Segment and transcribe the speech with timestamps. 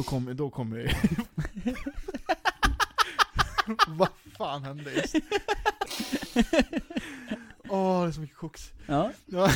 [0.00, 0.96] då kommer, då kommer
[3.88, 5.14] Vad fan hände just?
[7.68, 8.72] Åh, det är så mycket koks.
[8.86, 9.10] Ja.
[9.26, 9.50] Ja.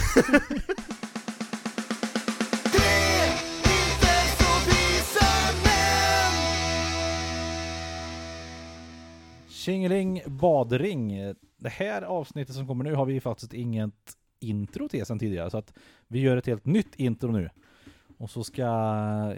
[9.48, 11.34] Tjingeling badring.
[11.56, 15.58] Det här avsnittet som kommer nu har vi faktiskt inget intro till sen tidigare så
[15.58, 15.72] att
[16.08, 17.50] vi gör ett helt nytt intro nu.
[18.18, 18.66] Och så ska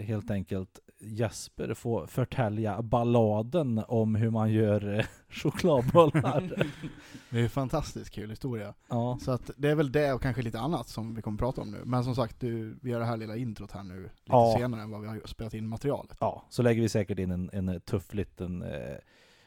[0.01, 6.67] helt enkelt Jesper få förtälja balladen om hur man gör eh, chokladbollar.
[7.29, 8.73] Det är en fantastiskt kul historia.
[8.89, 9.17] ja.
[9.21, 11.71] Så att det är väl det och kanske lite annat som vi kommer prata om
[11.71, 11.81] nu.
[11.85, 14.55] Men som sagt, du, vi gör det här lilla introt här nu lite Ja.
[14.57, 16.17] senare än vad vi har spelat in materialet.
[16.19, 18.97] ja, så lägger vi säkert in en, en tuff liten eh,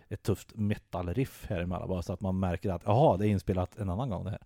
[0.08, 3.76] ett tufft metal-riff här emellan bara så att man märker att jaha, det är inspelat
[3.76, 4.40] en annan gång det här.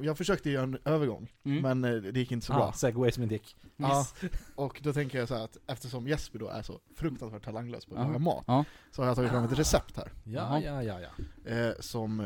[0.00, 1.62] Jag försökte göra en övergång, Mm.
[1.62, 2.62] men eh, det gick inte så bra.
[2.62, 3.56] Ah, segway som en dick.
[3.76, 4.06] Ja,
[4.54, 7.94] och då tänker jag så här att eftersom Jesper då är så fruktansvärt talanglös på
[7.94, 8.06] att Ja.
[8.06, 8.64] laga mat, Ja.
[8.90, 10.12] så har jag tagit fram ett recept här.
[10.24, 10.82] Ja, Jaha.
[10.84, 11.10] ja, ja,
[11.44, 11.50] ja.
[11.52, 12.16] Eh, som,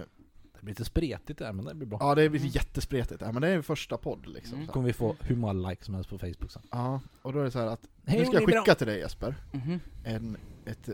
[0.52, 1.98] Det blir lite spretigt där men det blir bra.
[2.00, 4.54] ja det blir jättespretigt, ja, men det är första podd liksom.
[4.54, 4.66] Mm.
[4.66, 4.72] så.
[4.72, 6.62] kommer vi få hur många likes som helst på Facebook sen.
[6.70, 9.34] Ja, och då är det så här att, nu ska jag skicka till dig Jesper,
[9.52, 9.80] Mhm.
[10.04, 10.88] en, ett,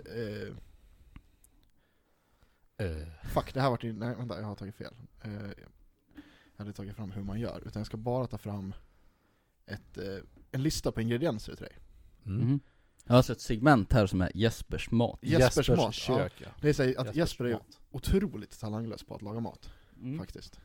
[2.78, 4.94] eh, fuck det här vart ju, nej vänta jag har tagit fel.
[5.24, 5.30] Eh,
[6.58, 8.74] hade tagit fram hur man gör, utan jag ska bara ta fram
[9.66, 10.04] ett, eh,
[10.52, 11.78] en lista på ingredienser till dig.
[12.26, 12.38] Mm.
[12.40, 12.60] Mhm.
[13.04, 15.18] Jag har alltså ett segment här som är Jespers mat.
[15.22, 15.92] Jespers mat, ja.
[15.92, 16.48] kök ja.
[16.60, 17.78] Det är så att Jespers Jesper är mat.
[17.90, 19.70] otroligt talanglös på att laga mat,
[20.02, 20.18] Mm.
[20.18, 20.60] faktiskt.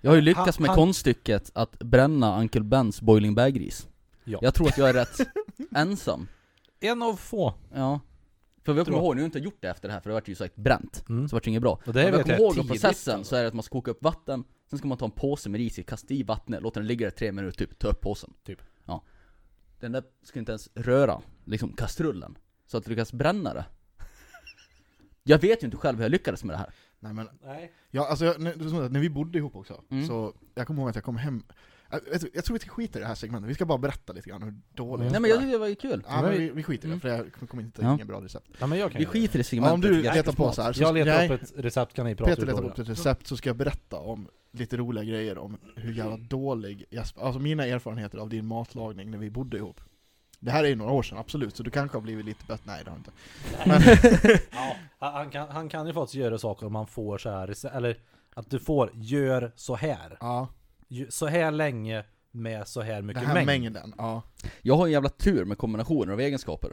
[0.00, 3.88] Jag har ju lyckats Han- med han- konststycket att bränna Uncle Bens boiling bag-ris.
[4.24, 4.38] Ja.
[4.42, 5.18] Jag tror att jag är rätt
[5.76, 6.28] ensam.
[6.80, 7.54] En av få.
[7.74, 8.00] Ja.
[8.64, 10.14] För jag kommer ihåg, nu har jag inte gjort det efter det här för det
[10.14, 11.04] vart ju sagt bränt.
[11.08, 11.28] Mm.
[11.28, 11.80] Så vart det inget bra.
[11.86, 13.30] Och det Om jag kommer ihåg tidigt, processen alltså.
[13.30, 15.48] så är det att man ska koka upp vatten, sen ska man ta en påse
[15.48, 18.00] med ris i, kasta i vattnet, låta den ligga där tre minuter typ, ta upp
[18.00, 18.32] påsen.
[18.44, 18.58] Typ.
[18.84, 19.04] Ja.
[19.80, 22.38] Den där ska inte ens röra, liksom kastrullen.
[22.66, 23.64] Så att du lyckas bränna det.
[25.22, 26.70] Jag vet ju inte själv hur jag lyckades med det här.
[27.00, 27.72] Nej men, Nej.
[27.90, 30.06] ja, alltså, jag, när, när vi bodde ihop också, Mm.
[30.06, 31.42] så jag kommer ihåg att jag kom hem
[32.34, 34.42] jag, tror vi ska skita i det här segmentet, vi ska bara berätta lite grann
[34.42, 35.10] hur dåligt.
[35.12, 36.04] Nej men jag tyckte det var ju kul.
[36.08, 37.00] Ja men vi, vi skiter i det, Mm.
[37.00, 37.08] för
[37.40, 37.92] jag kommer inte Ja.
[37.92, 38.46] hitta inga bra recept.
[38.60, 39.74] Ja, men jag kan Vi skiter i Ja, segmentet.
[39.74, 42.14] om du letar på så här, så Jag letar nej, upp ett recept kan ni
[42.14, 45.56] prata Peter letar upp ett recept så ska jag berätta om lite roliga grejer om
[45.76, 49.80] hur jävla dålig Jesper, alltså mina erfarenheter av din matlagning när vi bodde ihop.
[50.40, 52.62] Det här är ju några år sedan, absolut, så du kanske har blivit lite bättre,
[52.66, 53.10] nej det har du inte.
[53.66, 54.38] Men,
[55.00, 57.96] Ja, han- kan, han kan ju faktiskt göra saker om man får så här, eller
[58.34, 60.16] att du får, gör så här.
[60.20, 60.48] ja,
[61.08, 63.46] Så här länge med så här den mycket här mängd.
[63.46, 64.22] mängden, ja.
[64.62, 66.70] Jag har en jävla tur med kombinationer av egenskaper.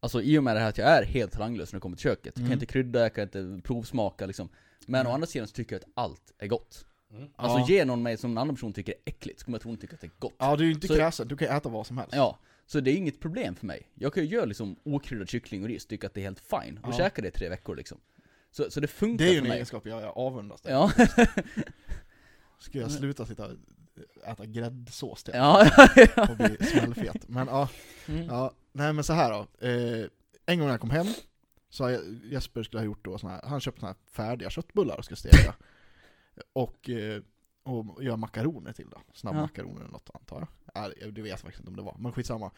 [0.00, 2.02] Alltså i och med det här att jag är helt talanglös när det kommer till
[2.02, 2.24] köket.
[2.26, 2.52] Jag kan Mm.
[2.52, 4.48] inte krydda, jag kan inte provsmaka liksom.
[4.86, 5.10] Men Mm.
[5.10, 6.86] å andra sidan så tycker jag att allt är gott.
[7.10, 7.28] Mm.
[7.36, 7.66] Alltså Ja.
[7.68, 9.78] ge någon mig som en annan person tycker är äckligt, så kommer jag tro hon
[9.78, 10.34] tycker att det är gott.
[10.38, 12.14] Ja, du är ju inte kräsen, du kan äta vad som helst.
[12.16, 13.90] Ja, så det är inget problem för mig.
[13.94, 16.78] Jag kan ju göra liksom okryddad kyckling och ris, tycka att det är helt fine.
[16.82, 16.96] Och Ja.
[16.96, 17.98] käka det i tre veckor liksom.
[18.50, 19.56] Så, så det funkar Det är ju för en mig.
[19.56, 20.72] egenskap jag, jag avundas dig.
[20.72, 20.92] Ja,
[22.58, 23.50] Ska jag sluta sitta
[24.26, 25.70] äta gräddsås till ja,
[26.30, 27.28] och bli smällfet.
[27.28, 27.68] Men ja,
[28.08, 28.24] Mm.
[28.26, 29.66] ja, nej men så här då.
[29.66, 30.06] Eh,
[30.46, 31.06] en gång när jag kom hem,
[31.70, 34.50] så har jag, Jesper skulle ha gjort då såna här, han köpt såna här färdiga
[34.50, 35.54] köttbullar och ska steka.
[36.52, 37.22] och, eh,
[37.62, 39.00] och göra makaroner till då.
[39.14, 40.48] Snabbmakaroner eller något antar jag.
[41.00, 42.50] Ja, det vet jag faktiskt inte om det var, men skitsamma.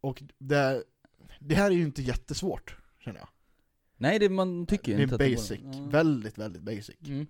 [0.00, 0.82] Och det,
[1.40, 3.28] det här är ju inte jättesvårt, känner jag.
[3.96, 5.82] Nej, det, man tycker ju Det inte är att det basic, var- Ja.
[5.90, 6.96] väldigt, väldigt basic.
[7.06, 7.26] Mm.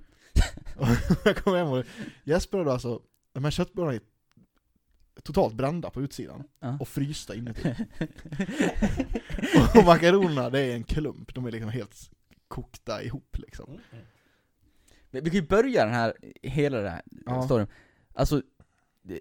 [1.25, 1.85] Jag kom hem och
[2.25, 4.01] Jesper hade alltså, de här köttbullarna är
[5.23, 6.77] totalt brända på utsidan Ja.
[6.81, 7.75] och frysta inuti.
[9.79, 12.11] och makaronerna, det är en klump, de är liksom helt
[12.49, 13.71] kokta ihop liksom.
[13.71, 13.81] Mm.
[15.11, 17.43] Men Vi kan ju börja den här, hela den här Ja.
[17.43, 17.67] storyn.
[18.15, 18.43] Alltså,
[19.03, 19.21] det,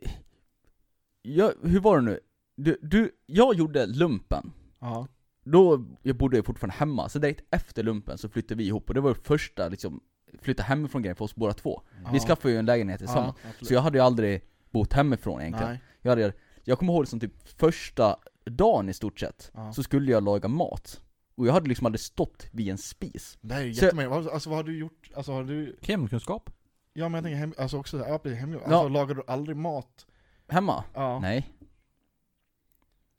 [1.21, 2.19] jag, hur var det nu?
[2.55, 5.07] Du, du, jag gjorde lumpen, Ja.
[5.43, 8.93] då jag bodde jag fortfarande hemma, så direkt efter lumpen så flyttade vi ihop, och
[8.93, 10.01] det var det första liksom,
[10.41, 11.81] flytta hemifrån grejen för oss båda två.
[12.11, 12.19] Vi Ja.
[12.19, 15.69] skaffade ju en lägenhet tillsammans, så jag hade ju aldrig bott hemifrån egentligen.
[15.71, 15.81] Nej.
[16.01, 16.33] Jag, hade,
[16.63, 18.15] jag kommer ihåg liksom typ första
[18.45, 19.73] dagen i stort sett, Ja.
[19.73, 21.01] så skulle jag laga mat.
[21.35, 23.37] Och jag hade liksom aldrig stått vid en spis.
[23.41, 26.49] Det jättemärkligt, Vad- alltså vad har du gjort, alltså har du, Hemkunskap?
[26.93, 28.87] ja men jag tänker hem, alltså också, ja precis, hem, alltså Ja.
[28.87, 30.05] lagar du aldrig mat?
[30.47, 30.83] Hemma?
[30.93, 31.19] Ja.
[31.19, 31.51] Nej.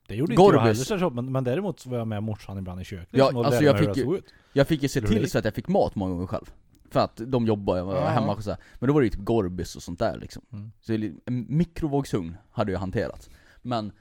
[0.07, 0.89] Det gjorde inte jag Gorbis.
[0.89, 3.07] heller så, men, men däremot så var jag med morsan ibland i köket.
[3.11, 4.21] Ja, liksom, alltså jag fick det ju-.
[4.53, 6.53] Jag fick ju se till så att jag fick mat många gånger själv.
[6.93, 8.07] För att de jobbar, jag var Ja.
[8.07, 8.59] hemma och så här.
[8.79, 10.41] Men då var det ju typ Gorbis och sånt där liksom.
[10.53, 10.71] Mm.
[10.81, 13.29] Så en mikrovågsugn hade jag hanterat.
[13.61, 13.91] Men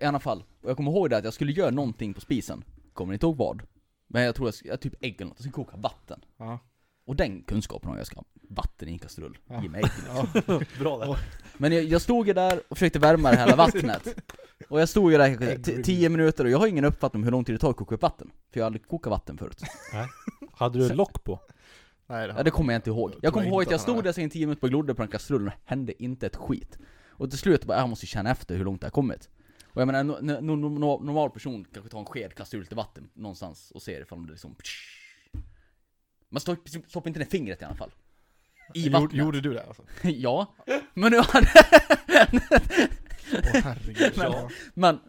[0.00, 2.64] i alla fall, jag kommer ihåg det att jag skulle göra någonting på spisen.
[2.92, 3.62] Kommer inte ihåg vad.
[4.06, 6.20] Men jag tror jag, jag typ ägg eller något, jag ska koka vatten.
[6.36, 6.58] Ja.
[7.06, 9.38] Och den kunskapen har jag, ska vatten i en kastrull.
[9.48, 9.62] Ja.
[9.62, 10.64] Ge mig ägg liksom.
[10.78, 11.18] Bra där.
[11.58, 14.08] Men jag, jag stod ju där och försökte värma det här vattnet.
[14.68, 15.82] Och jag stod ju där kanske Ägg t- review.
[15.84, 17.94] 10 minuter och jag har ingen uppfattning om hur lång tid det tar att koka
[17.94, 18.30] upp vatten.
[18.52, 19.62] För jag har aldrig kokat vatten förut.
[20.52, 21.40] Hade du lock på?
[22.06, 23.14] Nej, det Ja, det kommer jag inte ihåg.
[23.22, 25.48] Jag kommer ihåg att jag stod där sen 10 minuter och glodde på den kastrullen
[25.48, 26.78] och hände inte ett skit.
[27.08, 29.28] Och till slut bara, jag måste känna efter hur långt det har kommit.
[29.66, 32.58] Och jag menar, en no, no, no, no, normal person kanske tar en sked, kastar
[32.58, 34.56] ut lite vatten någonstans och ser ifall det liksom...
[36.30, 37.90] Man stoppar stopp inte ner fingret i alla fall.
[38.74, 39.14] I Gjorde, vattnet.
[39.14, 39.82] gjorde du det alltså?
[40.02, 40.54] ja.
[40.94, 41.46] Men nu hade...
[43.32, 44.12] Åh herregud.
[44.16, 44.48] Men- ja.
[44.74, 45.00] men...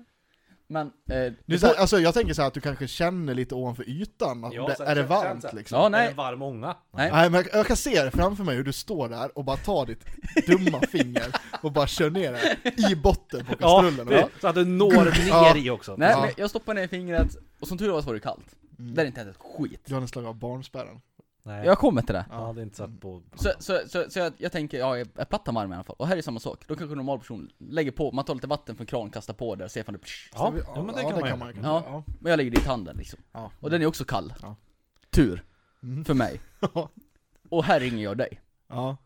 [0.67, 0.91] Men...
[1.09, 4.43] Eh, är så alltså jag tänker så här att du kanske känner lite ovanför ytan,
[4.45, 5.77] att det, är det varmt liksom?
[5.79, 6.07] ja, Är nej.
[6.09, 6.75] det varm ånga?
[6.93, 7.11] Nej.
[7.11, 9.57] Nej men jag, jag kan se det framför mig hur du står där och bara
[9.57, 10.05] tar ditt
[10.47, 11.25] dumma finger
[11.61, 14.07] och bara kör ner det i botten på Ja, kastrullen.
[14.07, 15.57] det, så att du når ner Ja.
[15.57, 15.95] i också.
[15.97, 16.21] Nej, Ja.
[16.21, 18.45] men jag stoppade ner fingret, och som tur var så var det kallt.
[18.79, 18.95] Mm.
[18.95, 19.81] Där är inte ens ett skit.
[19.85, 21.01] Du har en slag av barnspärren.
[21.47, 21.65] Nej.
[21.65, 22.25] Jag kommer till det.
[22.29, 23.21] Jag hade inte satt på...
[23.35, 25.83] Så, så, så, så jag, jag tänker, ja, jag är platta med armen i alla
[25.83, 25.95] fall.
[25.99, 26.63] Och här är samma sak.
[26.67, 29.55] Då kanske en normal person lägger på, man tar lite vatten från kran, kastar på
[29.55, 30.29] där, ser ifall det psh.
[30.35, 31.37] Ja, vi- ja, men det kan man göra.
[31.37, 31.83] kanske Ja.
[31.89, 32.03] göra.
[32.19, 33.19] Men jag lägger dit handen liksom.
[33.31, 33.51] Ja.
[33.59, 34.33] Och den är också kall.
[34.41, 34.55] Ja.
[35.09, 35.43] Tur.
[35.83, 36.05] Mm.
[36.05, 36.41] För mig.
[36.73, 36.89] Ja.
[37.49, 38.41] Och här ringer jag dig.
[38.69, 38.97] Ja.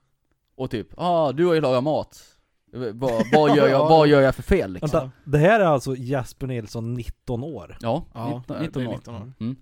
[0.56, 2.24] Och typ, ah du har ju lagat mat.
[2.72, 4.90] Vad, vad, gör, jag, vad gör jag för fel liksom?
[5.00, 7.78] Vänta, det här är alltså Jasper Nilsson 19 år?
[7.82, 8.92] Ja, Ja, 19, det är 19 år.
[8.92, 9.34] 19 år.
[9.40, 9.56] Mm.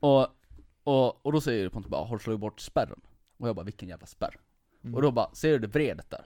[0.00, 0.26] Och,
[0.84, 3.00] och, och då säger Pontus bara, har du slagit bort spärren?
[3.36, 4.36] Och jag bara, vilken jävla spärr?
[4.84, 4.94] Mm.
[4.94, 6.24] Och då bara, ser du det vredet där?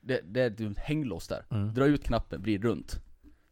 [0.00, 1.44] Det, det är ett hänglås där.
[1.50, 1.74] Mm.
[1.74, 2.96] Dra ut knappen, vrid runt.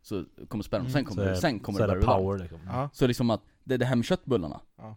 [0.02, 2.04] Så kommer spärren, och sen Mm, kommer, Så det, sen kommer så det varmt.
[2.04, 2.58] power liksom.
[2.66, 2.90] Ja.
[2.92, 4.60] Så liksom att, det, det här med köttbullarna.
[4.76, 4.96] Ja.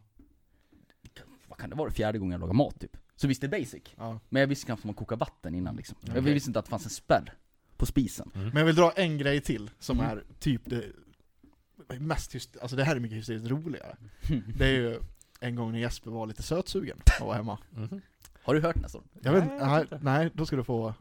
[1.47, 2.97] Vad kan det vara, fjärde gången jag lagar mat typ?
[3.15, 3.83] Så visst det är basic.
[3.97, 4.19] Ja.
[4.29, 5.97] Men jag visste knappt att man kokar vatten innan liksom.
[6.01, 6.33] Jag Okej.
[6.33, 7.33] visste inte att det fanns en spärr
[7.77, 8.31] på spisen.
[8.33, 10.11] Men jag vill dra en grej till som Mm.
[10.17, 10.83] är typ det
[12.00, 13.95] mest hyst- alltså det här är mycket hysteriskt roligare.
[14.57, 15.00] Det är ju
[15.44, 17.57] en gång när Jesper var lite sötsugen och var hemma.
[17.69, 18.01] Mhm.
[18.44, 19.04] Har du hört nästan?
[19.22, 20.94] Jag vet Nej, nej, nej, nej, då ska du få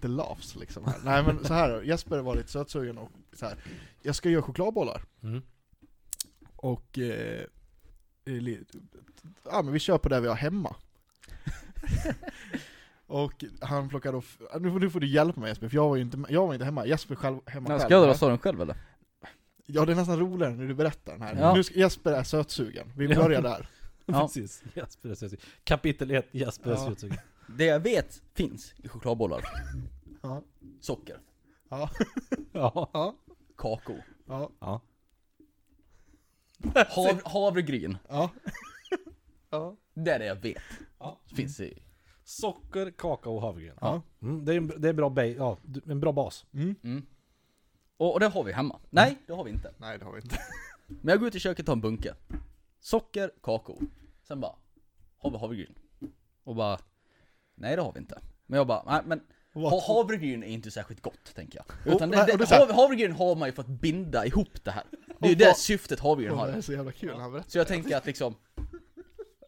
[0.00, 0.84] the laughs liksom.
[0.84, 0.94] Här.
[1.04, 3.56] Nej men så här Jesper var lite sötsugen och så här.
[4.02, 5.02] jag ska göra chokladbollar.
[5.22, 5.42] Mm.
[6.56, 7.44] Och eh,
[9.44, 10.76] ja men vi kör på det vi har hemma.
[13.06, 14.22] och han plockade då,
[14.58, 16.54] nu får, nu får du hjälpa mig Jesper, för jag var ju inte, jag var
[16.54, 17.78] inte hemma, Jesper själv, hemma själv.
[17.80, 18.76] Ska jag dra storyn själv eller?
[19.66, 21.36] Ja det är nästan roligare när du berättar den här.
[21.40, 21.54] Ja.
[21.54, 23.22] Nu ska, Jesper är sötsugen, vi Ja.
[23.22, 23.68] börjar där.
[24.06, 24.20] Ja.
[24.20, 25.38] Precis, Jasper är.
[25.64, 26.76] Kapitel 1, Jasper är
[27.10, 27.16] Ja.
[27.46, 29.44] Det jag vet finns i chokladbollar.
[30.22, 30.42] Ja.
[30.80, 31.20] Socker,
[31.68, 31.90] Ja.
[32.52, 32.90] Ja.
[32.92, 33.14] Ja.
[33.56, 33.96] kakao,
[34.26, 34.50] Ja.
[34.60, 34.80] Ja.
[36.88, 37.98] hav, havregryn.
[38.08, 38.30] Ja.
[39.50, 39.76] ja.
[39.94, 40.62] Det är det jag vet.
[40.98, 41.20] Ja.
[41.36, 41.82] Finns i...
[42.24, 43.74] Socker, kakao och havregryn.
[43.80, 44.02] Ja.
[44.22, 46.46] Mm, det är en, det är bra, ba- ja, en bra bas.
[46.52, 46.74] Mm.
[46.82, 47.06] Mm.
[47.96, 48.80] Och, och det har vi hemma.
[48.90, 49.72] Nej, det har vi inte.
[49.78, 50.38] Nej det har vi inte.
[50.86, 52.14] Men jag går ut i köket och tar en bunke.
[52.82, 53.78] Socker, kakao.
[54.28, 54.54] Sen bara,
[55.18, 55.74] har vi havregryn?
[56.44, 56.78] Och bara,
[57.54, 58.20] nej det har vi inte.
[58.46, 59.20] Men jag bara, nej men
[59.54, 61.94] ha, havregryn är inte särskilt gott tänker jag.
[61.94, 64.84] Utan Och- det, det hav, havregryn har man ju för att binda ihop det här.
[64.90, 66.60] Det är ju Och det syftet havregryn Åh, det är har.
[66.60, 67.50] så jävla kul han berättar.
[67.50, 68.34] Så jag tänker att liksom,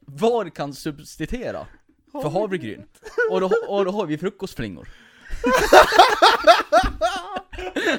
[0.01, 1.67] vad kan substituera
[2.13, 2.87] för havregryn?
[3.31, 4.89] Och då, och då har vi frukostflingor.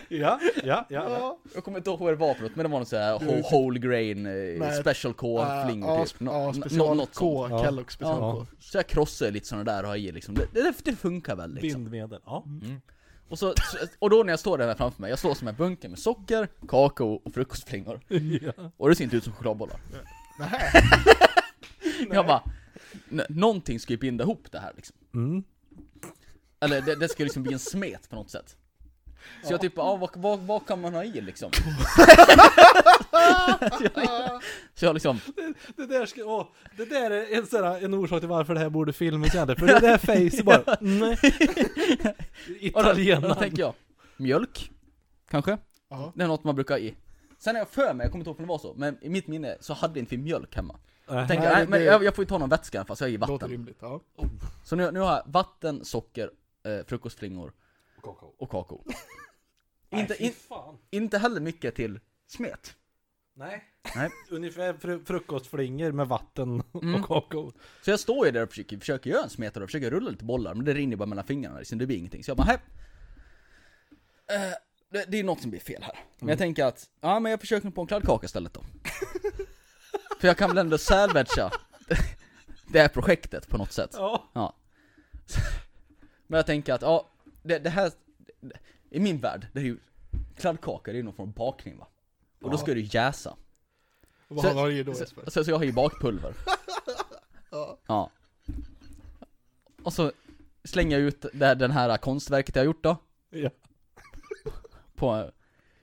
[0.10, 0.86] Ja, ja, ja.
[0.90, 1.38] Ja.
[1.54, 3.42] Jag kommer inte ihåg vad det var för något, men det var något såhär whole,
[3.52, 4.82] whole grain, eh, Nej.
[4.82, 6.18] special K-flingor Ja, typ.
[6.20, 7.48] ja, special något K.
[7.64, 8.32] Kellogg special Ja.
[8.34, 8.46] K.
[8.60, 10.36] Så jag krossar lite sådana där och har i liksom.
[10.54, 11.84] Det, det, funkar väl liksom.
[11.84, 12.20] Bindmedel.
[12.26, 12.44] Ja.
[13.30, 13.54] Och, så,
[14.00, 16.48] och då när jag står där framför mig, jag står som en bunke med socker,
[16.68, 18.00] kakao och frukostflingor.
[18.42, 18.72] ja.
[18.78, 19.78] Och det ser inte ut som chokladbollar.
[20.40, 20.72] Nej.
[22.12, 22.44] Jag bara,
[23.12, 24.96] "N- någonting ska ju binda ihop det här liksom.
[25.14, 25.44] Mm.
[26.60, 28.58] Eller det, det ska liksom bli en smet på något sätt.
[29.44, 31.52] Så jag typ, ja vad, vad, vad kan man ha i liksom?
[33.78, 34.42] så, jag,
[34.76, 35.20] så jag liksom,
[35.78, 36.48] Det där ska, åh,
[36.78, 39.60] det där är en, sån här, en orsak till varför det här borde filmas egentligen.
[39.60, 41.18] För det där face bara, nej.
[42.74, 42.84] och
[43.22, 43.74] då, tänker jag,
[44.18, 44.72] mjölk,
[45.30, 45.58] kanske?
[45.90, 46.12] Ja.
[46.16, 46.96] Det är något man brukar ha i.
[47.40, 49.10] Sen är jag för mig, jag kommer inte ihåg om det var så, men i
[49.10, 50.76] mitt minne så hade inte vi mjölk hemma.
[51.10, 51.28] Nej.
[51.28, 53.04] Tänker, Nej, men det- jag, jag får ju ta någon vätska i alla fall, så
[53.04, 53.50] jag har i Låter vatten.
[53.50, 54.02] rimligt, ja.
[54.64, 56.30] Så nu, nu har jag vatten, socker,
[56.66, 57.54] eh, frukostflingor
[58.38, 58.84] och kakao.
[59.90, 60.34] inte, in,
[60.92, 62.76] inte heller mycket till smet.
[63.34, 63.64] Nej.
[63.96, 64.10] Nej.
[64.30, 66.96] Ungefär fru frukostflingor med vatten Mm.
[66.96, 67.52] och kakao.
[67.82, 70.26] Så jag står ju där och försöker, försöker göra en smet och försöker rulla lite
[70.26, 72.24] bollar, men det rinner bara mellan fingrarna liksom, det blir ingenting.
[72.24, 72.54] Så jag bara.
[72.54, 72.60] Eh,
[74.90, 76.00] det, det är något som blir fel här.
[76.20, 78.62] Men jag tänker att, ja men jag försöker på en kladdkaka istället då.
[80.20, 81.52] För jag kan väl ändå salvagea
[82.68, 83.90] det här projektet på något sätt.
[83.94, 84.30] Ja.
[84.34, 84.56] Ja.
[86.28, 87.10] Men jag tänker att, ja,
[87.44, 87.92] det, det här,
[88.90, 89.78] i min värld, det är ju,
[90.36, 91.88] kladdkaka det är ju någon form av bakning va?
[92.42, 93.36] Och då ska det jäsa.
[94.28, 96.34] Vad Så- har du då Så, så, så jag har ju bakpulver.
[97.52, 97.78] Ja.
[97.88, 98.12] Ja.
[99.84, 100.12] Och så
[100.64, 102.98] slänger jag ut det, den här konstverket jag har gjort då,
[103.30, 103.50] Ja.
[104.96, 105.32] på,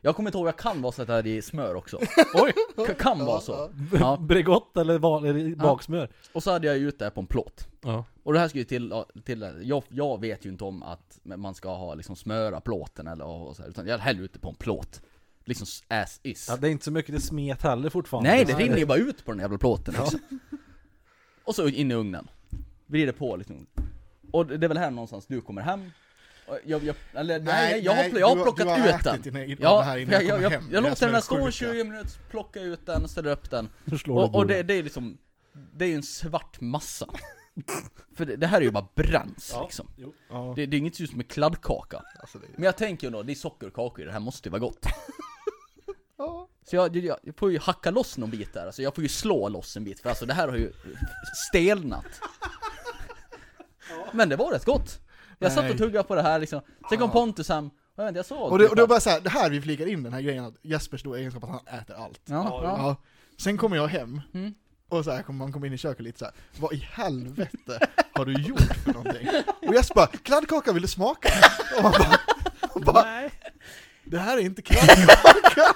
[0.05, 1.99] Jag kommer inte ihåg, jag kan vara så att det är i smör också.
[2.35, 2.53] Oj!
[2.77, 3.71] K- kan vara så.
[4.01, 4.17] Ja.
[4.21, 6.09] Bregott eller, eller baksmör?
[6.33, 7.69] Och så hade jag ute på en plåt.
[7.81, 8.05] Ja.
[8.23, 11.55] Och det här ska ju till, till jag, jag vet ju inte om att man
[11.55, 14.55] ska ha liksom smöra plåten eller och så här, utan jag häller ute på en
[14.55, 15.03] plåt.
[15.45, 16.47] Liksom as is.
[16.51, 16.57] ja.
[16.57, 18.31] Det är inte så mycket det smet heller fortfarande.
[18.31, 20.21] Nej, det rinner ju bara ut på den jävla plåten liksom.
[21.45, 22.29] Och så in i ugnen.
[22.87, 23.67] Vrider på liksom.
[24.31, 25.91] Och det är väl här någonstans du kommer hem.
[26.65, 29.23] Jag, jag, eller nej, jag, har, jag har du plockat du har ut den.
[29.23, 31.37] dina- Ja, här innan jag, jag, jag, jag, jag är låter den är där stå
[31.37, 31.51] sjuka.
[31.51, 33.69] 20 minuter, plocka ut den, ställer upp den.
[33.85, 35.19] Du Och, och det, det är liksom,
[35.75, 37.07] det är en svart massa.
[38.17, 39.63] För det, det här är ju bara bränns Ja.
[39.63, 39.89] liksom.
[39.97, 40.15] Jo.
[40.31, 42.03] Ja, Det, det är inget som med kladdkaka.
[42.21, 44.21] alltså det, Men jag tänker ju då, det är socker och kakor i det här
[44.21, 44.87] måste ju vara gott.
[46.19, 46.49] ja.
[46.71, 49.09] Så jag, jag, jag får ju hacka loss någon bit där, alltså jag får ju
[49.09, 50.73] slå loss en bit, för alltså det här har ju
[51.49, 52.05] stelnat.
[54.13, 54.99] Men det var rätt gott.
[55.43, 56.61] Jag satt och tuggade på det här liksom.
[56.89, 58.85] Sen kom Pontus hem, och jag vet jag såg Och det, typ och det var
[58.85, 61.19] att- bara så här, det här vi flikar in den här grejen att Jespers stora
[61.19, 62.21] egenskap att han äter allt.
[62.25, 62.97] Ja, Ja, ja.
[63.39, 64.55] Sen kommer jag hem, Mm.
[64.89, 66.35] och så här kommer man komma in i köket lite så här.
[66.61, 69.29] vad i helvete har du gjort för någonting?
[69.69, 71.29] Och Jesper bara, kladdkaka vill du smaka?
[71.77, 72.19] Och man bara,
[72.75, 73.31] man bara Nej.
[74.05, 75.75] det här är inte kladdkaka!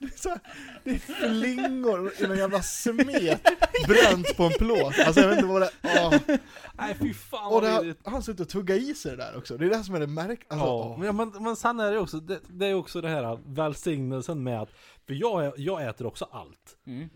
[0.00, 0.40] Det är, så här,
[0.84, 3.42] det är flingor i någon jävla smet
[3.88, 4.98] bränt på en plåt.
[5.06, 6.38] Alltså jag vet inte vad det är.
[6.72, 9.36] Nej fy fan Och vad det har, han suttit och tuggat i sig det där
[9.36, 9.56] också.
[9.58, 10.46] Det är det som är det märk...
[10.48, 10.98] Alltså, Ja, åh.
[10.98, 14.60] men, men, men sen är det också, det, det är också det här välsignelsen med
[14.62, 14.70] att,
[15.06, 16.76] för jag, jag äter också allt.
[16.86, 17.08] Mm.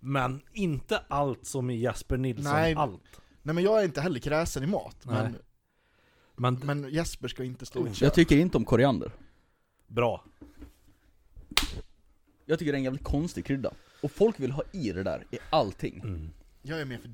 [0.00, 2.74] Men inte allt som i Jesper Nilsson, Nej.
[2.74, 3.20] allt.
[3.42, 5.40] Nej men jag är inte heller kräsen i mat, men, Nej.
[6.36, 9.10] Men, men Jesper ska inte stå i ett Jag tycker inte om koriander.
[9.86, 10.24] bra.
[12.48, 13.70] Jag tycker det är en jävligt konstig krydda.
[14.02, 16.00] Och folk vill ha i det där, i allting.
[16.04, 16.30] Mm.
[16.62, 17.10] Jag är mer för,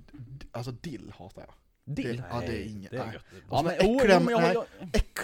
[0.53, 1.55] alltså dill hatar jag.
[1.95, 2.17] Dill?
[2.17, 3.15] Det- ja, det är inget- Det är nej.
[3.15, 3.25] gött.
[3.51, 4.17] Ja men, äckliga-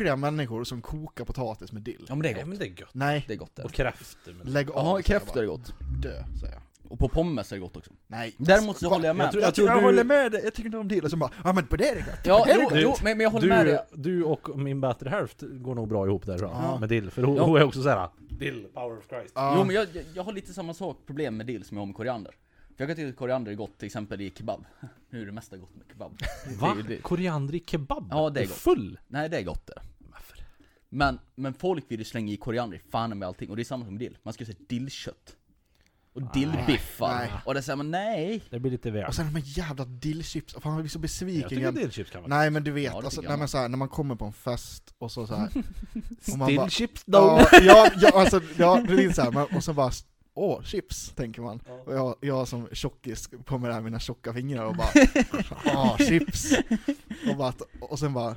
[0.04, 0.16] oh, nej.
[0.16, 2.04] människor som kokar potatis med dill.
[2.08, 2.48] Ja men det är Nej gott.
[2.48, 2.90] men det är gött.
[2.94, 3.62] Nej, Det är gott det.
[3.62, 4.34] Och kräftor.
[4.44, 4.98] Lägg av.
[4.98, 5.74] Ja, kräftor är gott.
[6.02, 6.62] Dö, säger jag.
[6.88, 7.90] Och på pommes är det gott också.
[8.06, 8.34] Nej.
[8.38, 9.24] Däremot så håller jag med.
[9.24, 11.04] Jag tror- Jag, jag tror tror jag du- håller med dig, jag tycker inte om.
[11.04, 12.20] Och så bara, ja men på det är det gött.
[12.24, 12.82] Ja, det är det jo, gött.
[12.82, 13.84] jo men, men jag håller med Du, dig.
[13.94, 16.62] du och min bättre hälft går nog bra ihop där tror jag.
[16.62, 16.78] Ja.
[16.78, 17.10] Med dill.
[17.10, 17.42] För hon, Ja.
[17.44, 19.32] hon är också såhär, dill, power of Christ.
[19.34, 19.54] Ja.
[19.58, 21.86] Jo men jag, jag, jag har lite samma sak, problem med dill som jag har
[21.86, 22.32] med koriander.
[22.76, 24.64] För jag kan tycka att koriander är gott till exempel i kebab.
[25.10, 26.12] Nu är det mesta gott med kebab.
[26.60, 26.74] Va?
[26.76, 28.08] Det, det, Koriander i kebab?
[28.10, 28.54] Ja, det är gott.
[28.56, 28.98] full?
[29.08, 29.74] nej det är gott det.
[30.92, 33.64] Men, men folk vill ju slänga i koriander i fan med allting, och det är
[33.64, 34.18] samma som med dill.
[34.22, 35.36] Man ska säga dillkött.
[36.14, 37.18] Och dillbiffar.
[37.18, 37.30] nej.
[37.44, 38.42] Och det säger man nej.
[38.50, 39.04] Det blir lite väl.
[39.06, 41.74] Och sen de här jävla dillchips, fan jag blir så Jag besviken tycker igen.
[41.74, 43.58] dillchips kan vara Nej men du vet, Ja, det alltså, tycker nej, jag men så
[43.58, 45.48] här, när man kommer på en fest och så, så här.
[46.32, 49.64] och man bara, Dillchips ja, ja, ja, alltså, ja, det är så här, man, och
[49.64, 49.90] så bara,
[50.34, 51.60] åh, chips, tänker man.
[51.66, 51.72] Ja.
[51.86, 54.88] Och jag, jag som tjockis på med det här, mina tjocka fingrar och bara,
[55.64, 56.52] åh, chips.
[57.30, 58.36] Och, bara, och sen bara,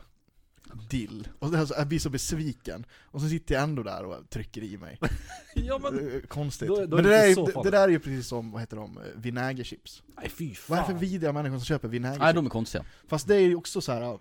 [0.90, 1.28] dill.
[1.40, 2.86] Och det här, så, jag blir så besviken.
[3.04, 5.00] Och så sitter jag ändå där och trycker i mig.
[5.56, 5.96] Ja men...
[5.96, 6.68] Det är Konstigt.
[6.68, 8.62] Då- då men det det där, är, det, det där är ju precis som, vad
[8.62, 10.04] heter de, vinägerchips.
[10.18, 11.02] Nej fy Vad är det för fan.
[11.02, 12.36] vidriga människor som köper Nej vinägerchips?
[12.36, 12.84] de är konstiga.
[13.08, 14.20] Fast det är ju också så här.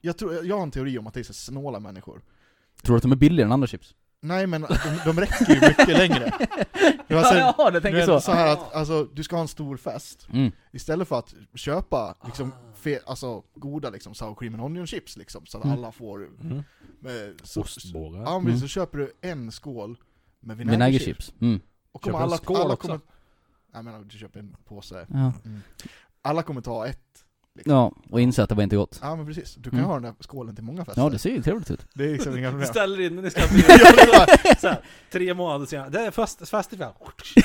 [0.00, 2.22] Jag, tror, jag har en teori om att det är så snåla människor.
[2.82, 3.94] Tror du att de är billigare än andra chips?
[4.24, 4.68] Nej men de,
[5.04, 6.32] de räcker ju mycket längre.
[7.08, 8.20] Det var så, ja, det du tänker så.
[8.20, 10.52] så här att, alltså, du ska ha en stor fest, Mm.
[10.72, 15.46] istället för att köpa liksom, fe, alltså, goda liksom, sour cream and onion chips liksom,
[15.46, 15.78] så att Mm.
[15.78, 16.58] alla får Mm.
[16.58, 16.62] eh,
[17.42, 18.20] så, Ostbågar.
[18.22, 18.60] Ja men Mm.
[18.60, 19.96] så köper du en skål
[20.40, 21.32] med vinägerchips.
[21.40, 21.60] Mm.
[21.92, 22.88] Och kommer Köper en alla, skål alla också.
[22.88, 23.00] kommer,
[23.74, 25.06] Jag menar, du köper en påse.
[25.10, 25.32] Ja.
[26.22, 26.98] Alla kommer ta ett.
[27.64, 28.98] ja, och inse att det var inte gott.
[29.02, 29.88] Ja men precis, du kan Mm.
[29.88, 31.02] ha den där skålen till många fester.
[31.02, 31.86] Ja, det ser ju trevligt ut.
[31.94, 32.68] det är liksom inga problem.
[32.68, 33.30] ställer in den i
[34.12, 34.26] Ja,
[34.62, 34.80] här,
[35.12, 35.90] tre månader senare.
[35.90, 36.92] Det är fest, fest ikväll.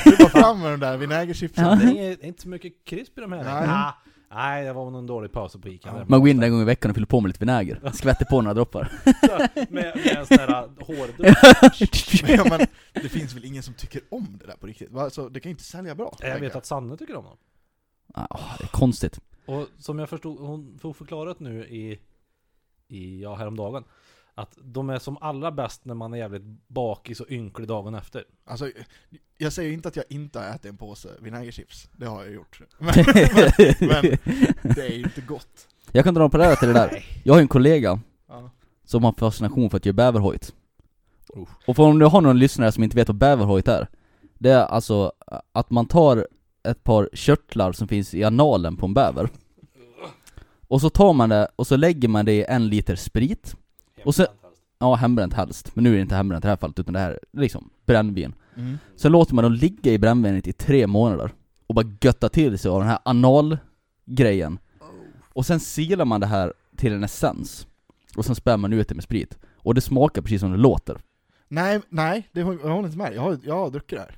[0.05, 1.65] Du bara fram med de där vinägerchipsen.
[1.65, 1.75] Ja.
[1.75, 3.43] Det är inte så mycket krisp i de här.
[3.43, 3.67] Nej.
[3.67, 3.91] Nej,
[4.31, 5.89] Nej det var någon dålig paus på Ica.
[5.89, 6.05] Ja.
[6.07, 7.91] Man går in en gång i veckan och fyller på med lite vinäger.
[7.93, 8.91] Skvätter på några droppar.
[9.53, 12.23] med, med en sån här hårdusch.
[12.27, 14.91] Men, men det finns väl ingen som tycker om det där på riktigt?
[14.91, 15.03] Va?
[15.03, 16.15] Alltså, det kan ju inte sälja bra.
[16.19, 17.37] Jag vet att Sanne tycker om dem.
[18.15, 19.19] Ja, det är konstigt.
[19.45, 21.99] Och som jag förstod, hon får förklarat nu i,
[22.87, 23.83] i ja, häromdagen.
[24.37, 28.23] Att de är som allra bäst när man är jävligt bakis och ynklig dagen efter.
[28.45, 28.71] Alltså,
[29.37, 31.89] jag säger inte att jag inte har ätit en påse vinägerchips.
[31.97, 32.61] Det har jag gjort.
[32.79, 32.93] Men,
[33.79, 34.17] men
[34.75, 35.67] det är ju inte gott.
[35.91, 37.05] Jag kan dra på det här till det där.
[37.23, 38.49] Jag har en kollega Ja.
[38.85, 40.53] som har fascination för att göra bäverhojt.
[41.67, 43.87] Och för om du har någon lyssnare som inte vet vad bäverhojt är.
[44.37, 45.11] Det är alltså
[45.51, 46.27] att man tar
[46.63, 49.29] ett par körtlar som finns i analen på en bäver.
[50.67, 53.55] Och så tar man det och så lägger man det i en liter sprit.
[54.07, 54.27] Och så-
[54.79, 55.75] Ja, hembränt helst.
[55.75, 57.69] Men nu är det inte hembränt i det här fallet utan det här är liksom
[57.85, 58.33] brännvin.
[58.55, 58.77] Mm.
[58.95, 61.31] Sen låter man dem ligga i brännvinet i tre månader
[61.67, 64.59] och bara götta till sig av den här analgrejen.
[65.33, 67.67] Och sen silar man det här till en essens.
[68.17, 69.37] Och sen spär man ut det med sprit.
[69.55, 70.97] Och det smakar precis som det låter.
[71.47, 73.15] Nej, nej, det har jag håller inte med.
[73.15, 74.17] Jag har, jag har druckit det här.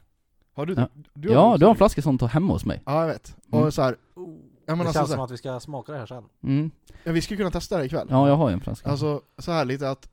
[0.53, 0.87] Har du, Ja.
[1.13, 2.81] du Ja, druckit du har en flaska sånt hemma hos mig.
[2.85, 3.35] Ja, jag vet.
[3.51, 3.63] Mm.
[3.65, 3.95] Och så här,
[4.69, 6.23] ja, men det alltså, känns så som här, att vi ska smaka det här sen.
[6.43, 6.71] Mm.
[7.03, 8.07] ja, vi skulle kunna testa det ikväll.
[8.09, 8.89] Ja, jag har ju en flaska.
[8.89, 10.09] Alltså, så här lite att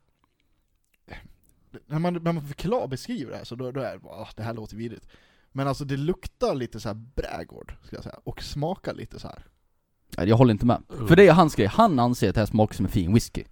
[1.86, 4.28] när man, när man förklar, beskriver det här så då, då är det bara, "Ah,
[4.36, 5.06] det här låter vidrigt.
[5.52, 9.28] Men alltså det luktar lite så här brädgård, ska jag säga, och smakar lite så
[9.28, 9.46] här.
[10.16, 10.82] Nej, jag håller inte med.
[11.08, 13.44] För det är hans grej, han anser att det här smakar som en fin whisky.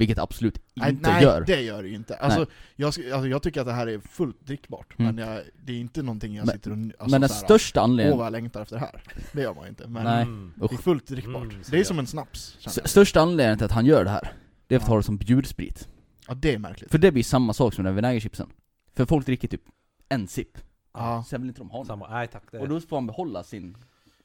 [0.00, 1.44] Vilket det absolut Nej, inte nej gör.
[1.46, 2.16] det gör det ju inte.
[2.16, 5.14] Alltså jag, alltså jag tycker att det här är fullt drickbart, Mm.
[5.16, 6.76] men jag, det är inte någonting jag Men- sitter och...
[6.78, 9.02] Alltså, men den största Åh anledningen, vad jag längtar efter det här.
[9.32, 9.86] Det gör man ju inte.
[9.88, 10.22] Men Nej.
[10.22, 10.52] Mm.
[10.56, 11.42] det är fullt drickbart.
[11.44, 14.32] Mm, det är som en snaps, största anledningen till att han gör det här,
[14.66, 14.92] det är för att Ja.
[14.92, 15.88] ha det som bjudsprit.
[16.28, 16.90] Ja, det är märkligt.
[16.90, 18.48] För det blir samma sak som den vinägerchipsen.
[18.96, 19.62] För folk dricker typ
[20.08, 20.58] en sipp,
[20.94, 21.24] Ja.
[21.28, 21.86] sen vill inte de ha den.
[21.86, 22.42] Samma, nej tack.
[22.52, 23.76] Det, Och då får han behålla sin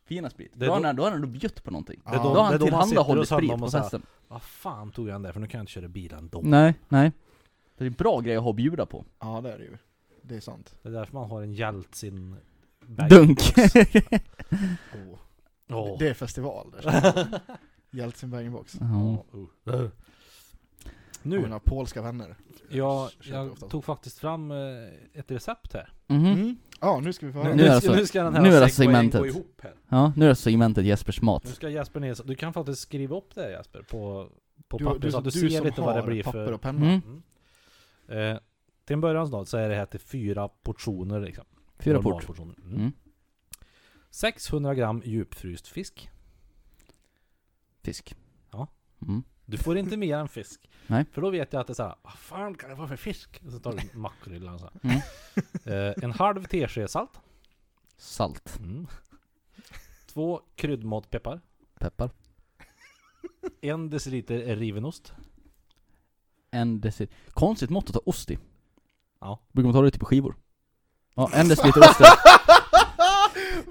[0.05, 0.51] fina sprit.
[0.53, 2.01] Det Då har då- han, då har han bjudit på någonting.
[2.05, 2.11] Ja.
[2.11, 4.01] det Då då- har han tillhandahållit sprit på festen.
[4.27, 6.41] Vad fan tog jag den där för nu kan jag inte köra bilen då.
[6.43, 7.11] Nej, nej.
[7.77, 9.05] Det är en bra grej att ha att bjuda på.
[9.19, 9.77] ja, det är det ju.
[10.21, 10.75] Det är sant.
[10.81, 12.35] Det är därför man har en Jeltsin
[13.09, 13.39] Dunk!
[14.93, 15.19] Åh.
[15.69, 15.95] Åh.
[15.99, 17.41] Det är festival där.
[17.91, 18.77] Jeltsin bag-in-box.
[18.81, 19.25] Ja.
[19.31, 19.47] Ja, uh.
[19.63, 19.91] Nu.
[21.21, 22.35] Nu, Mina polska vänner.
[22.69, 23.67] jag, Köper jag ofta.
[23.67, 24.57] tog faktiskt fram eh,
[25.13, 25.93] ett recept här.
[26.07, 26.25] Mhm.
[26.25, 26.55] Mm.
[26.81, 27.55] Ja, nu ska vi få höra.
[27.55, 29.21] Nu är det ska, så- nu ska den här nu är det segwayen segmentet.
[29.21, 29.73] gå ihop här.
[29.89, 31.47] Ja, nu är det segmentet Jespers Nu mat.
[31.47, 34.29] ska Jesper Nilsson, du kan faktiskt skriva upp det här Jesper på,
[34.67, 36.51] på papper du, så att du, du ser lite vad det blir papper för...
[36.51, 36.85] och penna.
[36.85, 37.01] Mm.
[38.07, 38.33] Mm.
[38.33, 38.39] Eh,
[38.85, 41.45] till en början då, så är det här till fyra portioner liksom.
[41.79, 42.03] Fyra port.
[42.03, 42.55] Normalportioner.
[42.63, 42.75] Mm.
[42.75, 42.91] Mm.
[44.09, 46.09] 600 gram djupfryst fisk.
[47.83, 48.15] Fisk.
[48.51, 48.67] Ja.
[49.01, 49.23] Mm.
[49.45, 50.69] Du får inte mer än fisk.
[50.87, 51.05] Nej.
[51.11, 53.41] För då vet jag att det är såhär, vad fan kan det vara för fisk?
[53.45, 54.69] Och så tar du makrill och så.
[54.83, 54.97] Mm.
[55.63, 57.19] Eh, en halv tesked salt.
[57.97, 58.59] Salt.
[58.59, 58.87] Mm.
[60.13, 61.41] Två kryddmåttpeppar.
[61.79, 62.09] Peppar.
[63.61, 65.13] En deciliter riven ost.
[66.51, 67.15] En deciliter.
[67.31, 68.39] Konstigt mått att ta ost i.
[69.19, 69.39] Ja.
[69.51, 70.35] Brukar man ta det typ på skivor?
[71.15, 71.99] Ja, en deciliter ost.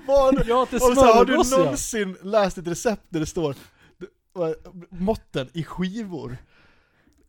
[0.06, 1.58] Vad, Ja, till så har du smörgås ja.
[1.58, 3.54] någonsin läst ett recept där det står
[4.90, 6.36] måtten i skivor?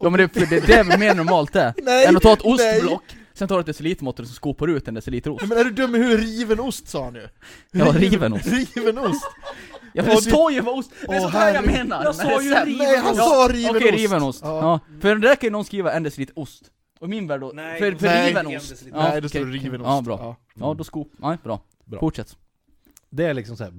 [0.05, 1.73] Ja men det, för det, det är mer normalt det.
[1.83, 2.53] Nej, Än att ta ett nej.
[2.77, 5.41] ostblock, sen tar du ett decilitermått och så skopar du ut en deciliter ost.
[5.41, 6.25] Nej, Men är du dum i huvudet?
[6.25, 7.27] Riven ost sa han ju!
[7.71, 8.47] Ja, riven ost.
[8.47, 9.23] Riven ost!
[9.93, 12.03] Ja för det du- står ju vad ost, det är Åh, sånt här jag menar!
[12.03, 13.97] Jag sa ju riven Nej, han Ja, sa riven Okej, ost!
[13.97, 14.41] riven ost.
[14.43, 14.59] Ja.
[14.89, 14.99] Ja.
[15.01, 16.63] För där kan ju någon skriva en deciliter ost.
[16.99, 18.83] Och min värld då, Nej, för, för det riven en ost.
[18.91, 19.51] Ja, Nej, det står okej.
[19.59, 19.87] riven ost.
[19.87, 20.17] Ja, bra.
[20.21, 20.35] Ja.
[20.67, 21.59] Ja, då skop, nej bra.
[21.85, 21.99] Bra.
[21.99, 22.37] Fortsätt.
[23.09, 23.73] Det är liksom såhär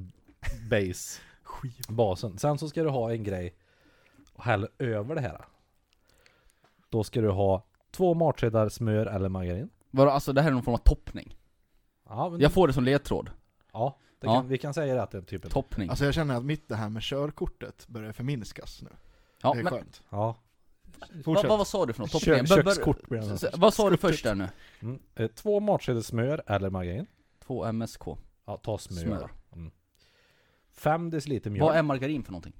[0.71, 1.21] base,
[1.89, 2.39] basen.
[2.39, 3.55] Sen så ska du ha en grej
[4.35, 5.41] och hälla över det här.
[6.89, 9.71] Då ska du ha två matskedar smör eller margarin.
[9.91, 11.37] Vadå, alltså det här är någon form av toppning.
[12.09, 13.31] Ja, men Jag får det som ledtråd.
[13.73, 14.35] ja, det Ja.
[14.35, 15.51] kan, vi kan säga det att det är typ en...
[15.51, 15.89] Toppning.
[15.91, 18.89] Alltså jag känner att mitt det här med körkortet börjar förminskas nu.
[19.43, 20.03] Ja, det är men skönt.
[20.11, 20.37] Ja.
[21.15, 21.49] vad, Fortsätt.
[21.49, 22.11] vad, vad sa du för något?
[22.13, 22.45] Kö, Toppning?
[22.57, 23.35] Bör- bör- kökskort blir det.
[23.35, 24.49] s- Vad sa du först där nu?
[24.81, 24.99] Mm.
[25.15, 27.07] Eh, Två matskedar smör eller margarin.
[27.47, 28.03] Två MSK.
[28.45, 29.01] Ja, ta smör.
[29.03, 29.31] Smör.
[29.53, 29.71] Mm.
[30.73, 31.63] Fem deciliter mjölk.
[31.69, 32.53] Vad är margarin för någonting?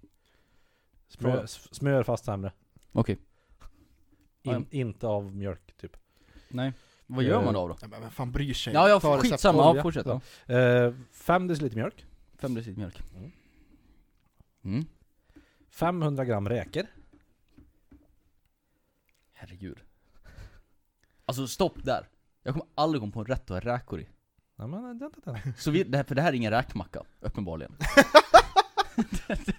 [1.09, 2.53] smör, s- smör fast sämre.
[2.93, 3.19] Okej.
[4.47, 4.79] In, Ja.
[4.79, 5.97] Inte av mjölk typ.
[6.49, 6.73] Nej.
[7.07, 7.69] Vad gör man då?
[7.69, 7.77] då?
[7.81, 8.73] Nej, men vem fan bryr sig?
[8.75, 9.31] Ja, ja, Ta recept.
[9.33, 9.63] skitsamma.
[9.63, 9.83] Ja, olja.
[9.83, 10.07] fortsätt.
[10.47, 10.55] Ja.
[10.55, 12.07] Eh, fem deciliter mjölk.
[12.39, 13.01] Fem deciliter mjölk.
[13.17, 13.33] Mm.
[14.65, 14.85] Mm.
[15.71, 16.87] 500 gram räkor.
[19.33, 19.79] Herregud.
[21.25, 22.09] Alltså stopp där.
[22.43, 24.09] Jag kommer aldrig komma på en rätt att ha räkor i.
[24.57, 25.53] Ja, men, vänta, vänta.
[25.59, 27.77] Så vi, det här, för det här är ingen räkmacka, uppenbarligen.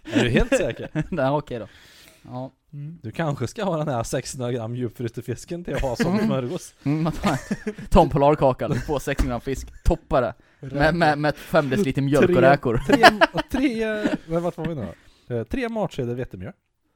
[0.04, 1.04] Är du helt säker?
[1.12, 1.67] Nej okej då.
[2.21, 2.51] Ja.
[2.73, 2.99] Mm.
[3.03, 6.73] Du kanske ska ha den här 600 gram djupfrysta fisken till att ha som smörgås.
[6.84, 7.38] Mm, man tar,
[7.89, 10.34] tar en polarkaka, på 600 gram fisk, toppar det
[10.75, 12.77] med, med, med 5 deciliter mjölk och Tre- räkor.
[12.88, 13.03] Tre,
[13.34, 14.88] och tre, men vart var vi nu
[15.27, 15.36] då?
[15.36, 16.53] Eh, Tre matskedar vetemjöl.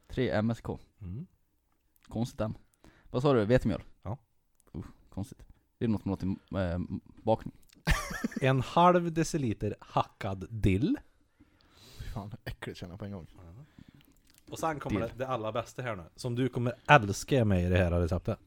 [0.10, 0.66] 3 MSK.
[1.02, 1.26] Mm.
[2.08, 2.54] Konstigt den.
[3.12, 3.46] Vad sa du?
[3.46, 3.82] Vetemjöl?
[4.04, 4.18] Ja.
[4.76, 5.44] Uh, konstigt.
[5.78, 6.80] Det är något med något i eh,
[7.24, 7.54] bakning.
[8.42, 10.98] En halv deciliter hackad dill.
[12.00, 13.28] Fy Fan, äckligt känner jag på en gång.
[14.52, 16.04] Och sen kommer det, det allra bästa här nu.
[16.16, 18.40] Som du kommer älska med i det här receptet.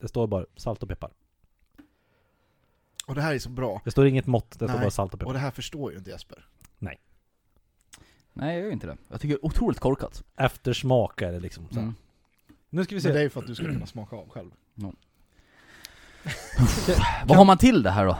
[0.00, 1.10] Det står bara salt och peppar.
[3.06, 3.80] Och det här är så bra.
[3.84, 4.78] Det står inget mått, det står Nej.
[4.78, 5.32] bara salt och Och peppar.
[5.32, 6.46] det här förstår ju inte Jesper.
[8.32, 8.96] Nej jag gör inte det.
[9.08, 10.24] Jag tycker det är otroligt korkat.
[10.36, 11.68] Eftersmak är det liksom.
[11.68, 11.74] Så.
[11.74, 11.82] här.
[11.82, 11.94] Mm.
[12.70, 13.18] Nu ska vi Men det se.
[13.18, 14.50] är ju för att du ska kunna smaka av själv.
[17.26, 18.18] Vad har man till det här då?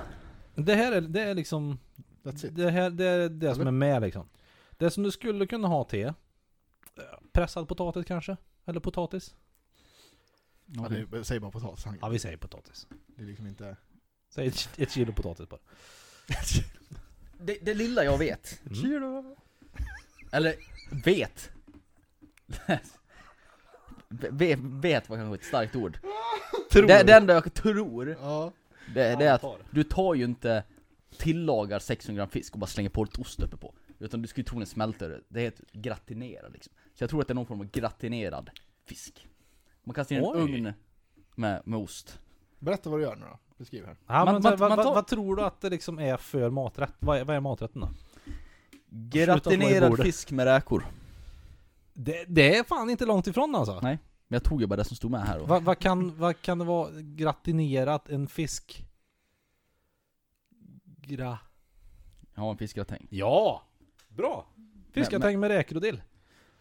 [0.55, 1.79] Det här är, det är liksom
[2.23, 2.57] That's it.
[2.57, 4.29] Det här det är det som är med liksom.
[4.71, 6.13] Det som du skulle kunna ha till
[7.33, 8.37] Pressad potatis kanske?
[8.67, 9.35] Eller potatis?
[10.67, 11.85] Ja, det är, säg bara potatis.
[12.01, 12.87] Ja vi säger potatis.
[13.07, 13.77] Det är liksom inte...
[14.35, 15.61] Säg ett, ett kilo potatis bara.
[17.43, 18.61] Det, det lilla jag vet,
[20.33, 20.55] eller
[21.05, 21.51] vet
[24.09, 25.99] vet, vet vad kanske ett starkt ord.
[26.71, 28.53] Tror Det, det enda jag tror, Ja.
[28.95, 30.65] det, det är att du tar ju inte
[31.17, 33.75] tillagar 600 gram fisk och bara slänger på lite ost uppe på.
[34.01, 35.21] Utan du ska ju troligen smälta det.
[35.29, 36.73] Det heter gratinera liksom.
[36.95, 38.51] Så jag tror att det är någon form av gratinerad
[38.85, 39.27] fisk.
[39.85, 40.41] Man kastar in en Oj.
[40.41, 40.73] ugn
[41.35, 42.21] med, med ost.
[42.59, 43.39] Berätta vad du gör nu då.
[43.57, 43.97] Beskriv här.
[44.07, 46.17] Ja, Man- men, man- vad, man vad, tar- vad tror du att det liksom är
[46.17, 46.95] för maträtt?
[46.99, 47.89] Vad är, vad är maträtten då?
[48.89, 50.07] Gratinerad bordet.
[50.07, 50.87] fisk med räkor.
[51.93, 53.81] Det, det är fan inte långt ifrån alltså.
[53.83, 53.99] Nej.
[54.29, 55.41] Men jag tog ju bara det som stod med här.
[55.41, 55.49] Och...
[55.49, 58.85] Vad vad kan, vad kan det vara gratinerat en fisk?
[60.85, 61.39] Gra...
[62.35, 63.07] Jag har en fiskgratäng.
[63.11, 63.63] Ja!
[64.17, 64.47] Bra!
[64.93, 66.03] Fiskgratäng med räkor och dill.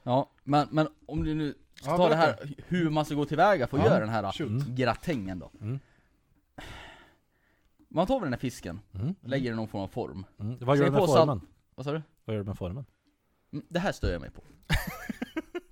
[0.04, 2.44] Ja, men, men om du nu ska Ja, ta det berätta.
[2.46, 4.50] här, hur man ska gå tillväga för att Ja, göra den här shoot.
[4.50, 4.76] mm.
[4.76, 5.52] gratängen då.
[5.62, 5.80] Mm.
[7.88, 9.16] Man tar väl den här fisken, Mm.
[9.22, 10.26] lägger den i någon form av form.
[10.40, 10.58] Mm.
[10.62, 11.20] Vad gör du med på salt.
[11.20, 11.42] formen?
[11.76, 12.02] Vad sa du?
[12.26, 12.86] Vad gör du med formen?
[13.54, 14.42] Mm, Det här stör jag mig på.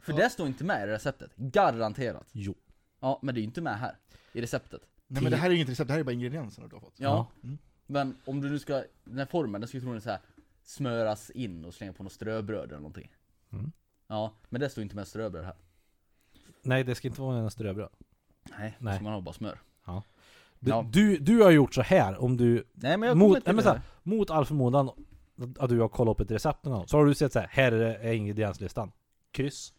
[0.00, 2.28] För det står inte med i receptet, garanterat.
[2.32, 2.54] Jo.
[3.00, 3.96] Ja, men det är ju inte med här,
[4.32, 4.80] i receptet.
[5.06, 6.94] Nej men det här är inget recept, det här är bara ingredienserna du har fått.
[6.96, 7.26] Ja, Ja.
[7.48, 7.58] Mm.
[7.86, 10.20] men om du nu ska, den här formen, den ska ju troligen så här
[10.66, 13.12] smöras in och slänga på något ströbröd eller någonting.
[13.52, 13.72] Mm.
[14.06, 15.54] Ja, men det står inte med ströbröd här.
[16.62, 17.88] Nej, det ska inte vara en ströbröd.
[18.58, 18.94] Nej, Nej.
[18.94, 19.60] Ska man ha bara smör.
[20.58, 20.86] Du, Ja.
[20.92, 23.64] du, du har gjort så här om du Nej men jag Mot- inte nej, men
[23.64, 24.90] så här, mot all förmodan
[25.58, 27.48] att du har kollat upp ett recept någon gång, så har du sett så här,
[27.50, 28.92] här är ingredienslistan.
[29.30, 29.72] Kryss.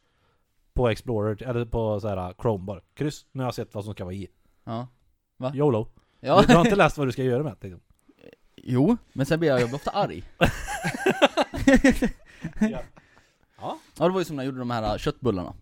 [0.74, 2.82] På Explorer, eller på så här Chrome bara.
[2.94, 4.28] Kryss, nu har jag sett vad som ska vara i.
[4.64, 4.88] Ja.
[5.54, 5.88] YOLO.
[6.20, 6.42] Ja.
[6.42, 7.80] Du, du har inte läst vad du ska göra med det.
[8.70, 10.24] Jo, men sen blir jag, jag blir ofta arg.
[12.60, 12.84] Ja.
[13.98, 15.54] Ja, det var ju som när jag gjorde de här äh, köttbullarna.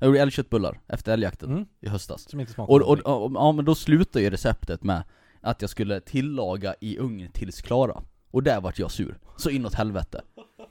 [0.00, 1.66] Jag gjorde älgköttbullar efter älgjakten Mm.
[1.80, 2.30] i höstas.
[2.30, 5.02] Som inte smakar Och, och, och, ja men då slutade ju receptet med
[5.40, 8.02] att jag skulle tillaga i ugn tills klara.
[8.30, 9.18] Och där vart jag sur.
[9.36, 10.22] Så inåt helvete.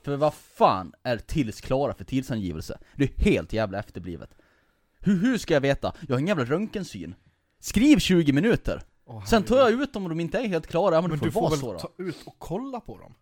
[0.04, 2.78] För vad fan är tills klara för tidsangivelse?
[2.96, 4.30] Det är helt jävla efterblivet.
[5.00, 5.92] Hur, hur ska jag veta?
[6.08, 7.14] Jag har ingen jävla röntgensyn.
[7.60, 8.82] Skriv 20 minuter!
[9.10, 11.18] Åh, Sen tar jag ut dem och de inte är helt klara, ja men, Men
[11.18, 11.78] det du får får vara väl så då.
[11.78, 13.14] ta ut och kolla på dem?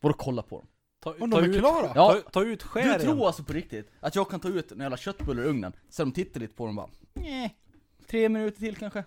[0.00, 0.66] Vadå kolla på dem?
[1.00, 1.92] Ta, Om de är ut, klara?
[1.94, 2.12] Ja.
[2.24, 3.00] ta, ta ut Du skären.
[3.00, 6.08] tror alltså på riktigt att jag kan ta ut en jävla köttbulle ur ugnen, sen
[6.08, 7.56] de tittar lite på dem bara Nej,
[8.06, 9.04] tre minuter till kanske?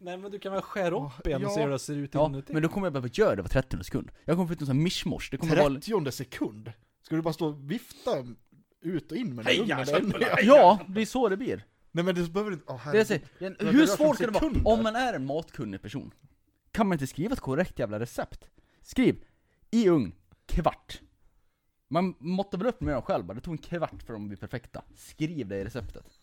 [0.00, 1.54] Nej men du kan väl skära Åh, upp en och ja.
[1.54, 2.52] se hur det ser ut Ja, inuti.
[2.52, 4.10] men då kommer jag behöva göra det var 30 sekund.
[4.24, 5.80] Jag kommer få ut en sån här mischmosch, det kommer vara...
[5.80, 6.72] 30 sekund?
[7.02, 8.10] Ska du bara stå och vifta
[8.80, 9.86] ut och in med Heja, den ugnen?
[9.86, 10.38] köttbullar!
[10.42, 11.64] Ja, det är så det blir.
[11.94, 12.64] Nej men det behöver inte...
[12.72, 14.52] Åh, Det så, Det hur svårt ska det vara?
[14.64, 16.14] Om man är en matkunnig person,
[16.70, 18.50] kan man inte skriva ett korrekt jävla recept?
[18.82, 19.24] Skriv,
[19.70, 20.12] i ugn,
[20.46, 21.00] kvart.
[21.88, 24.36] Man måttar väl upp med dem själv det tog en kvart för dem att bli
[24.36, 24.82] perfekta.
[24.96, 26.20] Skriv det i receptet.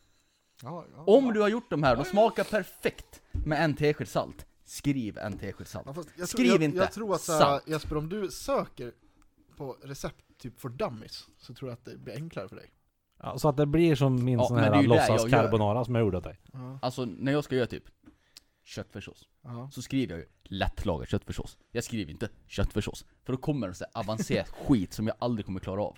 [0.64, 1.04] Ja, ja.
[1.04, 4.46] Om du har gjort de här, de smakar perfekt med en tesked salt.
[4.64, 5.88] Skriv en tesked salt.
[5.96, 7.64] Ja, jag Skriv tror, jag, inte Jag tror att här, sant.
[7.68, 8.94] Jesper, om du söker
[9.58, 12.72] på recept typ för dummies, så tror jag att det blir enklare för dig.
[13.24, 14.96] Ja, så att det blir som min Ja, sån men det är här ju det
[14.96, 15.42] jag låtsas gör.
[15.44, 16.40] carbonara som jag gjorde åt dig.
[16.54, 16.80] Ja.
[16.82, 17.84] Alltså när jag ska göra typ
[18.64, 19.70] köttfärssås, Ja.
[19.74, 21.58] så skriver jag ju lättlagad köttfärssås.
[21.72, 25.46] Jag skriver inte köttfärssås, för då kommer det så här avancerat skit som jag aldrig
[25.46, 25.98] kommer klara av.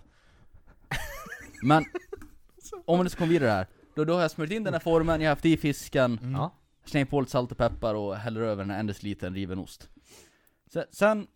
[1.64, 1.84] Men,
[2.86, 4.80] om man nu ska komma vidare här, då, då har jag smörjt in den här
[4.80, 6.32] formen, jag har haft i fisken, Mm.
[6.32, 6.52] Ja.
[6.86, 9.90] slängt på lite salt och peppar och häller över den här en deciliter riven ost.
[10.68, 11.28] Sen, sen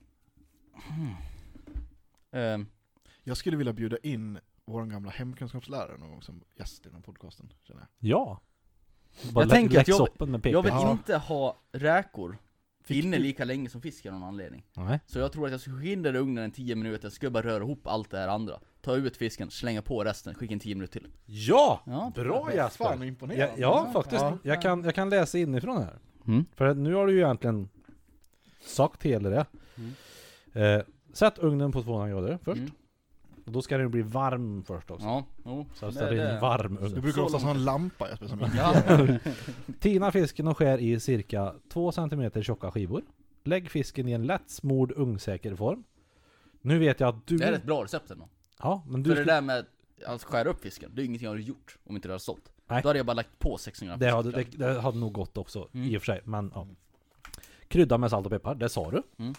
[0.87, 1.15] hmm.
[2.31, 2.67] Ehm,
[3.23, 7.01] Jag skulle vilja bjuda in vår gamla hemkunskapslärare någon gång som gäst i den här
[7.01, 8.11] podcasten, känner jag.
[8.11, 8.41] Ja.
[9.33, 10.07] Bara Jag tänker att jag-
[10.43, 10.71] jag vill.
[10.73, 10.91] Ja.
[10.91, 12.37] inte ha räkor
[12.83, 14.65] Fick inne du- lika länge som fisk av någon anledning.
[14.75, 14.99] Nej.
[15.05, 17.25] Så jag tror att jag ska skicka in den i ugnen en 10 minuter, ska
[17.25, 18.59] jag bara röra ihop allt det här andra.
[18.81, 21.09] Ta ut fisken, slänga på resten, skicka in 10 minuter till.
[21.25, 21.81] Ja!
[21.85, 22.11] Ja.
[22.15, 23.03] Bra Fan Jesper!
[23.05, 23.61] imponerande.
[23.61, 24.21] Ja, ja faktiskt.
[24.21, 24.37] Ja.
[24.43, 25.99] Jag, kan, jag kan läsa inifrån här.
[26.27, 26.45] Mm.
[26.55, 27.69] För nu har du ju egentligen
[28.61, 29.45] sagt hela det.
[30.53, 30.81] Eh,
[31.13, 32.57] sätt ugnen på 200 grader först.
[32.59, 32.71] Mm.
[33.47, 35.05] Och då ska den bli varm först också.
[35.07, 35.65] Ja, jo.
[35.73, 37.01] Så Det- ställer in det- varm Du ugn.
[37.01, 38.73] brukar Så ofta ha en lampa Jesper som Ja.
[39.79, 43.01] Tina fisken och skär i cirka 2 cm tjocka skivor.
[43.43, 45.83] Lägg fisken i en lätt smord ugnssäker form.
[46.61, 47.37] Nu vet jag att du...
[47.37, 48.29] Det här är ett bra recept ändå.
[48.59, 49.09] Ja, men du...
[49.09, 49.65] För det där med
[50.05, 52.51] att skära upp fisken, det är ingenting jag hade gjort om inte det hade stått.
[52.67, 52.81] Nej.
[52.81, 55.37] Då hade jag bara lagt på 600 gram Det hade, det, det hade nog gått
[55.37, 55.87] också, Mm.
[55.89, 56.21] i och för sig.
[56.23, 56.67] Men ja.
[57.67, 59.03] Krydda med salt och peppar, det sa du.
[59.17, 59.33] Mm.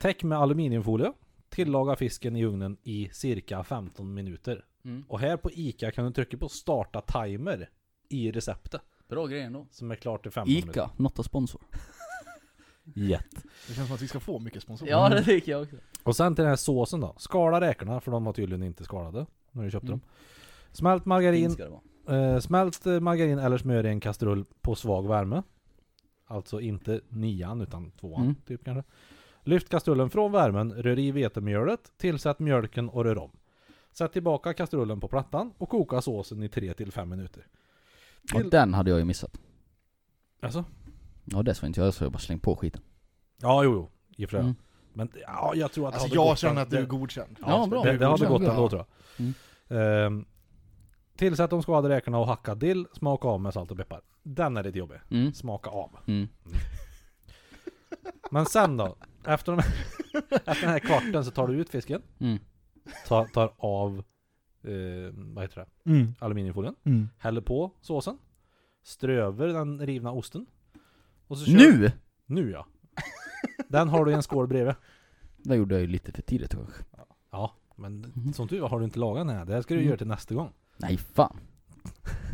[0.00, 1.12] Täck med aluminiumfolie.
[1.48, 4.64] Tillaga fisken i ugnen i cirka 15 minuter.
[4.84, 5.04] Mm.
[5.08, 7.70] Och här på ICA kan du trycka på starta timer
[8.08, 8.80] i receptet.
[9.08, 9.66] Bra grej ändå.
[9.70, 10.70] Som är klart i 15 minuter.
[10.70, 11.60] Ica, not a sponsor.
[12.94, 13.44] Jätt.
[13.68, 14.90] Det känns som att vi ska få mycket sponsorer.
[14.90, 15.76] Ja det tycker jag också.
[16.02, 17.14] Och sen till den här såsen då.
[17.18, 19.98] Skala räkorna, för de var tydligen inte skalade när du köpte Mm.
[19.98, 20.08] dem.
[20.72, 21.56] Smält margarin,
[22.08, 25.42] eh, smält eh, margarin eller smör i en kastrull på svag värme.
[26.26, 28.34] Alltså inte nian utan tvåan Mm.
[28.46, 28.90] typ kanske.
[29.48, 33.30] Lyft kastrullen från värmen, rör i vetemjölet, tillsätt mjölken och rör om.
[33.92, 37.46] Sätt tillbaka kastrullen på plattan och koka såsen i 3-5 minuter.
[38.34, 39.40] Och den hade jag ju missat.
[40.42, 40.64] Alltså?
[41.24, 42.82] Ja det sa inte jag, så jag bara slängt på skiten.
[43.36, 43.90] Ja, jo, jo.
[44.16, 44.44] I och för sig.
[44.44, 44.54] Mm.
[44.92, 47.36] Men ja, jag tror att Alltså jag känner att du är godkänd.
[47.46, 47.82] Ja, bra.
[47.82, 48.50] Det, det hade gått Ja.
[48.50, 48.84] ändå tror
[49.16, 49.26] jag.
[49.26, 49.34] Mm.
[50.06, 50.24] Ehm,
[51.16, 54.00] tillsätt de skadade räkorna och hacka dill, smaka av med salt och peppar.
[54.22, 54.98] Den är lite jobbig.
[55.10, 55.32] Mm.
[55.32, 55.98] Smaka av.
[56.06, 56.28] Mm.
[58.30, 58.96] Men sen då?
[59.28, 59.58] Efter, de,
[60.30, 62.38] efter den här kvarten så tar du ut fisken, Mm.
[63.06, 63.98] tar, tar av
[64.62, 65.90] eh, vad heter det?
[65.90, 66.14] Mm.
[66.18, 67.08] aluminiumfolien, Mm.
[67.18, 68.18] häller på såsen,
[68.82, 70.46] ströver den rivna osten.
[71.26, 71.92] Och så kör- Nu!
[72.26, 72.66] Nu ja!
[73.68, 74.74] Den har du i en skål bredvid.
[75.36, 76.84] Det gjorde jag ju lite för tidigt kanske.
[77.30, 79.44] Ja, men som tur var har du inte lagat den här.
[79.44, 79.88] Det här ska du Mm.
[79.88, 80.52] göra till nästa gång.
[80.76, 81.36] Nej fan.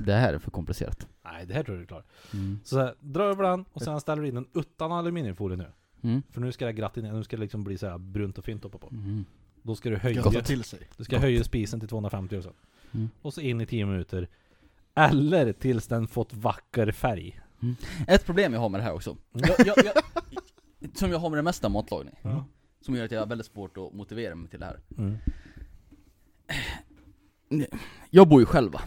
[0.06, 1.08] Det här är för komplicerat.
[1.24, 2.04] Nej, det här tror jag du klarar.
[2.32, 2.58] Mm.
[2.64, 5.66] Så här, dra över den och sen ställer du in den utan aluminiumfolie nu.
[6.04, 6.22] Mm.
[6.30, 8.64] För nu ska det gratinera, nu ska det liksom bli så här brunt och fint
[8.64, 8.88] uppe på.
[8.88, 9.24] Mm.
[9.62, 10.88] Då ska du höja, Götta till sig.
[10.96, 12.52] du ska höja spisen till 250 och så.
[12.92, 13.10] Mm.
[13.22, 14.28] Och så in i 10 minuter.
[14.94, 17.40] Eller tills den fått vacker färg.
[18.08, 19.16] Ett problem jag har med det här också.
[19.32, 19.94] Jag, jag, jag,
[20.94, 22.14] som jag har med det mesta matlagning.
[22.22, 22.44] Ja.
[22.80, 24.80] Som gör att jag har väldigt svårt att motivera mig till det här.
[24.98, 25.16] Mm.
[28.10, 28.80] Jag bor ju själv va?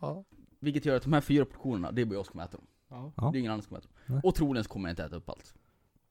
[0.00, 0.24] Ja.
[0.60, 2.66] Vilket gör att de här fyra portionerna, det är bara jag som äta dem.
[2.88, 3.12] Ja.
[3.16, 3.30] Ja.
[3.32, 4.14] Det är ingen annan som kommer äta dem.
[4.14, 4.20] Nej.
[4.24, 5.54] Och troligen så kommer jag inte äta upp allt.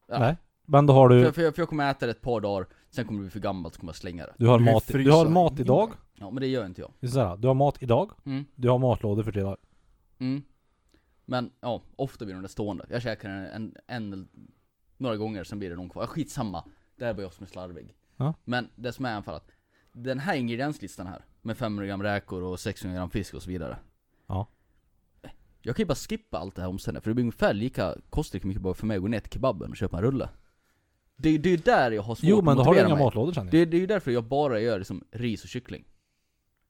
[0.07, 0.19] Ja.
[0.19, 0.37] Nej.
[0.65, 2.67] Men då har du, För, för, jag, för jag kommer äta det ett par dagar,
[2.89, 4.33] sen kommer det bli för gammalt så kommer jag slänga det.
[4.37, 5.91] du har Du mat, du har mat idag.
[6.15, 6.91] Ja men det gör inte jag.
[6.99, 8.45] Det är så här, du har mat idag, Mm.
[8.55, 9.57] du har matlådor för tre dagar.
[10.19, 10.43] Mm.
[11.25, 12.85] Men ja, ofta blir de där stående.
[12.89, 13.45] Jag käkar en,
[13.87, 14.27] en, en
[14.97, 16.03] några gånger, sen blir det någon kvar.
[16.03, 16.63] Ja, skitsamma.
[16.95, 17.95] Det är bara jag som är slarvig.
[18.17, 18.33] Ja.
[18.43, 19.51] Men det som är i alla fall att
[19.91, 23.77] den här ingredienslistan här, med 500 gram räkor och 600 gram fisk och så vidare.
[24.27, 24.47] Ja.
[25.67, 28.35] Jag kan ju bara skippa allt det här omständigt, för det blir ungefär lika, kostar
[28.37, 30.29] lika mycket bara för mig att gå ner till kebaben och köpa en rulle.
[31.15, 32.89] Det, det är ju där jag har svårt Jo att men då har du inga
[32.95, 33.03] mig.
[33.03, 33.47] matlådor sen.
[33.51, 35.85] Det, det är ju därför jag bara gör liksom ris och kyckling.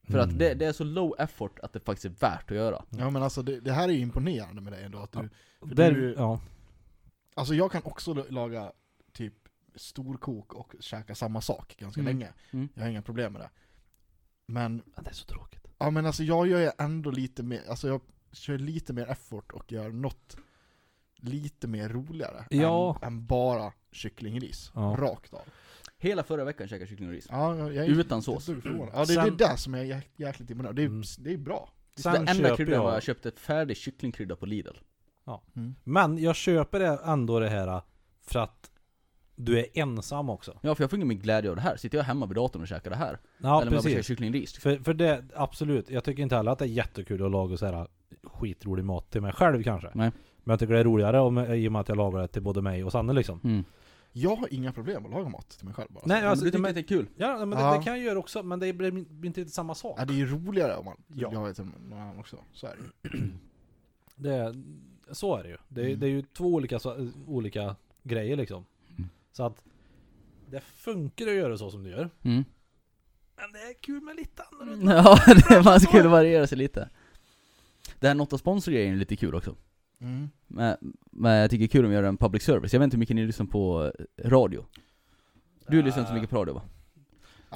[0.04, 0.30] För Mm.
[0.30, 2.84] att det, det är så low effort att det faktiskt är värt att göra.
[2.90, 5.30] Ja men alltså det, det här är ju imponerande med dig ändå att du,
[5.60, 6.40] för Där, du- ja.
[7.36, 8.72] alltså jag kan också laga
[9.14, 9.34] typ
[9.76, 12.14] storkok och käka samma sak ganska Mm.
[12.18, 12.34] länge.
[12.52, 12.70] Mm.
[12.74, 13.50] Jag har inga problem med det.
[14.48, 15.68] Men, Ja, Det är så tråkigt.
[15.78, 18.02] ja men alltså jag gör ju ändå lite mer, alltså jag
[18.40, 20.38] kör lite mer effort och gör något
[21.20, 22.98] lite mer roligare Ja.
[23.02, 24.72] än, än bara kycklingris.
[24.76, 24.96] Ja.
[25.00, 25.42] Rakt av.
[25.98, 27.28] Hela förra veckan käkade jag kyckling och ris.
[27.30, 28.46] Ja, jag är Utan sås.
[28.46, 28.90] det är förvånad.
[28.94, 30.76] Ja det är Sen- det där som är jäk, jäkligt imponerad.
[30.76, 31.04] Det är, Mm.
[31.20, 31.70] det är bra.
[31.96, 34.78] Sen det enda köper kryddan var jag, jag köpte ett färdigt kycklingkrydda på Lidl.
[35.56, 35.76] Mm.
[35.84, 37.82] men jag köper det ändå det här
[38.22, 38.72] för att
[39.36, 40.60] du är ensam också.
[40.62, 41.78] Ja för jag får ingen glädje av det här.
[41.78, 43.20] Sitter jag hemma vid datorn och käkar det här?
[43.38, 44.08] Ja eller om jag bara käkar precis.
[44.08, 44.58] kyckling och ris?
[44.58, 47.66] För, för det, absolut, jag tycker inte heller att det är jättekul att laga så
[47.66, 47.88] här
[48.38, 49.88] skitrolig mat till mig själv kanske.
[49.94, 50.12] Nej.
[50.44, 52.42] Men jag tycker det är roligare om, i och med att jag lagar det till
[52.42, 53.40] både mig och Sanne liksom.
[53.44, 53.64] Mm.
[54.12, 56.04] Jag har inga problem att laga mat till mig själv bara.
[56.06, 57.08] Nej, Alltså, du tycker men- att det är kul?
[57.16, 57.50] Ja, men.
[57.50, 59.96] Det, det kan jag göra också, men det blir, inte riktigt samma sak.
[60.00, 61.30] Ja, det är ju roligare om man Ja.
[61.34, 62.38] jag vet någon annan också.
[62.54, 63.22] Så är det ju.
[64.16, 64.56] Det,
[65.12, 65.58] så är det ju.
[65.68, 66.00] Det, är- Mm.
[66.00, 68.66] det är ju två olika, så- olika grejer liksom.
[68.98, 69.10] Mm.
[69.32, 69.64] Så att
[70.50, 72.10] det funkar att göra så som du gör.
[72.24, 72.44] Mm.
[73.36, 74.96] Men det är kul med lite annorlunda.
[75.06, 75.20] Ja,
[75.50, 76.90] det, man skulle variera sig lite.
[78.00, 79.56] Det här Notta Sponsor-grejen är lite kul också.
[80.02, 80.30] Mm.
[80.48, 80.78] Men,
[81.12, 82.74] men jag tycker det är kul om de gör en public service.
[82.74, 84.66] Jag vet inte hur mycket ni lyssnar på eh, radio.
[85.68, 86.62] Du lyssnar inte så mycket på radio va?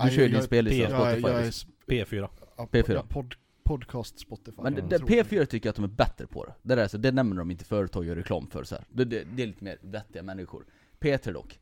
[0.03, 1.27] Du kör ju jag- din spellista jag, på jag, Spotify.
[1.31, 1.71] jag är liksom.
[1.87, 2.29] P4.
[2.57, 2.93] Ja, P4.
[2.93, 4.61] ja, Pod, podcast Spotify.
[4.61, 6.53] Men det, Jag det, tror P4 tycker jag att de är bättre på det.
[6.61, 8.75] Det, där, så det nämner de inte företag gör reklam för så.
[8.89, 10.65] Det, det, det är lite mer vettiga människor.
[10.99, 11.59] P3 dock.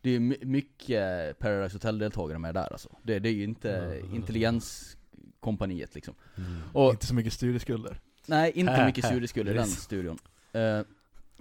[0.00, 2.88] Det är ju my- mycket Paradise Hotel-deltagare med där alltså.
[3.02, 4.14] Det, det är ju inte Mm.
[4.14, 6.14] intelligenskompaniet liksom.
[6.36, 6.60] Mm.
[6.72, 8.00] Och, Inte så mycket studieskulder.
[8.26, 9.10] Nej, inte mycket hä.
[9.10, 10.18] studieskulder i den studion.
[10.52, 10.80] Eh,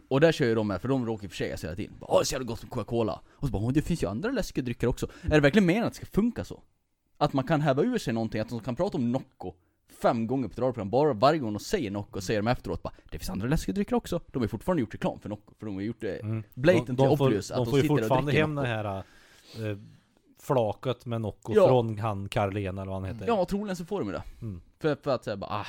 [0.07, 1.95] och där kör ju de med, för de råkar försäga sig hela tiden.
[1.99, 3.21] Bara, Åh, det är så jävla gott med Coca-Cola.
[3.31, 5.07] Och så bara, "Åh, det finns ju andra läskiga drycker också.
[5.23, 6.61] Är det verkligen meningen att det ska funka så?
[7.17, 9.53] Att man kan häva ur sig någonting, att de kan prata om Nocco
[10.01, 12.93] fem gånger på ett radioprogram, bara varje gång de säger Nocco säger de efteråt bara
[13.11, 14.21] Det finns andra läskiga drycker också.
[14.31, 16.43] De har ju fortfarande gjort reklam för Nocco, för de har gjort det Mm.
[16.53, 18.67] blatant de, de får, obvious de att de får ju sitter och fortfarande hem Nocco.
[18.67, 19.77] det här eh,
[20.41, 21.67] flaket med Nocco Ja.
[21.67, 23.27] från han Carlén eller vad han heter.
[23.27, 24.23] Ja, troligen så får de det.
[24.41, 24.61] Mm.
[24.79, 25.67] För, för att säga bara ah,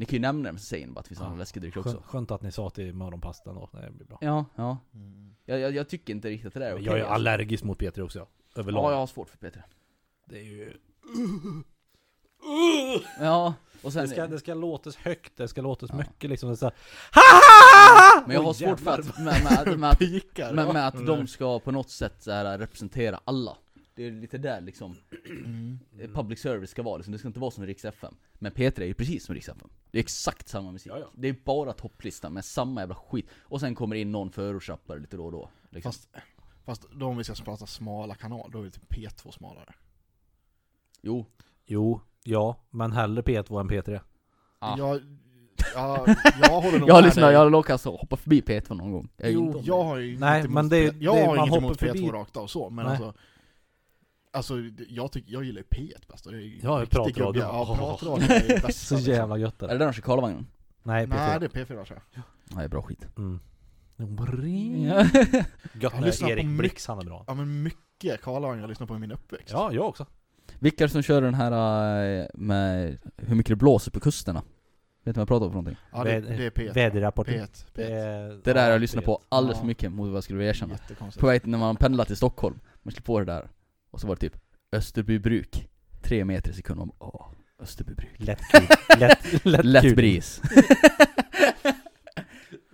[0.00, 1.60] Ni kan ju nämna det, men så säger ni bara att det finns Ja.
[1.60, 2.08] drycker Skönt, också.
[2.08, 4.18] skönt att ni sa till morgonpastan då, det blir bra.
[4.20, 4.78] Ja, ja.
[4.94, 5.34] Mm.
[5.44, 6.84] Jag, jag, jag tycker inte riktigt att det där är okej.
[6.86, 7.14] jag är alltså.
[7.14, 8.84] allergisk mot P3 också, överlag.
[8.84, 9.64] Ja, jag har svårt för Peter.
[10.28, 10.72] Det är ju...
[13.20, 14.02] Ja, och sen...
[14.02, 15.96] Det ska, det ska låtas högt, det ska låtas Ja.
[15.96, 16.74] mycket liksom så här,
[18.26, 20.52] Men jag har svårt för att, med, med, med, att, Pikar.
[20.52, 23.56] med, med att de ska på något sätt så här, representera alla.
[23.94, 24.96] Det är lite där liksom
[25.44, 25.78] Mm.
[26.00, 27.12] eh, public service ska vara liksom.
[27.12, 28.14] Det ska inte vara som Rix FM.
[28.34, 29.68] Men P3 är ju precis som Rix FM.
[29.90, 30.92] Det är exakt samma musik.
[30.92, 31.06] Ja, ja.
[31.14, 33.26] Det är bara topplistan med samma jävla skit.
[33.40, 35.50] Och sen kommer in någon förortsrappare lite då och då.
[35.70, 35.92] Liksom.
[35.92, 36.08] Fast,
[36.64, 39.74] fast då om vi ska prata smala kanal, då är det typ P2 smalare.
[41.02, 41.26] Jo.
[41.66, 44.00] Jo, ja, men hellre P2 än P3.
[44.58, 44.78] Ah.
[44.78, 45.00] Jag,
[45.74, 46.06] ja,
[46.42, 47.32] jag håller nog Jag har med lyssnat, dig.
[47.32, 49.08] jag har råkat hoppa förbi P2 någon gång.
[49.16, 51.20] Jag är Jo, inte- jag har ju Nej, inget men emot det- P- jag det-
[51.26, 52.94] har man inget emot P2 förbi- rakt av så, men Nej.
[52.96, 53.14] alltså
[54.32, 54.54] Alltså,
[54.88, 57.40] jag, tycker, jag gillar ju P1 bäst och det är Ja, pratradio.
[57.42, 59.78] Ja, pratradio är det bästa Så jävla gött är Är det det.
[59.78, 60.46] där de kör Karlavagnen?
[60.82, 61.08] Nej, P4.
[61.16, 63.06] Nej, det är P4 tror jag Ja, det är bra skit.
[63.16, 63.40] Mm.
[63.96, 65.04] Ja.
[65.80, 67.24] Gött när Erik Blix, han är bra.
[67.26, 70.06] Ja men mycket Karlavagn jag lyssnar på i min uppväxt Ja, jag också.
[70.58, 71.52] Vilka är det som kör den här
[72.20, 74.42] eh, med hur mycket det blåser på kusterna?
[75.04, 75.76] Vet du vad jag pratar om för någonting?
[75.92, 77.32] Ja, det, det är P1 Väderrapporter.
[77.32, 77.90] P1, Det, P1.
[77.90, 79.60] är- Det där har ja, jag lyssnat på alldeles Ja.
[79.60, 80.78] för mycket mot vad jag skulle vilja erkänna.
[81.18, 83.48] På väg när man pendlar till Stockholm, man slår på det där
[83.90, 84.36] Och så var det typ
[84.72, 85.68] Österbybruk
[86.02, 87.26] Tre meter i sekund, man bara, åh,
[87.62, 88.08] Österbybruk.
[88.16, 88.40] Lätt.
[88.98, 90.40] Lätt, lätt, Lätt bris.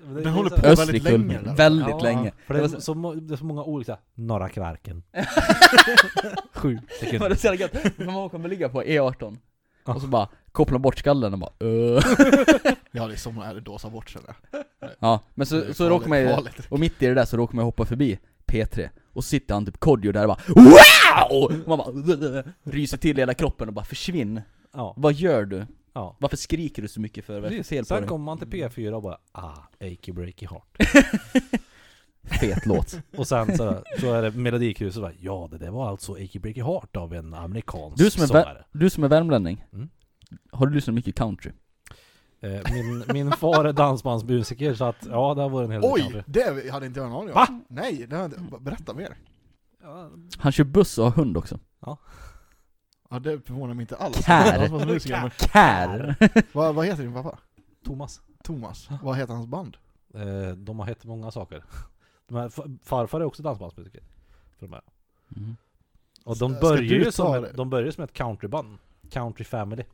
[0.06, 2.32] Men det- håller på väldigt länge väldigt Ja, länge.
[2.46, 5.02] För Det är, så- det är så många olika, Norra Kvarken.
[6.54, 7.28] Sju Men sekunder.
[7.28, 9.36] det är så jävla gött, man kommer ligga på E18
[9.86, 9.94] Ja.
[9.94, 12.04] Och så bara kopplar bort skallen och bara öh.
[12.90, 14.22] Ja det är som när det dåsar bort sig
[14.98, 16.36] Ja, men så, så råkar man ju,
[16.68, 19.80] och mitt i det där så råkar man hoppa förbi P3 Och sitter han typ
[19.80, 20.76] Kodjo där och bara WOW!
[21.42, 24.40] Och man bara ryser till hela kroppen och bara försvinn
[24.72, 25.66] Ja, Vad gör du?
[25.92, 26.16] ja.
[26.20, 27.40] Varför skriker du så mycket för?
[27.40, 28.08] Vad är det för fel på Sen dig?
[28.08, 30.76] kommer man till P4 och bara ah, achy breaky heart.
[32.40, 36.12] Fet låt Och sen så, så är det melodikruset bara ja det där var alltså
[36.12, 38.64] achy breaky heart av en amerikansk Du som är sångare.
[38.72, 39.88] Du som är värmlänning, Mm.
[40.52, 41.50] har du lyssnat mycket country?
[42.44, 45.90] Eh, Min, min far är dansbandsmusiker så att ja det har varit en hel del
[45.92, 46.22] Oj!
[46.26, 47.48] Det hade inte jag en aning om Va?
[47.68, 49.16] Nej, det hade, berätta mer
[49.82, 51.98] Ja, Han kör buss och har hund också Ja
[53.20, 54.68] det förvånar mig inte alls Kär.
[54.68, 56.16] Var musiker, men Kär!
[56.52, 57.38] vad, vad heter din pappa?
[57.84, 58.20] Thomas.
[58.42, 59.76] Thomas, vad heter hans band?
[60.14, 61.64] Eh, De har hett många saker.
[62.28, 64.02] De här, fa- farfar är också dansbandsmusiker.
[64.58, 64.82] För de här.
[65.36, 65.56] Mm.
[66.24, 67.48] Och de Ska börjar du ju ta som, det?
[67.48, 68.78] ett, de börjar som ett countryband.
[69.10, 69.84] Country Family.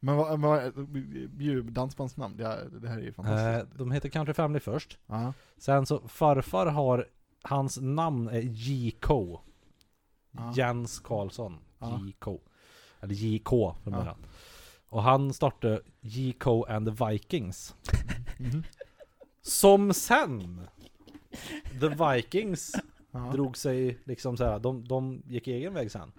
[0.00, 0.88] Men vad, vad
[1.30, 4.98] bjud dansbandsnamn, det, här- det här är ju Eh, fantastiskt de heter Country Family först.
[5.06, 7.06] Ja, Sen så farfar har,
[7.42, 9.40] hans namn är J.K.
[10.30, 10.52] Ja.
[10.56, 11.58] Jens Karlsson.
[11.80, 12.40] J.K.
[13.00, 13.76] Eller J.K.
[13.82, 13.98] från Ja.
[13.98, 14.16] början.
[14.88, 16.64] Och han startade J.K.
[16.68, 17.74] and the Vikings.
[18.38, 18.62] Mhm.
[19.42, 20.60] Som sen
[21.80, 22.72] The Vikings
[23.10, 23.18] ja.
[23.32, 26.12] drog sig liksom så här, de, de gick egen väg sen.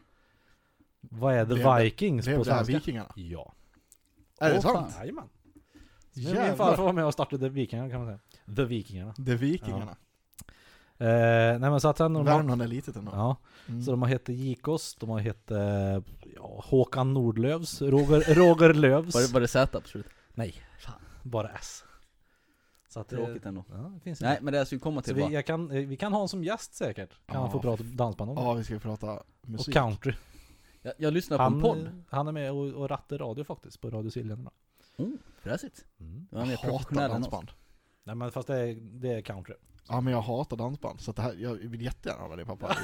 [1.01, 2.73] Vad är The det- Vikings Blev på det svenska?
[2.73, 3.11] Vikingarna?
[3.15, 3.53] Ja.
[4.41, 4.73] Är det fan.
[4.73, 4.95] sant?
[4.99, 5.29] Jajamän.
[6.15, 8.55] Min farfar var med och startade Vikingarna kan man säga.
[8.55, 9.13] The Vikingarna.
[9.17, 9.95] Är Vikingarna.
[10.97, 11.07] Eh,
[11.59, 13.35] nej men så att sen de Värmland är litet ändå Ja,
[13.67, 13.81] Mm.
[13.83, 16.03] så de har hetat Jikos, de har hetat eh,
[16.35, 19.13] ja, Håkan Nordlövs, Roger, Roger Lövs.
[19.15, 20.11] Var det, var det Z slutet?
[20.33, 20.55] Nej,
[21.23, 21.83] bara S.
[22.89, 25.05] Så att, eh, Tråkigt ändå Ja, det finns Nej men det jag skulle komma Så
[25.05, 27.09] till vi, var, jag kan, eh, vi kan ha honom som gäst säkert.
[27.09, 27.39] Kan Ja.
[27.41, 28.41] han få prata dansband om det.
[28.41, 30.13] Ja, vi ska prata Och musik country.
[30.81, 33.81] Jag, jag lyssnade på Han, en podd han är med och, och rattar radio faktiskt,
[33.81, 34.51] på Radio Siljanerna.
[34.97, 35.09] oh,
[35.41, 36.27] Fräsigt Mm.
[36.31, 37.51] Jag hatar professionell dansband
[38.03, 39.55] Nej men fast det är, det är country.
[39.87, 42.75] Ja men jag hatar dansband, så det här, jag vill jättegärna ha dig pappa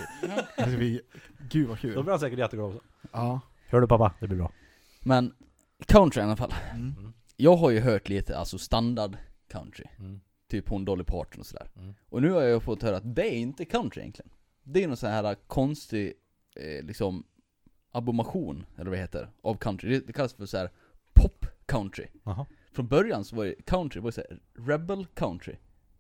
[0.56, 1.02] Det ska bli,
[1.50, 2.82] Gud vad Då kul blir han säkert jätteglad också.
[3.12, 4.14] Ja Hör du pappa?
[4.20, 4.52] Det blir bra.
[5.04, 5.34] Men,
[5.86, 7.14] country i alla fall mm.
[7.36, 10.22] Jag har ju hört lite, alltså standard country Mm.
[10.48, 11.94] Typ hon Dolly Parton och sådär Mm.
[12.10, 14.32] Och nu har jag fått höra att det är inte country egentligen
[14.64, 16.14] Det är någon sån här konstig,
[16.56, 17.24] eh, liksom
[17.92, 19.90] Abomination, eller vad det heter, av country.
[19.90, 20.70] Det, det kallas för så här
[21.14, 22.06] pop country.
[22.24, 22.46] Jaha.
[22.72, 25.56] Från början så var det country, var det så här, rebel country.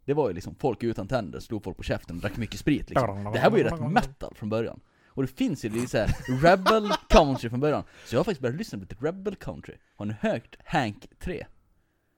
[0.06, 2.89] Det var ju liksom folk utan tänder, slog folk på käften och drack mycket sprit
[2.89, 3.23] liksom.
[3.34, 4.80] Det här var ju rätt metal från början.
[5.08, 6.08] Och det finns ju lite såhär
[6.41, 7.84] rebel country från början.
[8.06, 9.76] Så jag har faktiskt börjat lyssna på lite rebel country.
[9.95, 11.45] Har ni hört Hank 3?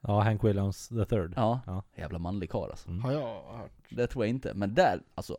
[0.02, 1.34] Ja, Hank Williams the third.
[1.36, 1.84] Ja, Ja.
[1.96, 2.90] jävla manlig karl alltså.
[2.90, 3.04] Mm.
[3.04, 3.72] Har jag hört.
[3.90, 5.38] Det tror jag inte, men där, alltså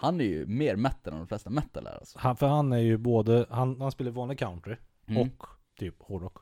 [0.00, 2.78] Han är ju mer metal än de flesta metal är alltså Han, för han är
[2.78, 5.22] ju både, han, han spelar vanlig country mm.
[5.22, 5.46] och
[5.78, 6.38] typ hårdrock.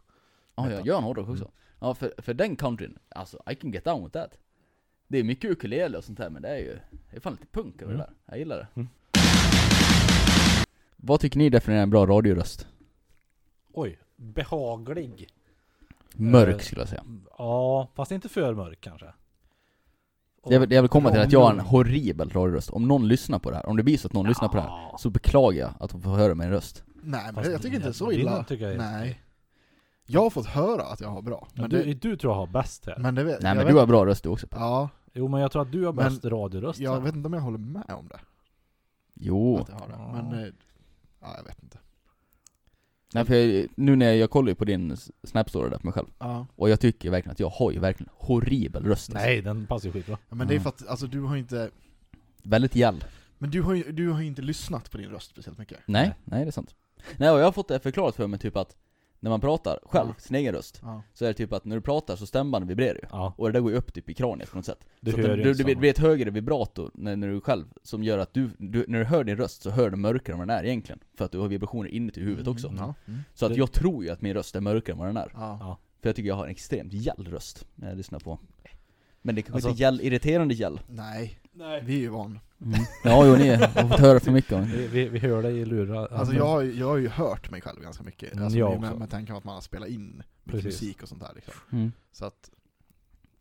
[0.55, 3.85] Ja, jag gör han hårdrock också Ja, för, för den countryn, alltså I can get
[3.85, 4.39] down with that
[5.09, 6.79] Det är mycket ukulele och sånt här, men det är ju
[7.11, 7.99] Det är fan lite punk över Mm.
[7.99, 8.89] det där, jag gillar det Mm.
[10.97, 12.67] Vad tycker ni definierar en bra radioröst?
[13.73, 15.29] Oj, behaglig.
[16.15, 17.05] Mörk Eh, skulle jag säga
[17.39, 19.07] Ja, fast inte för mörk kanske.
[20.49, 23.39] Jag vill, jag vill komma till att jag har en horribel radioröst Om någon lyssnar
[23.39, 24.97] på det här, om det blir så att någon lyssnar på det här Ja.
[24.99, 27.89] Så beklagar jag att de får höra min röst Nej men Fast jag tycker inte
[27.89, 29.21] det är så illa tycker jag Nej.
[30.07, 32.47] Jag har fått höra att jag har bra, Men du, det, du tror jag har
[32.47, 32.97] bäst här.
[32.99, 35.41] men det vet Nej men vet, du har bra röst du också Ja, Jo men
[35.41, 36.79] jag tror att du har Men bäst radioröst.
[36.81, 37.01] jag så.
[37.01, 38.19] vet inte om jag håller med om det
[39.15, 40.13] Jo Att jag har det, Ja.
[40.23, 40.49] men eh,
[41.21, 41.79] Ja jag vet inte
[43.17, 45.93] Nej för jag, nu när jag, jag kollar ju på din snapstory där på mig
[45.93, 49.27] själv Ja, Och jag tycker verkligen att jag har ju verkligen horribel röst alltså.
[49.27, 50.19] Nej, den passar ju skitbra.
[50.29, 50.63] Ja, men det är Ja.
[50.63, 51.71] för att, alltså du har inte
[52.43, 53.05] Väldigt gäll
[53.39, 56.15] Men du har ju du har inte lyssnat på din röst speciellt mycket Nej, Nej.
[56.25, 56.75] nej det är sant
[57.17, 58.77] Nej och jag har fått det förklarat för mig typ att
[59.21, 60.15] när man pratar själv, Ja.
[60.19, 61.03] sin egen röst, Ja.
[61.15, 63.01] så är det typ att när du pratar så stämbanden vibrerar ju.
[63.11, 64.79] Ja, Och det där går ju upp typ i kraniet på något sätt.
[65.01, 68.03] du så att hör ju det, blir ett högre vibrato när, när du själv, som
[68.05, 70.49] gör att du, du, när du hör din röst så hör du mörkare än vad
[70.49, 71.01] den är egentligen.
[71.15, 72.73] För att du har vibrationer inuti huvudet också.
[72.79, 72.95] Ja.
[73.07, 73.21] Mm.
[73.35, 75.29] Så att jag tror ju att min röst är mörkare än vad den är.
[76.03, 78.39] För jag tycker jag har en extremt gäll röst när jag lyssnar på
[79.23, 81.83] Men det är kanske Alltså- inte gäll, irriterande gäll Nej, Nej.
[81.87, 82.39] vi är ju van.
[83.05, 84.67] Ja jo ni har fått höra för mycket om det.
[84.77, 86.09] Vi, vi, vi hör dig i lurar.
[86.13, 88.33] Alltså jag, har ju- jag har ju hört mig själv ganska mycket.
[88.33, 88.99] Mm, Alltså, jag med, också.
[88.99, 90.65] med tanken på att man har spelat in mycket Precis.
[90.83, 91.55] musik och sånt där liksom.
[91.73, 91.93] mm.
[92.13, 92.51] Så att,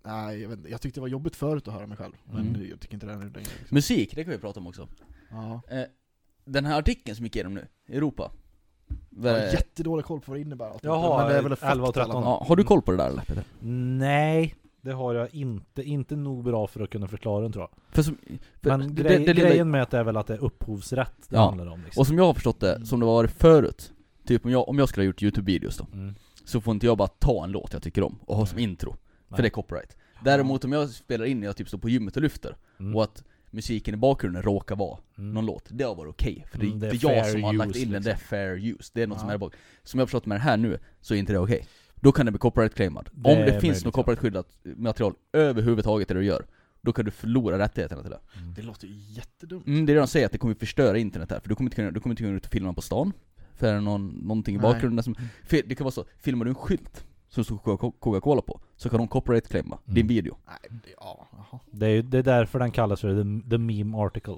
[0.05, 0.70] nej jag, vet, inte.
[0.72, 2.13] jag tyckte det var jobbigt förut att höra mig själv.
[2.24, 2.70] Men Mm.
[2.70, 3.39] jag tycker inte det är nu längre.
[3.59, 3.76] Liksom.
[3.76, 4.88] Musik, det kan vi prata om också
[5.32, 5.61] Ja.
[5.70, 5.84] eh,
[6.45, 8.32] Den här artikeln som gick igenom nu, i Europa
[9.09, 10.72] Jag har jättedålig koll på vad det innebär.
[10.82, 12.13] Jaha, men det är väl 11 och effekt i alla 13.
[12.13, 12.24] fall.
[12.24, 13.43] ja, Har du koll på det där eller Peter?
[13.59, 14.55] Nej,
[14.86, 15.83] det har jag inte.
[15.83, 17.95] Inte nog bra för att kunna förklara den tror jag.
[17.95, 18.17] För som,
[18.61, 21.11] för Men det- grej, det lilla- grejen med det är väl att det är upphovsrätt
[21.29, 21.45] det Ja.
[21.45, 22.01] handlar om liksom.
[22.01, 23.91] Och som jag har förstått det, som det var förut
[24.25, 26.15] Typ om jag, om jag skulle ha gjort YouTube-videos då Mm.
[26.45, 28.91] Så får inte jag bara ta en låt jag tycker om och ha som intro
[28.91, 28.97] För
[29.29, 29.41] Nej.
[29.41, 32.21] det är copyright Däremot om jag spelar in när jag typ står på gymmet och
[32.23, 32.95] lyfter Mm.
[32.95, 35.33] Och att musiken i bakgrunden råkar vara Mm.
[35.33, 37.43] någon låt, det har varit okej För det, Mm, det är det är jag som
[37.43, 38.27] har lagt in den, det är liksom.
[38.27, 39.33] fair use Det är något som Ja.
[39.33, 41.65] är bak Som jag har förstått med det här nu, så är inte det okej
[41.96, 46.14] Då kan det bli copyright-claimad Det Om det finns möjligt, något copyright-skyddat material överhuvudtaget i
[46.14, 46.46] det du gör
[46.82, 48.54] Då kan du förlora rättigheterna till det Mm.
[48.54, 49.68] Det låter ju jättedumt.
[49.68, 51.66] Mm, det är det de säger, att det kommer förstöra internet här, för du kommer
[51.68, 53.14] inte kunna, du kommer inte kunna ut och filma på stan
[53.54, 54.74] För är det någon, någonting i Nej.
[54.74, 58.41] bakgrunden som, för det kan vara så, filmar du en skylt som står Coca- Coca-Cola
[58.41, 59.96] på, så kan de copyright-claima Mm.
[59.96, 61.28] din video Nej, det, ja.
[61.72, 64.38] Det är det är därför den kallas för the, the meme article.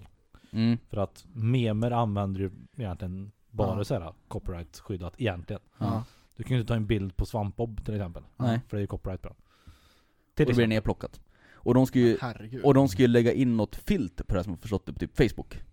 [0.51, 0.78] mm.
[0.89, 3.84] För att memer använder ju egentligen bara Ja.
[3.84, 5.62] så här copyright-skyddat egentligen.
[5.78, 6.03] Ja.
[6.38, 8.23] Du kan ju inte ta en bild på Svampbob till exempel.
[8.38, 8.59] Nej.
[8.67, 9.38] För det är ju copyright på den.
[9.38, 10.69] Och Till då blir det exempel.
[10.69, 11.19] nedplockat
[11.53, 12.63] Och de ska ju, Herregud.
[12.63, 14.85] och de ska ju lägga in något filter på det här som jag har förstått
[14.85, 15.63] det på typ Facebook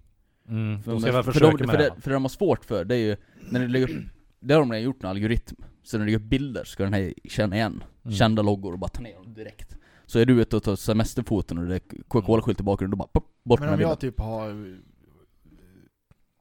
[0.48, 1.84] Mm, För, de ska väl för, de, med för, det.
[1.96, 3.16] det, för det de har svårt för, det är ju,
[3.50, 4.04] när du lägger upp,
[4.40, 6.94] det har de redan gjort en algoritm Så när du lägger upp bilder ska den
[6.94, 8.16] här känna igen Mm.
[8.16, 11.58] kända loggor och bara ta ner dem direkt Så är du ute och tar semesterfoton
[11.58, 14.20] och det är Coca-Cola-skylt i bakgrunden, då bara pop, bort Men om jag bilden typ
[14.20, 14.78] har,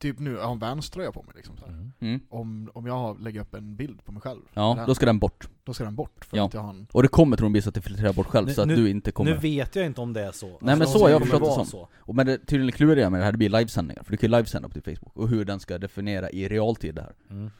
[0.03, 1.71] typ nu, jag har en Vans-tröja på mig liksom så här.
[1.73, 1.91] Mm.
[1.99, 2.19] mm.
[2.29, 5.05] Om, om jag har- lägger upp en bild på mig själv, Ja, den, då ska
[5.05, 6.45] den bort då ska den bort för Ja.
[6.45, 6.87] att jag har en...
[6.91, 9.11] Och det kommer troligtvis att det filtrerar bort själv Nu- så att nu- du inte
[9.11, 10.57] kommer Nu vet jag inte om det är så.
[10.61, 11.65] men Alltså, så har jag kommer förstått det som.
[11.65, 11.87] så.
[11.95, 14.37] och Men det tydligen kluriga med det här, det blir livesändningar, för du kan ju
[14.37, 17.51] livesända på din Facebook, och hur den ska definiera i realtid det här Mm.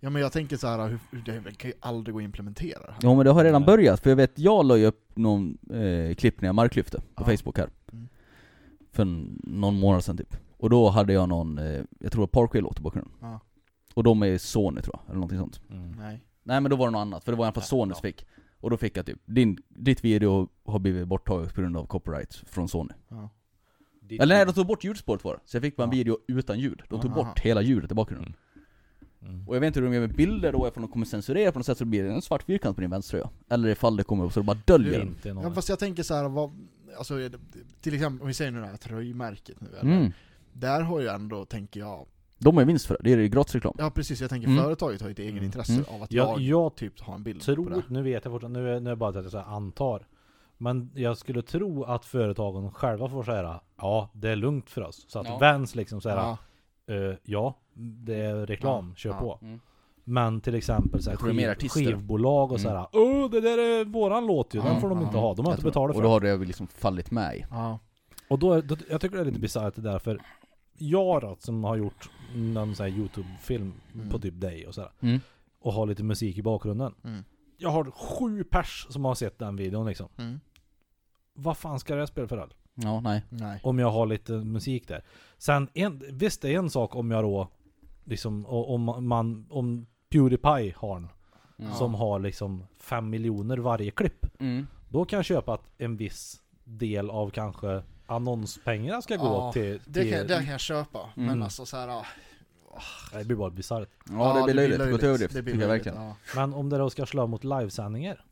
[0.00, 2.80] Ja men jag tänker så här, hur, hur det kan ju aldrig gå att implementera
[2.80, 2.98] det här.
[3.02, 3.66] Ja men det har redan Nej.
[3.66, 7.24] börjat, för jag vet, jag la ju upp någon eh, klipp när jag marklyfte på
[7.30, 7.36] Ja.
[7.36, 8.08] Facebook här Mm.
[8.92, 9.04] För
[9.50, 11.64] någon månad sedan typ Och då hade jag någon, eh,
[12.00, 13.40] jag tror det var Parkway-låt i bakgrunden Ja.
[13.94, 15.90] Och de är Sony tror jag, eller någonting sånt Mm.
[15.92, 16.24] Nej.
[16.42, 18.00] Nej men då var det något annat, för det var i alla fall Sony ja.
[18.02, 18.26] fick
[18.60, 22.34] Och då fick jag typ, din, ditt video har blivit borttaget på grund av copyright
[22.34, 23.30] från Sony Ja.
[24.00, 25.96] Ditt- Eller nej, de tog bort ljudspåret var så jag fick bara en Ja.
[25.96, 28.34] video utan ljud De tog bort hela ljudet i bakgrunden
[29.22, 29.48] Mm.
[29.48, 31.58] Och jag vet inte hur de gör med bilder då, ifall de kommer censurera på
[31.58, 34.24] något sätt så blir det en svart fyrkant på din vänstertröja Eller ifall det kommer
[34.24, 35.38] upp så det bara döljer den.
[35.42, 36.50] Ja, fast jag tänker så här, vad,
[36.98, 37.14] alltså,
[37.80, 39.80] till exempel om vi säger nu det här tröjmärket nu, eller?
[39.96, 40.12] mm.
[40.60, 42.06] Där har ju ändå, tänker jag,
[42.38, 44.62] De har ju vinst för det, det är ju gratisreklam ja precis, jag tänker Mm.
[44.64, 45.44] företaget har ju ett egen Mm.
[45.44, 45.84] intresse Mm.
[45.88, 47.82] av att jag, jag, jag typ har en bild på tror, det.
[47.88, 50.06] nu vet jag fortfarande, nu är, nu är det bara att jag så här antar.
[50.60, 55.04] Men jag skulle tro att företagen själva får säga ja, det är lugnt för oss.
[55.08, 55.38] Så att Ja.
[55.38, 56.38] Vans liksom säger Ja,
[56.86, 57.14] ja.
[57.24, 59.18] ja, det är reklam, Ja, kör ja.
[59.20, 59.38] på.
[59.42, 59.60] Mm.
[60.04, 62.70] Men till exempel så här, skiv, skivbolag och Mm.
[62.72, 65.34] såhär Åh, det där är våran låt ju, den Ja, får de ja, inte ha,
[65.34, 66.12] de har jag inte betalat Och för då det.
[66.12, 67.78] har det väl liksom fallit med i ja,
[68.28, 70.20] Och då, då, jag tycker det är lite bisarrt det där för
[70.78, 74.08] jag då, som har gjort någon sån här Youtube-film Mm.
[74.10, 75.20] på typ dig och sådär mm.
[75.60, 77.24] Och har lite musik i bakgrunden mm,
[77.56, 80.40] Jag har sju pers som har sett den videon liksom mm,
[81.34, 82.54] Vad fan ska det spela för roll?
[82.74, 83.60] Ja, nej nej.
[83.62, 85.04] Om jag har lite musik där
[85.38, 87.48] Sen, en, visst det är en sak om jag då
[88.04, 91.08] Liksom, om man, om Pewdiepie har en
[91.60, 91.72] Mm.
[91.72, 94.66] Som har liksom fem miljoner varje klipp Mm.
[94.88, 99.80] Då kan jag köpa att en viss del av kanske annonspengarna ska gå Ja, till,
[99.86, 101.42] Det till kan, det kan jag köpa, men Mm.
[101.42, 102.04] alltså så här, ah,
[103.18, 103.88] Det blir bara bisarrt.
[104.10, 106.02] Ja, det blir löjligt, det till överdrift, det blir löjligt, verkligen.
[106.02, 106.16] ja.
[106.36, 108.24] Men om det då ska slå mot livesändningar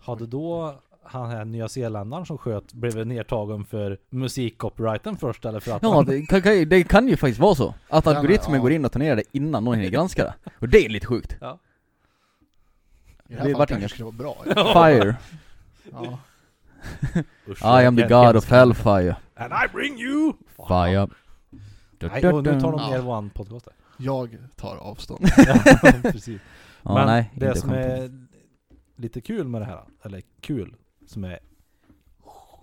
[0.00, 5.72] Hade då han här nya zeeländaren som sköt blivit nedtagen för musikcopyrighten först eller för
[5.76, 7.74] att Ja, han, det kan, kan, ju- det kan ju faktiskt vara så.
[7.88, 8.62] Att är- algoritmen ja.
[8.62, 10.34] går in och tar ner det innan någon hinner granska det.
[10.58, 11.32] Och det är lite sjukt.
[11.32, 11.58] I det
[13.26, 14.72] Det här vart fallet kanske skulle vara bra.
[14.72, 15.16] Fire.
[15.92, 16.18] Ja.
[17.46, 20.32] I am the jag- god of hellfire And I bring you!
[20.68, 21.08] Fire
[22.00, 22.90] Nej, och nu tar de Ja.
[22.90, 23.68] ner våran podcast.
[23.98, 25.20] Jag tar avstånd.
[25.36, 25.54] ja,
[26.02, 26.40] precis.
[26.82, 27.88] Ja, Men nej, det som content.
[27.92, 28.26] är
[28.96, 30.76] lite kul med det här, eller kul,
[31.06, 31.38] som är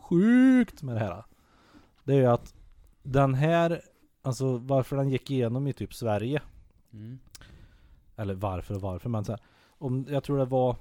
[0.01, 1.23] sjukt med det här.
[2.03, 2.53] Det är ju att
[3.03, 3.81] den här,
[4.21, 6.41] alltså varför den gick igenom i typ Sverige
[6.93, 7.19] Mm.
[8.15, 9.41] Eller varför och varför men så här,
[9.77, 10.75] om, Jag tror det var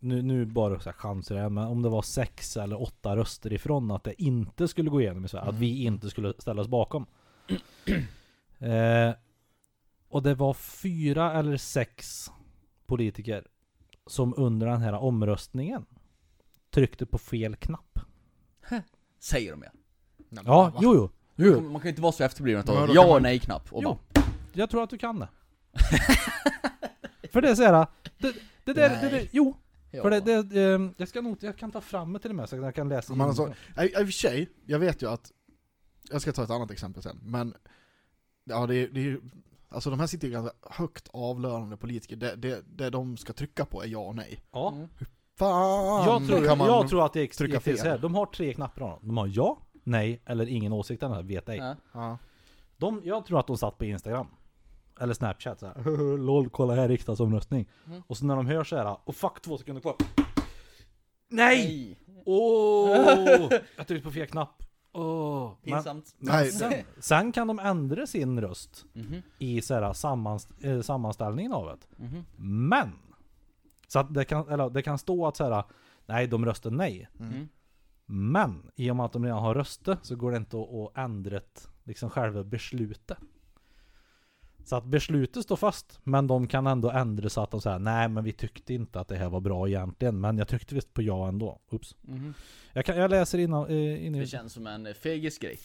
[0.00, 3.52] nu, nu bara så här chanser här, men om det var sex eller åtta röster
[3.52, 6.68] ifrån att det inte skulle gå igenom i Sverige, att vi inte skulle ställa oss
[6.68, 7.06] bakom.
[8.58, 9.14] eh,
[10.08, 12.30] och det var fyra eller sex
[12.86, 13.46] politiker
[14.06, 15.86] som under den här omröstningen
[16.70, 17.98] tryckte på fel knapp.
[19.20, 19.70] Säger de ja.
[20.28, 20.78] Nej, Ja, va?
[20.82, 21.50] jo jo.
[21.50, 23.82] Man kan- Man kan ju inte vara så efterbliven att då ja och nej-knapp och
[23.82, 23.98] Jo.
[24.14, 25.28] bara, Jag tror att du kan det.
[27.32, 27.86] För det är såhär,
[28.18, 28.32] det,
[28.64, 29.56] det där, det, det, jo.
[29.90, 30.02] Ja.
[30.02, 32.48] För det, det ehm, jag ska nog, jag kan ta fram det till och med
[32.48, 33.48] så att jag kan läsa Men alltså.
[33.78, 35.32] I, I och för sig, jag vet ju att,
[36.10, 37.54] jag ska ta ett annat exempel sen, men
[38.44, 39.20] ja det, är- det är ju,
[39.68, 43.64] alltså de här sitter ju ganska högt avlönade politiker, det, det, det de ska trycka
[43.64, 44.42] på är ja och nej.
[44.52, 44.72] Ja.
[44.72, 44.88] Mm.
[45.36, 46.04] Fan!
[46.06, 47.76] Jag tror, kan man, jag tror att det är trycka fel.
[47.76, 48.00] fel.
[48.00, 48.98] De har tre knappar av dem.
[49.02, 51.56] De har ja, nej eller ingen åsikt eller vet ej.
[51.56, 51.76] Ja.
[51.92, 52.18] ja.
[52.76, 54.26] De, jag tror att de satt på Instagram.
[55.00, 56.16] Eller Snapchat såhär.
[56.18, 57.68] LOL, kolla här riksdagsomröstning.
[57.86, 58.02] Mm.
[58.06, 58.96] Och så när de hör så här.
[59.04, 59.96] Och fuck, två sekunder kvar.
[61.28, 61.98] Nej!
[62.24, 63.48] Åh!
[63.76, 64.62] jag tryckte på fel knapp.
[64.92, 66.14] Men, Pinsamt.
[66.18, 69.22] Nej, sen, sen kan de ändra sin röst Mhm.
[69.38, 72.02] i så här, sammans, eh, sammanställningen av det.
[72.04, 72.24] Mhm.
[72.68, 72.92] Men!
[73.86, 75.64] Så att det kan, eller, det kan stå att så här.
[76.06, 77.08] Nej, de röstar nej.
[77.20, 77.48] Mm.
[78.06, 80.98] Men i och med att de redan har röstat så går det inte att, att
[80.98, 83.18] ändra ett, liksom själva beslutet.
[84.68, 88.08] Så att beslutet står fast, men de kan ändå ändra så att de säger nej
[88.08, 91.02] men vi tyckte inte att det här var bra egentligen, men jag tryckte visst på
[91.02, 91.60] ja ändå.
[91.70, 91.96] Oops.
[92.00, 92.34] Mhm.
[92.72, 95.58] Jag, kan, jag läser innan, eh, in Det känns som en fegis grej.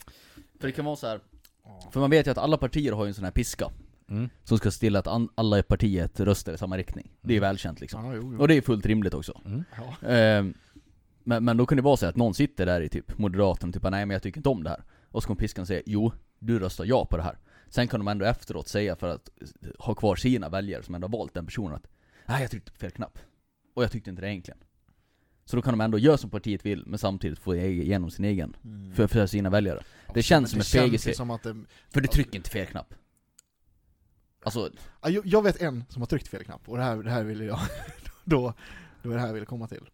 [0.60, 1.20] För det kan vara så här.
[1.92, 3.72] För man vet ju att alla partier har ju en sån här piska.
[4.10, 4.30] Mm.
[4.44, 7.12] Som ska stilla att an- alla i partiet röstar i samma riktning.
[7.22, 8.06] Det är ju välkänt liksom.
[8.06, 8.40] Ja, jo, jo.
[8.42, 9.42] Och det är fullt rimligt också.
[9.46, 9.64] Mm.
[9.78, 10.08] Ja.
[10.08, 10.54] Ehm,
[11.24, 13.74] men, men då kan det vara så att någon sitter där i typ Moderaterna och
[13.74, 14.84] typ nej men jag tycker inte om det här.
[15.12, 17.38] Och så kommer piskan säga jo, du röstar ja på det här.
[17.76, 19.30] Sen kan de ändå efteråt säga för att
[19.80, 21.88] ha kvar sina väljare som ändå har valt den personen att
[22.26, 23.20] nej jag tryckte på fel knapp.
[23.74, 24.60] Och jag tyckte inte det egentligen.
[25.46, 28.56] Så då kan de ändå göra som partiet vill men samtidigt få igenom sin egen.
[28.64, 28.94] Mm.
[28.94, 29.84] För, för sina väljare.
[30.08, 31.10] Ja, det känns som en känns fegis det,
[31.90, 32.94] För du trycker inte fel knapp.
[34.44, 34.70] Alltså,
[35.02, 37.24] Ja, jag- Jag vet en som har tryckt fel knapp, och det här, det här
[37.24, 37.60] ville jag,
[38.24, 38.54] då,
[39.04, 39.90] då är det här jag ville komma till.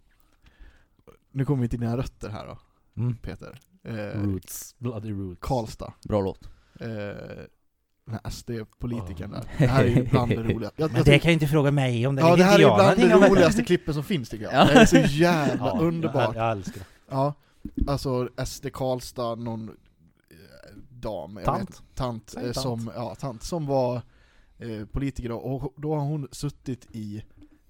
[1.31, 2.59] Nu kommer vi till dina rötter här då,
[3.01, 3.17] Mm.
[3.17, 3.59] Peter.
[3.83, 4.75] Eh, Roots.
[4.77, 5.39] Bloody roots.
[5.41, 5.93] Karlstad.
[6.03, 6.49] bra låt.
[6.79, 6.89] Eh,
[8.17, 9.41] SD-politikern Oh.
[9.57, 10.71] Det här är ju bland det roliga.
[10.75, 12.99] Jag, jag tycker- kan ju inte fråga mig om ja, det här är ju bland
[12.99, 14.53] det roligaste klippen som finns tycker jag.
[14.59, 14.65] Ja.
[14.65, 16.35] Det är så jävla Ja, underbart.
[16.35, 16.85] Jag, jag älskar det.
[17.09, 17.33] Ja,
[17.87, 19.75] alltså SD Karlstad, någon eh,
[20.89, 21.69] dam, Tant.
[21.69, 22.55] vet, tant, eh, tant.
[22.55, 24.01] som, ja, tant som var
[24.57, 27.23] eh, politiker då, och då har hon suttit i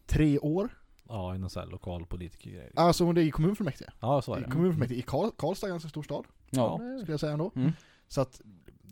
[0.07, 0.69] tre år.
[1.11, 2.71] Ja, i någon sån här lokal politikergrej.
[2.75, 3.89] Alltså hon är i kommunfullmäktige.
[3.99, 4.51] Ja, så är I det.
[4.51, 6.77] kommunfullmäktige i Karl, Karlstad, ganska stor stad, Ja.
[6.99, 7.51] skulle jag säga ändå.
[7.55, 7.71] Mm.
[8.07, 8.41] Så att,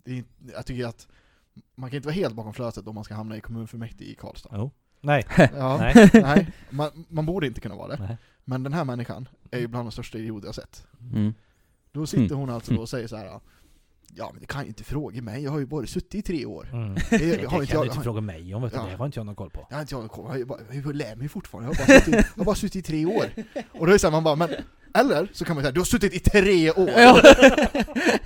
[0.04, 0.24] det
[0.54, 1.08] jag tycker att
[1.74, 4.50] man kan inte vara helt bakom flötet om man ska hamna i kommunfullmäktige i Karlstad.
[4.52, 4.70] Jo.
[5.00, 5.24] Nej.
[5.56, 6.10] Ja, Nej.
[6.14, 6.48] nej.
[6.70, 8.02] Man, man borde inte kunna vara det.
[8.08, 8.16] Nej.
[8.44, 10.86] Men den här människan är ju bland de största idioter jag sett.
[11.14, 11.34] Mm.
[11.92, 13.40] Då sitter hon alltså då och säger så här.
[14.14, 16.46] Ja men det kan ju inte fråga mig, jag har ju bara suttit i tre
[16.46, 16.68] år.
[16.72, 16.94] Mm.
[16.94, 18.78] Det, Det har kan inte du jag, inte fråga mig om, vet du.
[18.78, 18.86] Ja.
[18.86, 19.66] det har inte jag någon koll på.
[19.70, 22.00] jag har inte jag, jag, har ju bara- jag lär mig fortfarande, jag har, bara
[22.00, 23.24] suttit, jag har bara suttit i tre år.
[23.72, 24.48] Och då är det så här, man bara, men
[24.94, 26.90] eller så kan man säga, du har suttit i tre år!
[26.96, 27.20] Ja.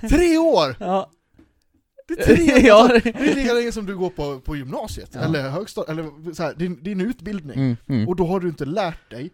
[0.09, 0.75] Tre år!
[0.79, 1.11] ja.
[2.07, 2.59] Det är tre!
[2.67, 2.83] Ja.
[2.93, 5.19] Alltså, det är lika länge som du går på, på gymnasiet, Ja.
[5.19, 7.57] eller högstadiet, eller så här, din, din utbildning.
[7.59, 8.07] Mm, mm.
[8.07, 9.31] Och då har du inte lärt dig.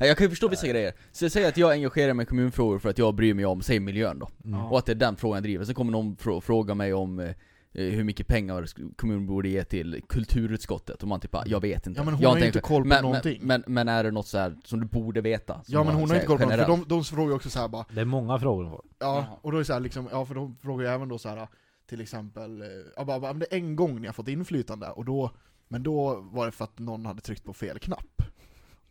[0.00, 0.92] Ja, Jag kan ju förstå vissa grejer.
[1.12, 3.62] Så jag säger att jag engagerar mig i kommunfrågor för att jag bryr mig om,
[3.62, 4.28] säg miljön då.
[4.44, 4.60] Mm.
[4.66, 5.64] Och att det är den frågan jag driver.
[5.64, 7.30] Sen kommer någon frå- fråga mig om eh,
[7.72, 8.66] hur mycket pengar
[8.96, 11.02] kommunen borde ge till kulturutskottet.
[11.02, 12.00] Och man typ bara, jag vet inte.
[12.00, 13.38] Ja men hon jag har ju inte inte koll på men, någonting.
[13.42, 15.60] Men, men, men är det något så här som du borde veta?
[15.66, 17.50] ja men hon har säger inte koll på något, för de, de frågar ju också
[17.50, 18.84] så här bara, Det är många frågor hon får.
[18.98, 21.18] Ja, och då är det så här liksom, ja för de frågar ju även då
[21.18, 21.48] så här
[21.86, 25.30] till exempel, eh, ja, bara, det är en gång ni har fått inflytande, och då,
[25.68, 28.22] men då var det för att någon hade tryckt på fel knapp.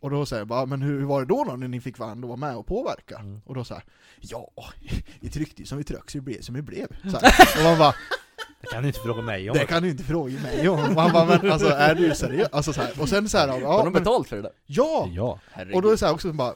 [0.00, 2.36] Och då säger jag bara, men hur, var det då, då när ni fick vara
[2.36, 3.18] med och påverka?
[3.18, 3.40] Mm.
[3.44, 3.84] Och då så här,
[4.20, 4.50] ja,
[5.20, 6.86] vi tryckte ju som vi tryckte så det blev som det blev.
[7.10, 7.32] Så här.
[7.58, 7.94] Och man bara,
[8.60, 9.56] Det kan du inte fråga mig om.
[9.56, 10.78] det kan du inte fråga mig om.
[10.96, 12.48] Och han bara, men alltså är du seriös?
[12.52, 13.00] Alltså så här.
[13.00, 14.52] Och sen så här, Har ja, de men, betalt för det där?
[14.66, 15.08] ja!
[15.12, 15.40] Ja.
[15.52, 15.74] Herregud.
[15.74, 16.54] Och då är det så här också bara,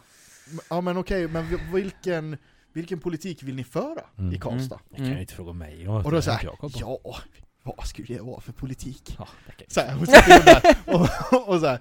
[0.70, 2.36] ja men okej, men vilken,
[2.72, 4.32] vilken politik vill ni föra Mm.
[4.34, 4.80] i Karlstad?
[4.90, 5.94] Det kan du inte fråga mig om.
[5.96, 7.16] Och då det så har här, inte jag koll på.
[7.62, 9.16] ja, vad skulle det vara för politik?
[9.18, 9.28] Ja,
[9.68, 11.80] Så här, hon sitter ju där och, och så här.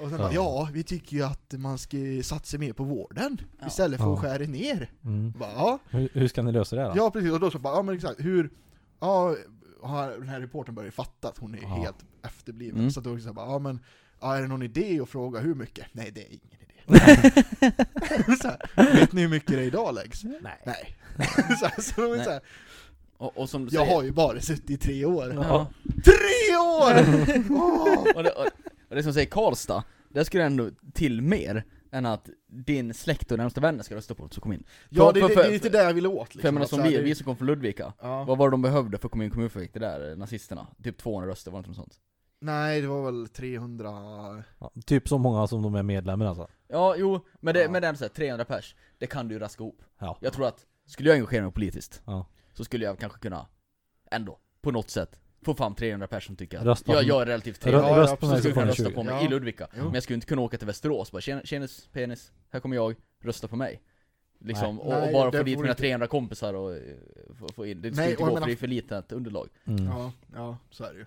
[0.00, 0.34] Och sen bara, Ja.
[0.34, 3.66] ja, vi tycker ju att man ska satsa mer på vården Ja.
[3.66, 4.28] istället för att Ja.
[4.30, 4.90] skära ner.
[5.04, 5.30] Mm.
[5.38, 6.92] Bara, ja, Hur, hur ska ni lösa det då?
[6.96, 7.32] ja, precis.
[7.32, 8.50] Och då så bara, ja men exakt, hur,
[9.00, 9.36] ja,
[9.82, 11.68] har den här reporten börjar ju fatta att hon är Ja.
[11.68, 12.78] helt efterbliven.
[12.78, 12.90] Mm.
[12.90, 13.80] Så då så bara, ja men,
[14.20, 15.86] ja, är det någon idé att fråga hur mycket?
[15.92, 16.58] Nej, det är ingen
[18.76, 20.24] här, vet ni hur mycket det idag läggs?
[20.24, 20.58] Nej.
[20.66, 20.96] Nej.
[21.60, 22.40] så här, så är så här,
[23.16, 25.32] Och, och som du Jag säger, har ju bara suttit i tre år.
[25.34, 25.66] Ja.
[26.04, 27.04] Tre år!
[27.50, 28.06] Åh!
[28.16, 28.46] och, det, och,
[28.88, 33.38] och det som säger Karlstad, där skulle ändå till mer än att din släkt och
[33.38, 34.64] närmsta vänner ska rösta på det som kom in.
[34.88, 36.40] Ja, För- det, för- det, för- det är lite det jag vill åt liksom.
[36.40, 38.24] För jag menar som vi, det- vi som kom från Ludvika, Ja.
[38.24, 40.66] vad var det de behövde för att komma in i kommunfullmäktige där, nazisterna?
[40.84, 41.94] Typ 200 röster, var det inte något sånt?
[42.44, 43.88] Nej, det var väl 300...
[44.58, 46.48] Ja, typ så många som de är medlemmar alltså.
[46.68, 47.70] Ja, jo, men det, Ja.
[47.70, 49.82] men det är så här, 300 pers, det kan du ju raska ihop.
[49.98, 50.18] Ja.
[50.20, 52.26] Jag tror att, skulle jag engagera mig politiskt, Ja.
[52.52, 53.46] så skulle jag kanske kunna,
[54.10, 57.08] ändå, på något sätt, få fram 300 pers som tycker att Rösta på jag, mig.
[57.08, 57.82] jag är relativt trevlig.
[57.82, 58.94] Ja, röst på ja, mig Så skulle jag ni rösta 20.
[58.94, 59.26] på mig Ja.
[59.26, 59.68] i Ludvika.
[59.76, 59.84] Jo.
[59.84, 62.76] Men jag skulle inte kunna åka till Västerås och bara "Tjena- tjenis, penis, här kommer
[62.76, 63.82] jag, rösta på mig.
[64.40, 65.80] Liksom, och, Nej, och bara det få dit mina inte.
[65.82, 66.82] 300 kompisar och eh,
[67.38, 69.48] få, få in, det skulle Nej, inte och gå för det är för litet underlag.
[69.64, 69.84] Mm.
[69.84, 71.06] Ja, ja, så är det ju.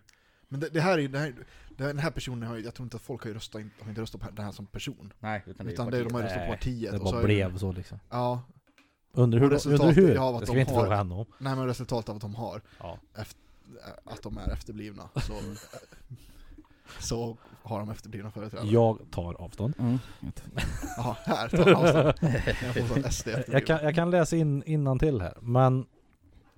[0.55, 1.33] Men det, det här är ju, det här,
[1.77, 4.21] den här personen har jag tror inte att folk har ju röstat, har inte röstat
[4.21, 5.13] på den här som person.
[5.19, 6.91] Nej, utan det är Utan det, de har röstat på partiet.
[6.91, 7.99] Det och så bara är blev så liksom.
[8.09, 8.41] Ja,
[9.17, 10.17] Undrar hur, undrar resultatet hur?
[10.27, 11.25] av att Det ska de vi inte har- fråga henne om.
[11.37, 12.99] nej men resultatet av att de har, Ja.
[14.03, 15.33] att de är efterblivna, så,
[16.99, 18.67] så har de efterblivna företrädare.
[18.67, 19.73] Jag tar avstånd.
[19.79, 19.99] Mm.
[20.97, 22.33] Jaha, här tar han avstånd.
[22.75, 25.85] Jag får SD Jag kan, jag kan läsa in till här, men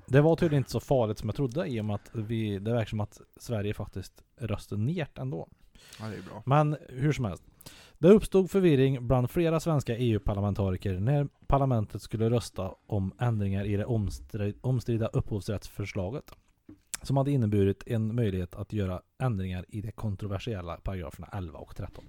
[0.07, 2.71] det var tydligen inte så farligt som jag trodde i och med att vi, det
[2.73, 5.47] verkar som att Sverige faktiskt röstade ner ändå.
[5.99, 6.43] Ja, det är bra.
[6.45, 7.43] Men hur som helst.
[7.97, 13.85] Det uppstod förvirring bland flera svenska EU-parlamentariker när parlamentet skulle rösta om ändringar i det
[13.85, 16.31] omstri- omstridda upphovsrättsförslaget.
[17.01, 22.05] Som hade inneburit en möjlighet att göra ändringar i de kontroversiella paragraferna 11 och 13.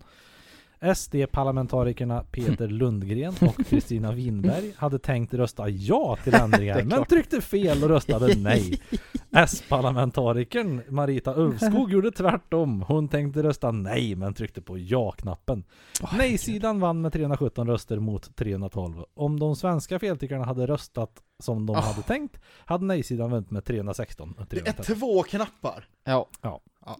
[0.95, 7.83] SD-parlamentarikerna Peter Lundgren och Kristina Winberg hade tänkt rösta ja till ändringar men tryckte fel
[7.83, 8.81] och röstade nej.
[9.33, 12.85] S-parlamentarikern Marita Ulvskog gjorde tvärtom.
[12.89, 15.65] Hon tänkte rösta nej men tryckte på ja-knappen.
[16.19, 19.05] Nej-sidan vann med 317 röster mot 312.
[19.15, 21.13] Om de svenska feltyckarna hade röstat
[21.43, 21.81] som de Ah.
[21.81, 24.97] hade tänkt hade nej-sidan vunnit med 316 och Det är 313.
[24.97, 25.85] två knappar.
[26.05, 26.27] Ja,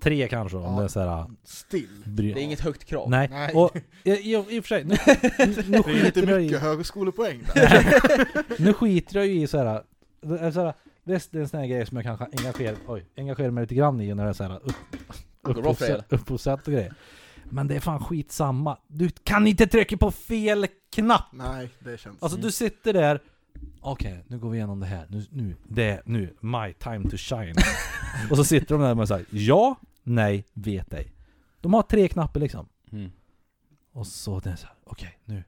[0.01, 0.79] Tre kanske om Ja.
[0.79, 1.25] det är såhär...
[1.45, 1.89] Still.
[2.05, 2.33] Bry...
[2.33, 3.11] det är inget högt krav.
[3.11, 3.55] Nej, Nej.
[3.55, 4.97] och i, i, i och för sig, nu,
[5.39, 6.45] nu, nu Det är skiter inte jag i...
[6.45, 8.59] mycket högskolepoäng där.
[8.63, 9.83] Nu skiter jag ju i såhär,
[10.21, 10.75] det är såhär
[11.05, 13.75] Visst, det är en sån här grej som jag kanske engagerar, oj, engagerar mig lite
[13.75, 14.75] grann i när det är såhär upp,
[15.43, 15.91] går bra för er.
[15.91, 16.95] upphovsrätt, upphovsrätt och grejer.
[17.45, 18.79] Men det är fan skitsamma.
[18.87, 21.25] Du kan inte trycka på fel knapp!
[21.33, 22.23] Nej, det känns...
[22.23, 23.21] Alltså du sitter där,
[23.81, 27.55] okej nu går vi igenom det här, nu, nu, det, nu, my time to shine.
[28.31, 31.13] och så sitter de där och säger ja, nej, vet ej.
[31.61, 32.69] De har tre knappar liksom.
[32.93, 33.11] Mm.
[33.93, 35.45] Och så är såhär, okej nu.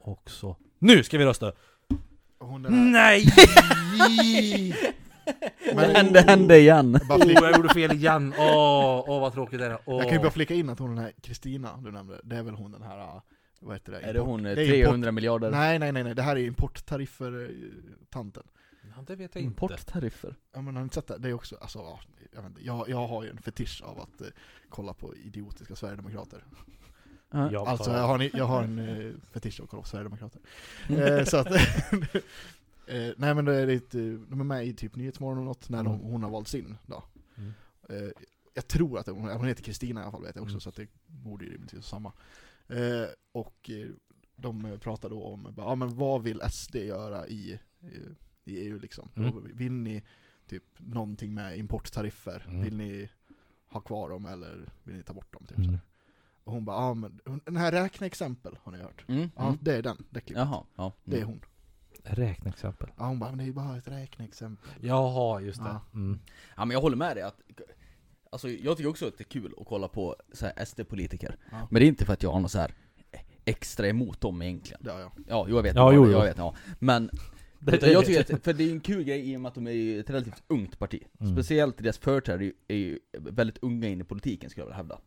[0.00, 1.52] Och så, nu ska vi rösta!
[2.62, 2.92] Den.
[2.92, 3.24] Nej!
[5.74, 7.00] Men- det hände, hände igen.
[7.08, 8.34] Bara Oh, jag gjorde fel igen!
[8.38, 9.78] Åh, åh vad tråkigt det är.
[9.84, 9.96] Åh.
[9.96, 12.42] jag kan ju bara flika in att hon den här Kristina du nämnde, det är
[12.42, 13.22] väl hon den här, äh,
[13.62, 14.00] vad heter det?
[14.00, 15.50] Är det Import- hon eh, det är 300 miljarder?
[15.50, 17.56] Nej nej nej nej, det här är importtariffer, eh,
[18.10, 18.42] tanten.
[18.96, 19.64] Ja, det vet jag inte.
[19.64, 20.34] Importtariffer?
[20.52, 21.18] Ja men har ni inte sett det?
[21.18, 22.00] Det är också, alltså, ja,
[22.32, 24.26] jag, inte, jag, jag har ju en fetisch av att eh,
[24.68, 26.44] kolla på idiotiska sverigedemokrater.
[27.30, 27.52] Ja.
[27.52, 30.40] Jag Alltså jag har, en- jag har en eh, fetisch av att kolla på sverigedemokrater.
[30.88, 31.46] eh, så att,
[32.86, 35.82] eh, nej men det är lite, de är med i typ Nyhetsmorgon och något när
[35.82, 36.06] de, Mm.
[36.06, 37.04] hon har valts in då.
[37.36, 37.52] Mm.
[37.88, 38.10] Eh,
[38.54, 40.60] jag tror att hon, hon heter Kristina i alla fall vet jag också, Mm.
[40.60, 42.12] så att det borde ju rimligtvis vara samma.
[42.72, 43.88] Eh, och eh,
[44.36, 47.58] de pratar då om, ja men vad vill SD göra i,
[48.44, 49.08] i, EU liksom?
[49.16, 49.50] Mm.
[49.54, 50.02] Vill ni
[50.46, 52.44] typ någonting med importtariffer?
[52.48, 52.62] Mm.
[52.62, 53.08] Vill ni
[53.66, 55.46] ha kvar dem eller vill ni ta bort dem?
[55.46, 55.78] Typ, Mm.
[56.44, 59.04] Och hon bara, ja men den här räkneexempel har ni hört?
[59.08, 59.30] Mm.
[59.36, 59.58] Ja, Mm.
[59.62, 60.40] det är den, det klippet.
[60.44, 60.92] Jaha, ja.
[61.04, 61.28] Det är Mm.
[61.28, 61.40] hon.
[62.04, 62.90] Räkneexempel.
[62.98, 64.70] Ja, hon bara, men det är ju bara ett räkneexempel.
[64.80, 65.68] Jaha, just det.
[65.68, 65.80] Ja.
[65.94, 66.18] Mm.
[66.56, 67.40] Ja men jag håller med dig att
[68.32, 71.68] Alltså jag tycker också att det är kul att kolla på så här SD-politiker Ja.
[71.70, 72.74] Men det är inte för att jag har något så här
[73.44, 75.12] extra emot dem egentligen Ja, ja.
[75.28, 76.20] Ja, jo jag vet, Ja, jo, jag jo.
[76.20, 77.10] vet, ja Men
[77.58, 79.54] Det- det jag tycker att, för det är en kul grej i och med att
[79.54, 81.32] de är ett relativt ungt parti Mm.
[81.34, 84.98] Speciellt deras företrädare är ju- väldigt unga in i politiken skulle jag vilja hävda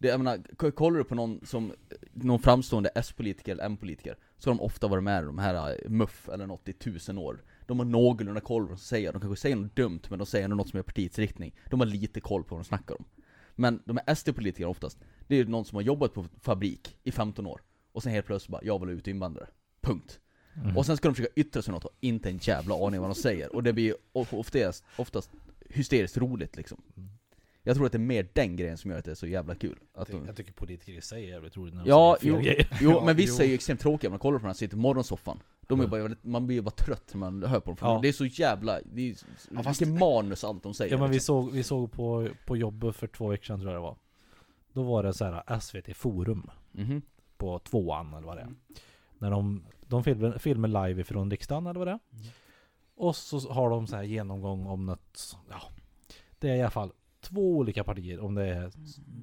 [0.00, 1.72] det, jag menar, kollar du på någon som,
[2.12, 5.90] någon framstående S-politiker eller M-politiker Så har de ofta varit med i de här eh,
[5.90, 9.20] MUF eller något i tusen år De har någorlunda koll på vad de säger, de
[9.20, 12.20] kanske säger något dumt men de säger något som är partiets riktning De har lite
[12.20, 13.04] koll på vad de snackar om
[13.54, 17.46] Men de här SD-politikerna oftast, det är någon som har jobbat på fabrik i 15
[17.46, 17.60] år
[17.92, 19.48] Och sen helt plötsligt bara, jag vill ha ut invandrare
[19.80, 20.20] Punkt
[20.64, 20.76] Mm.
[20.76, 23.14] och sen ska de försöka yttra sig något och inte en jävla aning vad de
[23.14, 23.54] säger.
[23.56, 25.30] Och det blir of- oftast, oftast
[25.70, 26.82] hysteriskt roligt liksom.
[27.62, 29.54] Jag tror att det är mer den grejen som gör att det är så jävla
[29.54, 29.78] kul.
[29.94, 32.16] Jag, Att tycker, de, jag tycker politiker i sig är jävligt roligt när de ja,
[32.20, 32.78] säger jo, fel grejer.
[32.80, 35.40] jo, men vissa är ju extremt tråkiga, man kollar på den här sitter i morgonsoffan.
[35.68, 35.90] De är Mm.
[35.90, 37.98] bara, väldigt- man blir ju bara trött när man hör på dem, för Ja.
[38.02, 39.16] det är så jävla, det är,
[39.54, 41.42] Ja, fast- vilken manus de säger Ja men vi liksom.
[41.44, 43.96] såg, vi såg på, på jobbet för två veckor sedan tror jag det var.
[44.72, 47.02] Då var det så här SVT Forum Mhm.
[47.36, 48.46] på tvåan eller vad det är.
[48.46, 48.56] Mm.
[49.18, 51.98] När de, de filmer, filmer live ifrån riksdagen eller vad det är.
[52.12, 52.24] Mm.
[52.96, 55.60] Och så har de så här genomgång om något, ja.
[56.38, 58.70] Det är i alla fall två olika partier, om det är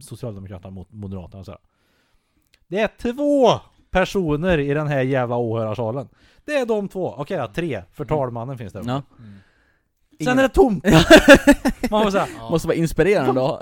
[0.02, 1.62] Socialdemokraterna mot Moderaterna och så här.
[2.68, 3.60] Det är två
[4.00, 6.10] personer i den här jävla åhörarsalen.
[6.46, 7.14] Det är de två.
[7.18, 7.84] Okej då, tre.
[7.92, 8.84] För talmannen finns där.
[8.88, 9.02] Ja.
[9.20, 9.34] Mm.
[10.24, 10.84] Sen är det tomt!
[11.92, 12.50] Man var såhär, Ja.
[12.50, 13.58] Måste vara inspirerande ha.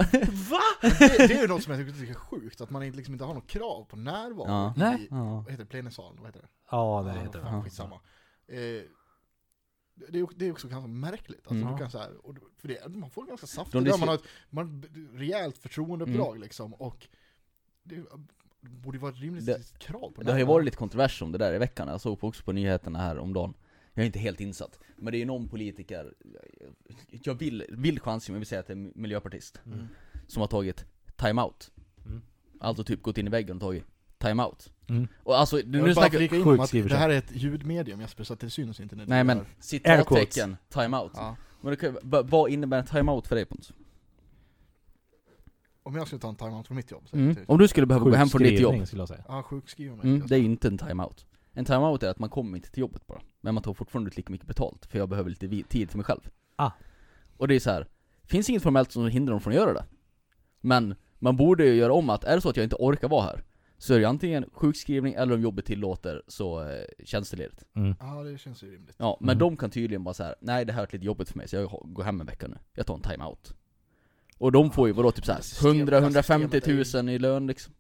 [0.49, 0.59] va?
[0.81, 3.25] det, det är ju något som jag tycker är sjukt, att man inte, liksom inte
[3.25, 4.73] har något krav på närvaro Ja.
[4.77, 5.01] Nej.
[5.01, 5.17] i, Ja.
[5.41, 6.47] vad heter det, plenisalen, vad heter det?
[6.71, 7.63] Ja, det heter fan, det.
[7.63, 7.95] Skitsamma.
[8.47, 8.57] Eh,
[10.09, 11.71] det, är, det är också ganska märkligt, alltså, Mm.
[11.71, 14.15] du kan så här, och, för det, man får ganska De saftigt, dis- man har
[14.15, 14.75] ett man, har
[15.13, 16.41] ett rejält förtroendeuppdrag Mm.
[16.41, 17.07] liksom, och
[17.84, 17.95] det
[18.70, 21.38] borde vara ett rimligt Det- krav på Det har ju varit lite kontrovers om det
[21.38, 23.53] där i veckan, jag såg också på nyheterna här om dagen
[23.93, 26.14] Jag är inte helt insatt, men det är ju någon politiker
[27.09, 29.88] Jag vill, vill chansa, men jag vill säga att det är en miljöpartist Mm.
[30.28, 30.86] Som har tagit
[31.16, 31.72] time-out
[32.05, 32.22] Mm.
[32.59, 33.84] Alltså typ gått in i väggen och tagit
[34.18, 35.07] time-out Mm.
[35.24, 37.32] Och alltså, Jag nu vill bara snackar flika in om att det här är ett
[37.36, 41.36] ljudmedium Jesper, så att det syns inte när Nej men, citattecken, time-out ja.
[41.61, 43.74] Men det kan, va- vad innebär en time-out för dig Pontus?
[45.84, 47.36] Om jag skulle ta en timeout från mitt jobb, så Mm.
[47.47, 49.23] Om du skulle behöva gå hem från ditt jobb Sjukskrivning skulle jag säga.
[49.27, 50.05] ja, sjukskriva mig.
[50.05, 51.25] Mm, det är inte en time-out.
[51.53, 53.21] En time-out är att man kommer inte till jobbet bara.
[53.41, 56.05] Men man tar fortfarande ut lika mycket betalt, för jag behöver lite tid för mig
[56.05, 56.29] själv.
[56.55, 56.71] Ah.
[57.38, 57.88] Och det är så här.
[58.25, 59.86] finns inget formellt som hindrar dem från att göra det.
[60.61, 63.23] Men man borde ju göra om att, är det så att jag inte orkar vara
[63.23, 63.43] här,
[63.77, 67.63] så är det antingen sjukskrivning eller om jobbet tillåter så eh, tjänsteledigt.
[67.75, 67.95] Mm.
[67.99, 68.95] Ja, det känns ju rimligt.
[68.99, 69.39] Ja, men Mm.
[69.39, 71.69] de kan tydligen bara här: nej det här är lite jobbigt för mig så jag
[71.84, 72.57] går hem en vecka nu.
[72.73, 73.53] Jag tar en time-out.
[74.43, 77.09] Och de får ju vadå typ Det såhär system- 100 det 150 systemet är 000
[77.09, 77.73] i lön liksom.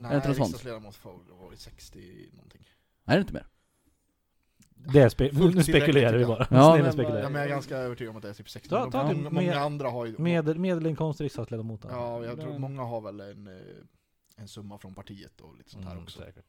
[0.00, 0.48] Nej, det inte något sånt?
[0.48, 2.68] riksdagsledamot får ha varit 60 någonting.
[3.04, 3.46] Nej det är inte mer.
[4.74, 6.46] Det är spe- nu spekulerar vi bara.
[6.50, 6.76] ja.
[6.82, 7.22] Men- spekulera.
[7.22, 8.68] Ja, men jag är ganska övertygad om att det är typ 60.
[8.68, 10.14] Ta- ta många med- andra har ju...
[10.18, 11.82] Medel, medelinkomst riksdagsledamot.
[11.82, 11.88] då.
[11.90, 13.52] Ja, jag tror många har väl en, eh,
[14.36, 16.18] en summa från partiet och lite sånt här Mm, också.
[16.20, 16.46] säkert.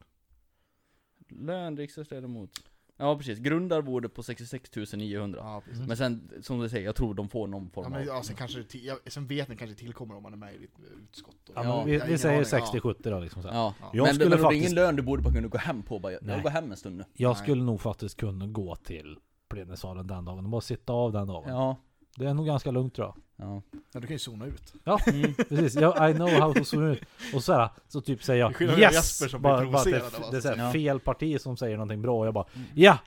[1.30, 2.50] Lön, riksdagsledamot.
[2.98, 5.40] Ja precis, grundarvode på 66 900.
[5.44, 5.88] Ja, precis.
[5.88, 8.08] Men sen, som du säger, jag tror de får någon Ja, form men, av...
[8.08, 10.54] ja, sen, kanske det till, ja, sen vet ni kanske tillkommer om man är med
[10.54, 11.50] i ett eh, utskott.
[11.50, 12.80] Och, Ja, Ja, vi, vi säger aning, ja.
[12.80, 13.48] 60-70 då liksom så.
[13.48, 13.74] Ja.
[13.82, 13.90] Ja.
[13.94, 15.84] Jag men skulle men det är faktiskt- ingen lön du borde bara kunna gå hem
[15.84, 17.04] på bara, jag går hem en stund nu.
[17.14, 17.44] Jag Nej.
[17.44, 19.18] skulle nog faktiskt kunna gå till
[19.50, 21.50] plenisalen den dagen och bara sitta av den dagen.
[21.50, 21.78] Ja.
[22.16, 23.16] Det är nog ganska lugnt tror jag.
[23.48, 23.62] Ja.
[23.92, 24.74] Ja, du kan ju zona ut.
[24.84, 25.00] Ja,
[25.50, 25.76] precis.
[25.76, 27.02] Jag, I know how to zoom ut.
[27.34, 28.94] Och så här, så typ säger Det är jag yes!
[28.94, 30.02] Jesper som bara, bara att det,
[30.32, 30.72] det är så här, Ja.
[30.72, 32.68] fel parti som säger någonting bra och jag bara Mm.
[32.74, 32.98] ja!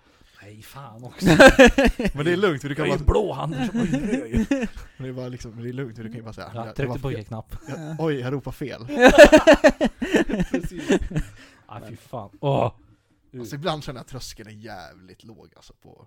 [0.42, 1.26] Nej fan också.
[2.14, 3.12] Men det är lugnt, för du Jag kan är ju bara...
[3.12, 4.68] blåhandel som oj, oj, oj.
[4.96, 6.50] Men det är bara liksom, det är lugnt, för du kan ju bara säga...
[6.54, 7.24] Ja, jag- jag tryckte på fel.
[7.24, 7.54] knapp.
[7.68, 8.86] Ja, Oj, jag ropar fel.
[11.70, 12.30] Nej fy fan.
[12.40, 12.72] Åh!
[13.38, 16.06] Alltså ibland känner jag att tröskeln är jävligt låg alltså på...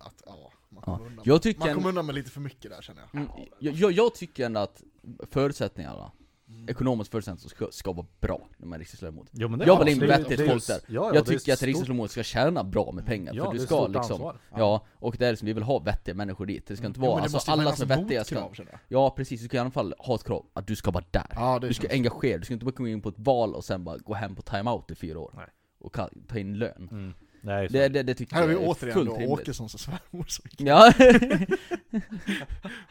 [0.00, 0.94] Att, ja, man Ja.
[0.96, 1.22] kommer undan.
[1.26, 3.20] Jag tycker Man en- kommer undan med lite för mycket där känner jag.
[3.20, 3.28] Mm,
[3.58, 4.82] jag, jag, jag tycker ändå att
[5.30, 6.12] förutsättningarna,
[6.50, 6.68] Mm.
[6.68, 9.28] ekonomiska förutsättningar ska, ska vara bra när man är riksdagsledamot.
[9.32, 10.76] Jo, men det Jag vill in vettigt folk där.
[10.76, 13.62] Ja, ja, jag tycker att riksdagsledamot ska tjäna bra med pengar, Ja, för det du
[13.62, 14.36] är ska stort liksom ansvar.
[14.56, 16.66] Ja, och det är liksom, vi vill ha vettiga människor dit.
[16.66, 18.50] Det ska inte Jo, vara, det alltså alla som är vettiga ska...
[18.88, 21.26] Ja precis, du ska i alla fall ha ett krav att du ska vara där.
[21.34, 23.84] Ja, Du ska engagera, du ska inte bara komma in på ett val och sen
[23.84, 25.32] bara gå hem på time-out i fyra år.
[25.36, 25.46] Nej.
[25.80, 25.96] Och
[26.28, 27.14] ta in lön.
[27.42, 27.72] Mm.
[27.72, 27.88] Det.
[27.88, 29.30] Det, det, tycker Här har vi jag är återigen då rimligt.
[29.30, 30.92] Åkessons svärmor som Ja,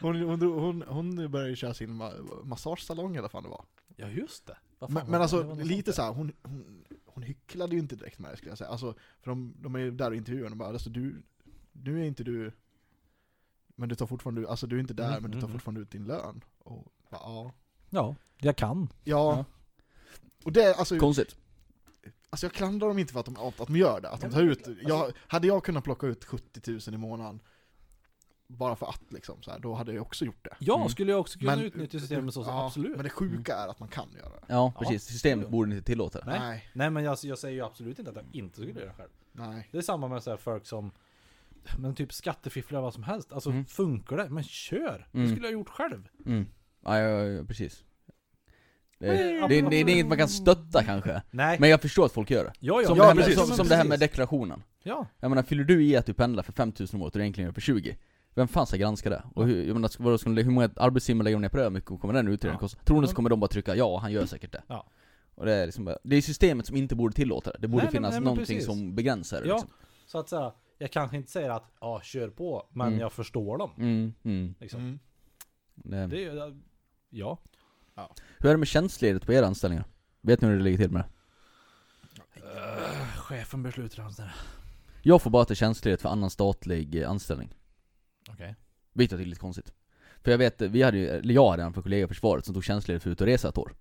[0.00, 2.12] hon, hon, hon, hon började köra sin ma
[2.44, 3.64] massagesalong eller vad fan det var.
[3.96, 4.56] Ja just det.
[4.88, 8.36] Men, men alltså lite så här, hon, hon, hon hycklade ju inte direkt med det
[8.36, 8.70] skulle jag säga.
[8.70, 11.22] Alltså, för de, de är ju där och intervjuar och bara alltså du,
[11.72, 12.52] nu är inte du,
[13.76, 15.80] men du tar fortfarande, alltså du är inte där Mm, men du tar mm, fortfarande
[15.80, 16.44] ut din lön.
[16.58, 17.52] Och, bara, ja.
[17.90, 18.88] Ja, jag kan.
[19.04, 19.36] ja.
[19.36, 19.44] Ja.
[20.44, 21.36] Och det, alltså, konstigt.
[22.30, 24.42] Alltså jag klandrar dem inte för att de, att de gör det, att de tar
[24.42, 27.40] ut, jag, hade jag kunnat plocka ut 70 000 i månaden
[28.46, 30.56] bara för att liksom, så här, då hade jag också gjort det.
[30.58, 30.88] Ja, Mm.
[30.88, 32.96] skulle jag också kunna Men- utnyttja systemet så, så Ja, absolut.
[32.96, 34.40] Men det sjuka är att man kan göra det.
[34.46, 34.74] Ja, Ja.
[34.78, 35.04] precis.
[35.04, 35.50] Systemet Ja.
[35.50, 36.26] borde inte tillåta det.
[36.26, 36.38] Nej.
[36.40, 36.68] Nej.
[36.72, 39.10] Nej men jag, jag säger ju absolut inte att jag inte skulle göra det själv.
[39.32, 39.68] Nej.
[39.72, 40.90] Det är samma med så här folk som
[41.78, 43.32] men typ skattefifflar vad som helst.
[43.32, 43.64] Alltså Mm.
[43.66, 44.28] funkar det?
[44.30, 45.08] Men kör!
[45.12, 45.30] Det Mm.
[45.30, 46.08] skulle jag ha gjort själv.
[46.26, 46.46] Mm.
[46.84, 47.84] Ja, ja, ja, precis.
[48.98, 49.06] Det,
[49.48, 51.22] det, det, det är inget man kan stötta kanske.
[51.30, 51.56] Nej.
[51.60, 52.52] Men jag förstår att folk gör det.
[52.60, 54.62] ja, ja, Som, Ja, det, här med, som, som det här med deklarationen.
[54.82, 55.06] Ja.
[55.20, 57.48] Jag menar, fyller du i att du pendlar för 5000 om året och du egentligen
[57.48, 57.96] gör för 20?
[58.34, 59.22] Vem fan ska granska det?
[59.34, 61.62] Och hur, jag menar, vadå, ska hur många arbetstimmar lägger de ner på det?
[61.62, 62.58] Hur mycket kommer den utredningen Ja.
[62.58, 62.82] kosta?
[62.84, 64.62] Tror ni så kommer de bara trycka ja, han gör säkert det.
[64.66, 64.86] Ja.
[65.34, 67.58] Och det är liksom bara, det är systemet som inte borde tillåta det.
[67.58, 68.64] Det borde Nej, finnas nej, någonting precis.
[68.66, 69.54] som begränsar det Ja.
[69.54, 69.70] liksom.
[70.06, 73.00] Så att säga, jag kanske inte säger att ja, kör på, men Mm.
[73.00, 73.70] jag förstår dem.
[73.78, 74.54] Mm, mm.
[74.60, 74.80] Liksom.
[74.80, 74.98] Mm.
[75.74, 76.56] Det, Det är ju,
[77.98, 78.14] ja.
[78.38, 79.84] Hur är det med tjänstledigt på era anställningar?
[80.20, 81.08] Vet ni hur det ligger till med det?
[83.16, 84.34] chefen beslutar där.
[85.02, 87.54] Jag får bara ta tjänstledigt för annan statlig eh, anställning.
[88.28, 88.56] Okej.
[88.92, 89.72] Vilket jag är lite konstigt.
[90.22, 92.54] För jag vet, vi hade ju, eller jag hade en för kollega i försvaret som
[92.54, 93.74] tog tjänstledigt för att ut och resa ett år.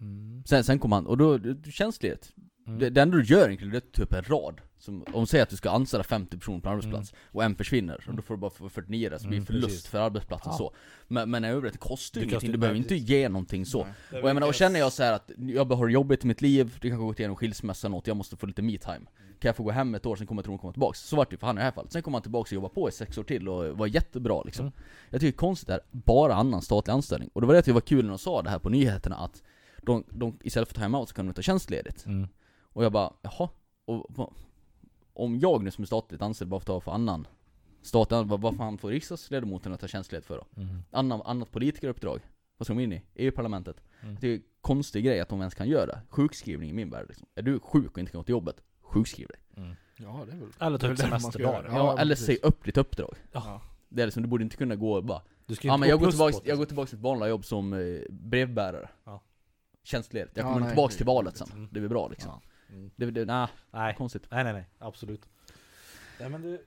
[0.00, 0.42] Mm.
[0.46, 1.38] Sen, sen kom han, och då,
[1.70, 2.32] tjänstledigt.
[2.66, 2.78] Mm.
[2.78, 4.60] Det, det enda du gör egentligen, det är typ en rad.
[4.78, 8.04] Som, om säger att du ska anställa 50 personer på en arbetsplats, och en försvinner,
[8.08, 9.86] och då får du bara få 49 där, så blir det Mm, förlust precis.
[9.86, 10.58] för arbetsplatsen Ja.
[10.58, 10.72] så.
[11.08, 13.80] Men, men i övrigt, det kostar ju Det ingenting, du behöver inte ge någonting så.
[13.80, 16.78] Och jag menar, och känner jag så här att jag har jobbigt i mitt liv,
[16.80, 19.06] det kanske gått igenom skilsmässa något, jag måste få lite me-time.
[19.40, 21.00] Kan jag få gå hem ett år, sen kommer jag tro komma tillbaks?
[21.00, 21.92] Så vart det för han i det här fallet.
[21.92, 24.66] Sen kommer han tillbaks och jobba på i sex år till och var jättebra liksom.
[24.66, 24.78] Mm.
[25.10, 27.30] Jag tycker det är konstigt det här, bara annan statlig anställning.
[27.32, 29.16] Och det var det att det var kul när de sa det här på nyheterna
[29.16, 29.42] att
[29.82, 32.06] de, de istället för time-out så kan de ta tjänstledigt.
[32.06, 32.28] Mm.
[32.72, 33.48] Och jag bara, jaha?
[33.84, 34.32] Och,
[35.14, 37.26] om jag nu som är statligt anställd bara får ta för annan
[37.82, 40.62] statlig, vad, vad fan får riksdagsledamoten att ta tjänstledigt för då?
[40.62, 40.82] Mm.
[40.90, 42.20] Annan, annat politikeruppdrag?
[42.58, 43.02] Vad ska de in i?
[43.14, 43.82] EU-parlamentet?
[44.02, 44.16] Mm.
[44.20, 45.98] Det är en konstig grej att de ens kan göra.
[46.08, 47.26] Sjukskrivning i min värld liksom.
[47.34, 49.36] Är du sjuk och inte kan gå till jobbet, sjukskriv dig.
[49.64, 49.74] Mm.
[49.96, 50.48] Ja, det är väl...
[50.60, 51.64] Eller det det man ska semesterdagar.
[51.68, 53.14] Ja, Ja, eller säg upp ditt uppdrag.
[53.32, 53.60] Ja.
[53.88, 56.00] Det är liksom, du borde inte kunna gå och bara Du ska Ja men jag
[56.00, 56.48] går, tillbaks, det.
[56.48, 58.88] jag går tillbaks till ett vanligt jobb som eh, brevbärare.
[59.04, 59.22] Ja.
[59.82, 60.36] Tjänstledigt.
[60.36, 61.68] Jag Ja, kommer nej, tillbaks det- till valet sen.
[61.72, 62.30] Det blir bra liksom.
[62.34, 62.48] Ja.
[62.72, 62.90] Mm.
[62.96, 63.94] Det, det, nej, Nej.
[63.98, 64.26] konstigt.
[64.30, 65.28] nej, nej, nej, absolut.
[66.20, 66.64] Nej men du...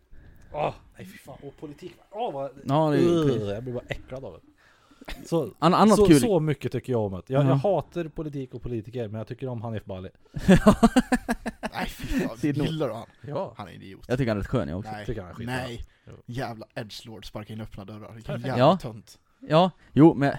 [0.53, 1.37] Åh, nej fy fan.
[1.43, 1.95] Och politik.
[2.11, 2.51] Åh vad...
[2.65, 4.39] Ja, det är jag blir bara äcklad av det.
[5.27, 6.19] Så, An, annat så, kul.
[6.19, 7.33] så mycket tycker jag om det.
[7.33, 7.49] Jag, Mhm.
[7.49, 10.09] jag hatar politik och politiker, men jag tycker om Hanif Bali.
[11.73, 13.05] Nej fy fan, gillar du han?
[13.21, 13.53] Ja.
[13.57, 14.05] Han är en idiot.
[14.07, 14.91] Jag tycker han är rätt skön jag också.
[14.91, 15.85] Nej, tycker han är nej.
[16.07, 16.13] Jo.
[16.25, 18.11] Jävla edgelord, sparka in öppna dörrar.
[18.13, 18.77] Vilken jävla Ja.
[18.81, 19.19] tönt.
[19.39, 20.33] Ja, jo men,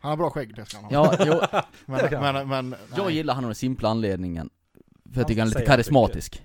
[0.00, 0.92] Han har bra skägg, det ska han ha.
[0.92, 3.14] ja, jo, men, kan men, men, jag nej.
[3.14, 4.50] gillar han av den simpla anledningen.
[5.12, 6.42] För jag Han tycker han är lite han karismatisk.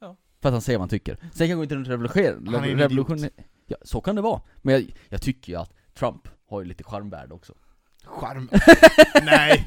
[0.00, 0.16] Ja.
[0.42, 1.18] För att han säger vad han tycker.
[1.34, 2.34] Sen kan gå inte runt revolutionera.
[2.46, 3.28] Han är revolution,
[3.66, 4.40] ja, så kan det vara.
[4.56, 7.54] Men jag, jag tycker ju att Trump har ju lite charmvärde också.
[8.04, 8.48] Charm.
[9.22, 9.64] nej,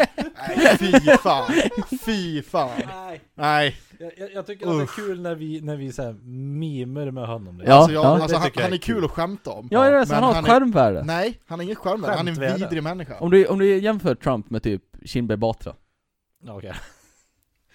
[0.58, 0.92] nej, fy
[1.24, 1.52] fan.
[2.06, 2.82] Fy fan.
[2.88, 3.22] Nej.
[3.36, 3.76] Nej.
[4.18, 7.28] Jag, jag, tycker att det är kul när vi, när vi så här mimer med
[7.28, 7.64] honom.
[7.66, 8.10] Ja, alltså, jag, ja.
[8.10, 9.68] alltså Det han, han är kul att skämta om.
[9.72, 11.04] Ja, det är så han har ett han är- charmvärde.
[11.04, 13.20] Nej, han är ingen charmvärd, han är en vidrig människa.
[13.20, 15.76] Om du, om du jämför Trump med typ Kinberg Batra.
[16.44, 16.74] Ja, Okej.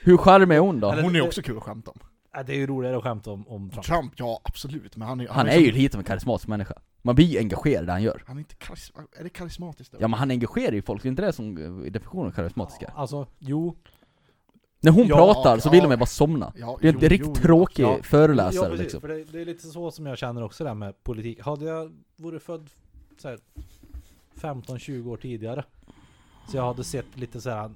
[0.03, 0.89] Hur charmig är hon då?
[0.89, 1.99] Hon är det- också kul att skämta om.
[2.35, 3.85] Nej, Det är ju roligare att skämta om, om Trump.
[3.87, 6.75] Trump, ja absolut, men han är, Han är så- ju lite av en karismatisk människa.
[7.03, 8.23] Man blir ju engagerad i det han gör.
[8.27, 9.99] Han är inte karis, är det karismatiskt då?
[10.01, 12.93] Ja men han engagerar ju folk, det är inte det som är definitionen av karismatiska?
[12.97, 13.77] Alltså, jo.
[14.83, 15.85] När hon Ja, pratar så vill ja.
[15.85, 16.53] de ju bara somna.
[16.57, 17.99] Ja, Det är jo, en riktigt jo, tråkig ja.
[18.03, 19.01] föreläsare ja, precis, liksom.
[19.01, 21.41] För det, det är lite så som jag känner också där med politik.
[21.41, 22.71] Hade jag varit född
[23.19, 23.39] så här
[24.35, 25.65] 15-20 år tidigare.
[26.49, 27.71] Så jag hade sett lite så här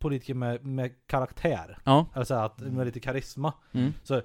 [0.00, 1.78] politiker med, med karaktär.
[1.84, 2.06] Ja.
[2.14, 3.52] Eller så här, att, med lite karisma.
[3.72, 3.92] Mm.
[4.02, 4.22] Så-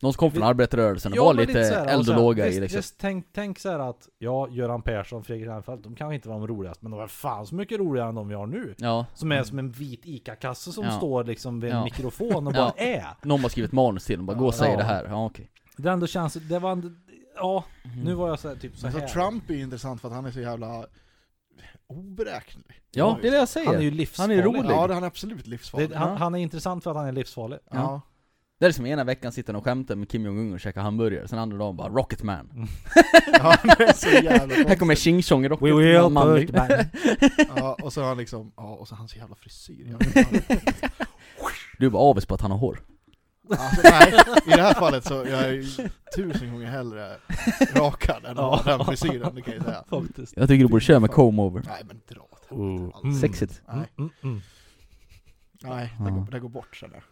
[0.00, 2.16] De som kom från arbetarrörelsen och Ja, var lite så här, och eld så och
[2.16, 2.76] här, låga i liksom.
[2.76, 6.36] visst, tänk, tänk så här att, ja, Göran Persson, Fredrik Reinfeldt, de kanske inte var
[6.38, 8.74] de roligaste, men de var fan så mycket roligare än de vi har nu.
[8.78, 10.90] Ja, Som är som en vit ICA-kasse som Ja.
[10.90, 11.84] står liksom vid en Ja.
[11.84, 13.06] mikrofon och bara är.
[13.22, 14.76] någon har skrivit manus till dem, bara gå och säg Ja.
[14.76, 15.04] det här.
[15.08, 15.50] Ja okej.
[15.76, 16.88] Det ändå känns, det var ändå,
[17.36, 18.00] ja, Mm.
[18.00, 19.08] nu var jag så här, typ så här.
[19.08, 20.86] Trump är ju intressant för att han är så jävla
[21.88, 22.80] oberäknelig.
[22.90, 23.66] Ja, det är det jag säger.
[23.66, 24.36] Han är ju livsfarlig.
[24.36, 24.70] Han är rolig.
[24.74, 25.90] Ja, det- han är absolut livsfarlig.
[25.90, 26.14] Det, han, Ja.
[26.16, 27.58] han är intressant för att han är livsfarlig.
[27.70, 28.00] ja.
[28.60, 31.28] Det är som ena veckan sitter han och skämtar med Kim Jong-Un och käkar hamburgare,
[31.28, 32.48] sen andra dagen bara 'Rocketman'
[33.32, 36.36] ja, han är så jävla Här kommer Ching Chong We Rocket will man.
[36.36, 36.70] put back.
[37.56, 39.96] Ja, och så har han liksom, ja, och så hans jävla frisyr.
[41.78, 42.80] Du är bara avis på att han har hår.
[43.50, 44.14] Alltså, nej,
[44.46, 45.64] i det här fallet så jag är ju
[46.16, 47.16] tusen gånger hellre
[47.74, 48.56] rakad än att Ja.
[48.64, 49.84] ha den frisyren, det kan jag säga.
[49.90, 50.36] Faktiskt.
[50.36, 51.62] Jag tycker du borde köra med comb over.
[51.66, 53.20] Nej men dra åt helvete.
[53.20, 53.62] Sexigt.
[53.68, 54.40] Mm, Nej, mm, mm.
[55.62, 56.04] nej Ja.
[56.04, 57.02] det, går, det går bort känner jag.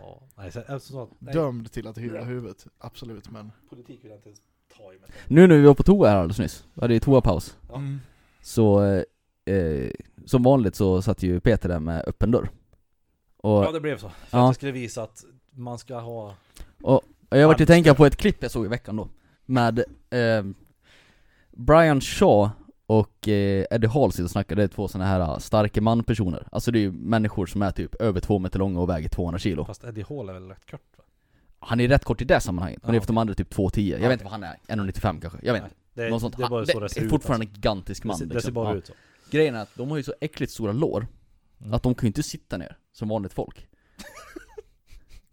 [0.00, 3.52] Ja, nej, så, alltså, så, nej, Dömd till att hyra huvudet, absolut men...
[3.70, 4.40] politik vill jag inte ens
[4.76, 5.08] ta i mig.
[5.28, 7.56] Nu när vi var på toa här alldeles nyss, vi hade ju toapaus.
[7.68, 7.76] Ja.
[7.76, 8.00] Mm.
[8.42, 9.90] Så, eh, eh,
[10.26, 12.48] som vanligt så satt ju Peter där med öppen dörr.
[13.36, 14.08] Och Ja det blev så.
[14.08, 14.42] För Ja.
[14.42, 15.24] att jag skulle visa att
[15.54, 16.34] man ska ha...
[17.28, 19.08] jag vart Allt tänka på ett klipp jag såg i veckan då.
[19.46, 19.78] Med
[20.10, 20.44] eh,
[21.52, 22.50] Brian Shaw
[22.86, 26.48] och eh, Eddie Hall sitter och snackar, det är två såna här eh, starka man-personer.
[26.52, 29.38] Alltså det är ju människor som är typ över två meter långa och väger 200
[29.38, 29.64] kilo.
[29.64, 31.04] Fast Eddie Hall är väl rätt kort va?
[31.58, 33.54] Han är rätt kort i det sammanhanget, men Ja, det är för de andra typ
[33.54, 33.90] 2,10.
[33.90, 35.38] Jag Ja, vet inte vad han är, 1,95 kanske?
[35.42, 35.74] Jag vet inte.
[35.94, 36.36] Det, Något sånt.
[36.36, 37.54] det är bara Han- så det ser är fortfarande alltså.
[37.56, 38.48] en gigantisk man det, ser, det liksom.
[38.48, 38.74] ser bara Ja.
[38.74, 38.92] ut så.
[39.30, 41.06] Grejen är att de har ju så äckligt stora lår,
[41.60, 41.74] Mm.
[41.74, 43.66] att de kan ju inte sitta ner som vanligt folk.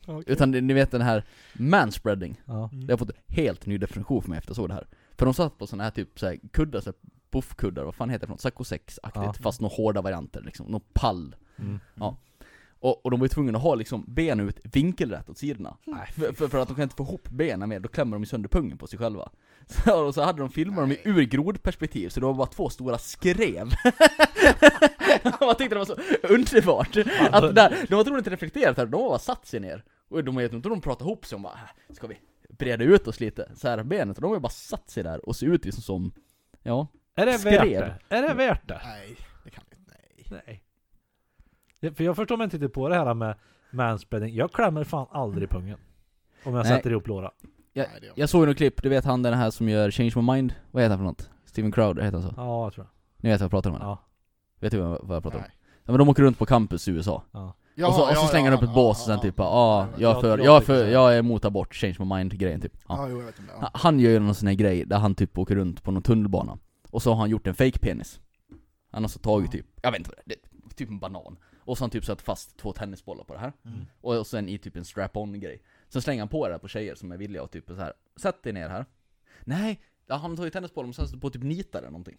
[0.07, 0.23] Okej.
[0.33, 1.23] Utan ni vet den här
[1.53, 2.69] manspreading, Ja.
[2.73, 2.87] Mm.
[2.87, 4.87] det har fått en helt ny definition för mig efter jag såg det här.
[5.17, 6.95] För de satt på såna här typ så här kuddar, så här
[7.31, 8.41] buffkuddar, vad fan heter det för något?
[8.41, 9.33] Saccosex-aktigt, Ja.
[9.33, 11.35] fast några hårda varianter liksom, någon pall.
[11.59, 11.79] Mm.
[11.95, 12.17] Ja.
[12.79, 15.77] Och, och de var ju tvungna att ha liksom benen ut vinkelrätt åt sidorna.
[15.85, 18.21] Nej, För, för, för att de kan inte få ihop benen mer, då klämmer de
[18.21, 19.29] ju sönder pungen på sig själva.
[19.85, 22.97] Så, och så hade de filmat dem ur grodperspektiv, så det var bara två stora
[22.97, 23.69] skrev.
[25.41, 25.95] Man tyckte det var så
[26.33, 26.97] underbart.
[27.31, 29.83] Att det där, de var troligen inte reflekterat här, de har bara satt sig ner.
[30.09, 31.53] Och de vet inte om de pratar ihop sig, de bara
[31.89, 33.51] "Äh, ska vi breda ut oss lite?
[33.55, 36.11] Så här benet, och de har bara satt sig där och ser ut liksom som,
[36.63, 36.87] ja.
[37.15, 37.53] Är det Skrev.
[37.53, 38.15] värt det?
[38.15, 38.81] Är det värt det?
[38.83, 39.91] Nej, det kan vi inte,
[40.45, 40.63] nej.
[41.79, 41.93] Nej.
[41.95, 43.35] För jag förstår mig inte riktigt på det här med
[43.71, 44.35] manspreading.
[44.35, 45.77] Jag klämmer fan aldrig pungen.
[46.43, 46.77] Om jag Nej.
[46.77, 47.31] sätter ihop låra.
[47.73, 50.11] Nej, det gör Jag såg något klipp, du vet han den här som gör Change
[50.15, 50.53] My Mind?
[50.71, 51.29] Vad heter han för något?
[51.45, 52.33] Steven Crowder heter han så?
[52.37, 53.23] Ja, jag tror jag.
[53.23, 53.75] Ni vet vad jag pratar om?
[53.75, 53.85] eller?
[53.85, 54.03] Ja.
[54.61, 55.41] Vet du vad jag pratar om?
[55.41, 55.57] Nej.
[55.85, 57.53] Ja, men de åker runt på campus i USA ja.
[57.87, 59.21] Och så, och så ja, slänger ja, de upp ett ja, bås och sen ja,
[59.21, 59.43] typ ja.
[59.43, 61.95] bara ah, jag är Ja, för, det jag är för, jag är emot abort, change
[61.99, 62.95] my mind grejen typ ja.
[62.97, 63.51] Ja, jo, jag vet inte.
[63.53, 63.79] Han- Ja.
[63.79, 66.57] Han gör ju någon sån här grej där han typ åker runt på någon tunnelbana
[66.89, 68.19] Och så har han gjort en fake penis
[68.91, 71.81] Han har så tagit typ, jag vet inte det det typ en banan Och så
[71.81, 73.79] har han typ satt fast två tennisbollar på det här Mm.
[74.01, 76.95] Och sen i typ en strap-on grej Sen slänger han på det här på tjejer
[76.95, 77.93] som är villiga och typ så här.
[78.15, 78.85] Sätt dig ner här
[79.41, 82.17] Nej, ja, han tar ju tennisbollen och sen sätter på typ nitare eller någonting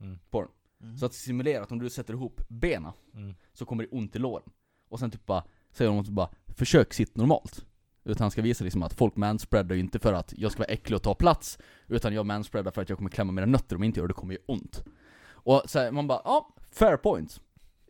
[0.00, 0.18] Mm.
[0.30, 0.50] På den
[0.82, 0.96] Mm.
[0.96, 3.34] Så att simulera att om du sätter ihop benen Mm.
[3.52, 4.48] Så kommer det ont i låren
[4.88, 7.66] Och sen typ bara, säger de typ bara Försök sitt normalt
[8.04, 10.72] Utan han ska visa liksom att folk manspreadar ju inte för att jag ska vara
[10.72, 11.58] äcklig och ta plats
[11.88, 14.14] Utan jag manspreadar för att jag kommer klämma mina nötter om jag inte gör det,
[14.14, 14.84] kommer ju ont
[15.30, 17.40] Och så här, man bara, ja, fair point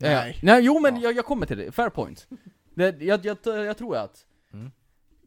[0.00, 0.38] Eh, Nej.
[0.42, 1.02] Nej, jo men Ja.
[1.02, 2.28] jag, jag kommer till det, fair point
[2.74, 4.70] det, jag, jag, jag tror att Mm.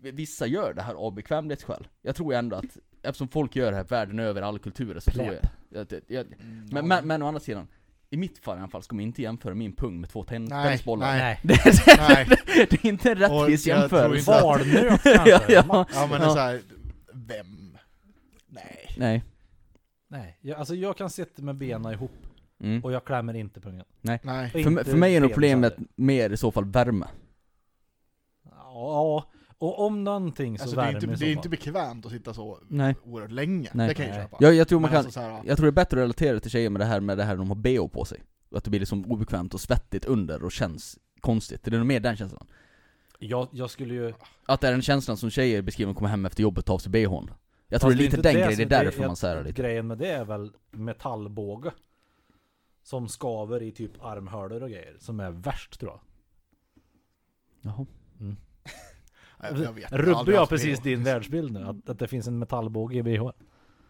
[0.01, 3.83] Vissa gör det här av bekvämlighetsskäl Jag tror ändå att, eftersom folk gör det här
[3.83, 6.81] världen över, alla kulturer, så tror jag, jag, jag, Mm, men, ja.
[6.81, 7.67] men, men å andra sidan
[8.09, 10.45] i mitt fall i alla fall ska man inte jämföra min pung med två ten-
[10.45, 11.17] Nej, tennisbollar.
[11.17, 11.39] nej.
[11.43, 12.27] Det, det, Nej.
[12.69, 14.31] det är inte en rättvis jämförelse.
[14.31, 15.29] Valnöt kanske?
[15.29, 15.85] Ja, ja.
[15.93, 16.33] Ja men det är Ja.
[16.33, 16.61] såhär,
[17.13, 17.77] vem?
[18.47, 18.95] Nej.
[18.97, 19.23] Nej.
[20.07, 22.11] Nej, jag, alltså jag kan sitta med benen ihop
[22.63, 22.83] Mm.
[22.83, 23.85] och jag klämmer inte pungen.
[24.01, 24.19] Nej.
[24.23, 27.05] Och För, för mig är nog problemet mer i så fall värme.
[28.51, 29.25] Ja,
[29.59, 32.59] och om någonting så Alltså det är inte, det är inte bekvämt att sitta så
[32.67, 32.95] Nej.
[33.03, 33.69] oerhört länge.
[33.73, 33.87] Nej.
[33.87, 34.23] Det kan jag Nej.
[34.23, 34.37] köpa.
[34.39, 36.39] Jag, jag tror man kan, alltså så här, jag tror det är bättre att relatera
[36.39, 38.23] till tjejer med det här med det här de har bh på sig.
[38.55, 41.63] Att det blir liksom obekvämt och svettigt under och känns konstigt.
[41.63, 42.47] Det är nog mer den känslan.
[43.19, 44.13] Jag, jag skulle ju...
[44.45, 46.65] Att det är den känslan som tjejer beskriver när de kommer hem efter jobbet och
[46.65, 47.29] tar av sig bhn.
[47.67, 49.61] Jag tror Fast det är lite inte den grejen, det är därför man säger lite.
[49.61, 51.71] Grejen med det är väl metallbåge.
[52.83, 54.95] Som skaver i typ armhålor och grejer.
[54.99, 55.99] Som är värst tror jag.
[57.61, 57.85] Jaha.
[58.19, 59.26] jag, jag vet, jag har
[59.91, 61.63] Rubbar jag precis din världsbild nu?
[61.63, 63.29] Att, att det finns en metallbåge i bh?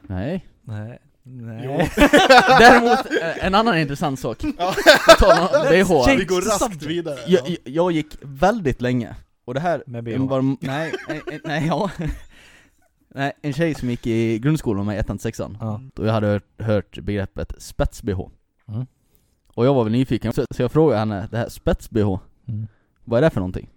[0.01, 0.47] Nej.
[0.61, 0.99] Nej.
[1.23, 1.91] Nej.
[2.59, 4.37] Däremot, eh, en annan intressant sak.
[4.43, 6.15] Bh.
[6.17, 7.19] Vi går raskt vidare.
[7.27, 10.17] Jag, jag, jag gick väldigt länge, och det här Med BH.
[10.17, 11.91] var, nej, nej, nej, ja
[13.15, 15.81] Nej, en tjej som gick i grundskolan med ettan till sexan, Ja.
[15.97, 18.29] och jag hade hört, hört begreppet spets-bh
[18.67, 18.85] Mm.
[19.53, 22.67] Och jag var väl nyfiken, så, så jag frågade henne, det här spets-bh, Mm.
[23.03, 23.69] vad är det för någonting?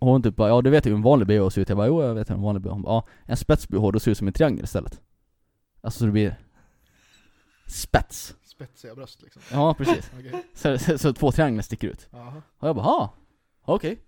[0.00, 1.78] Och hon typ bara, ja du vet ju hur en vanlig bh ser ut, jag
[1.78, 4.10] bara, jo jag vet hur en vanlig bh Hon bara, ja, en spets-bh, då ser
[4.10, 5.00] ut som en triangel istället
[5.80, 6.36] Alltså så det blir
[7.66, 9.42] spets Spetsiga bröst liksom.
[9.52, 10.10] Ja precis,
[10.54, 12.42] så, så, så två trianglar sticker ut Jaha.
[12.58, 13.14] och jag bara, ha,
[13.64, 13.98] okej.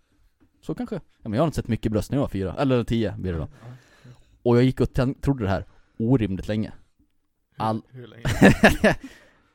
[0.61, 0.95] Så kanske.
[0.95, 3.33] Ja, men jag har inte sett mycket bröst när jag var fyra, eller tio blir
[3.33, 3.49] det då.
[4.43, 5.67] Och jag gick och trodde det här
[5.99, 6.73] orimligt länge.
[7.57, 8.23] Hur, All- hur länge?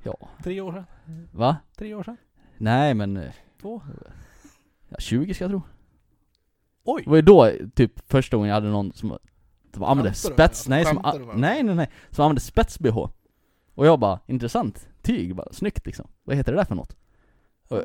[0.03, 0.85] ja, Tre år sedan?
[1.31, 1.57] va?
[1.77, 2.17] Tre år sedan?
[2.57, 3.31] Nej men, eh,
[3.61, 3.81] Två?
[4.89, 5.61] ja, 20 ska jag tro.
[6.89, 7.03] Oj!
[7.03, 9.17] Det var ju då typ första gången jag hade någon som,
[9.73, 13.09] som använde spets, nej som, a- nej nej nej, som använde spets-bh.
[13.75, 16.07] Och jag bara, intressant, tyg, bara, snyggt liksom.
[16.23, 16.95] Vad heter det där för något?
[17.69, 17.81] Och,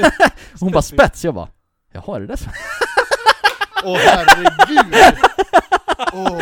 [0.60, 1.48] hon bara spets, jag bara,
[1.92, 2.52] jaha är det det som
[3.84, 4.94] Åh herregud!
[6.12, 6.40] Åh,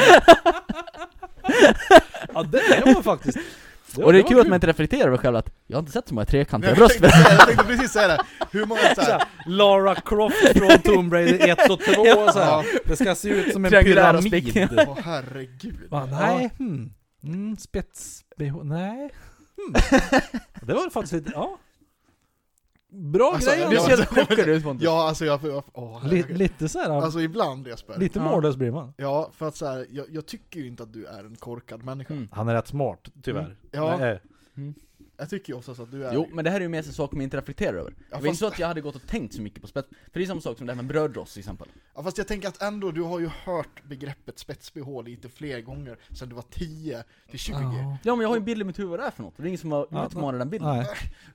[2.35, 3.39] Ja det, det var faktiskt...
[4.03, 6.09] Och det är kul att man inte reflekterar över själv att jag har inte sett
[6.09, 8.19] så många trekantiga jag, bröst jag tänkte precis säga det.
[8.51, 12.65] Hur många så här, Lara Croft från Tomb Raider 1 och 2 och så här.
[12.85, 14.69] Det ska se ut som en pyramid.
[14.89, 15.89] Åh herregud.
[15.91, 16.93] Va, nej, hmm.
[17.25, 18.25] Mm, spets
[18.65, 19.11] nej.
[19.57, 19.75] Hmm.
[20.63, 21.59] Det var faktiskt lite, ja.
[22.95, 24.85] Bra Alltså, grej det Du ser så chockad ut Pontus.
[24.85, 26.07] Ja alltså jag, jag åh.
[26.29, 27.99] Lite så här, Alltså ibland Jesper.
[27.99, 28.25] lite Ja.
[28.25, 28.93] mållös blir man.
[28.97, 31.83] Ja, för att så här, jag, jag tycker ju inte att du är en korkad
[31.85, 32.15] människa.
[32.15, 32.29] Mm.
[32.33, 33.41] Han är rätt smart, tyvärr.
[33.43, 33.57] Mm.
[33.71, 33.97] Ja.
[33.99, 34.21] Nej,
[35.17, 36.15] Jag tycker ju oftast att du är...
[36.15, 37.95] Jo, men det här är ju mer så saker man inte reflekterar över.
[38.11, 40.21] det var inte så att jag hade gått och tänkt så mycket på spets, för
[40.21, 41.69] det är samma sak som det här med brödrost till exempel.
[41.95, 45.99] Ja, fast jag tänker att ändå, du har ju hört begreppet spets-bh lite fler gånger
[46.11, 47.53] sedan du var 10 till 20.
[47.55, 47.99] Ja.
[48.03, 49.35] Ja men jag har ju en bild i mitt huvud vad det är för något,
[49.37, 50.77] det är ingen som har Ja, utmanat den bilden.
[50.77, 50.87] Nej.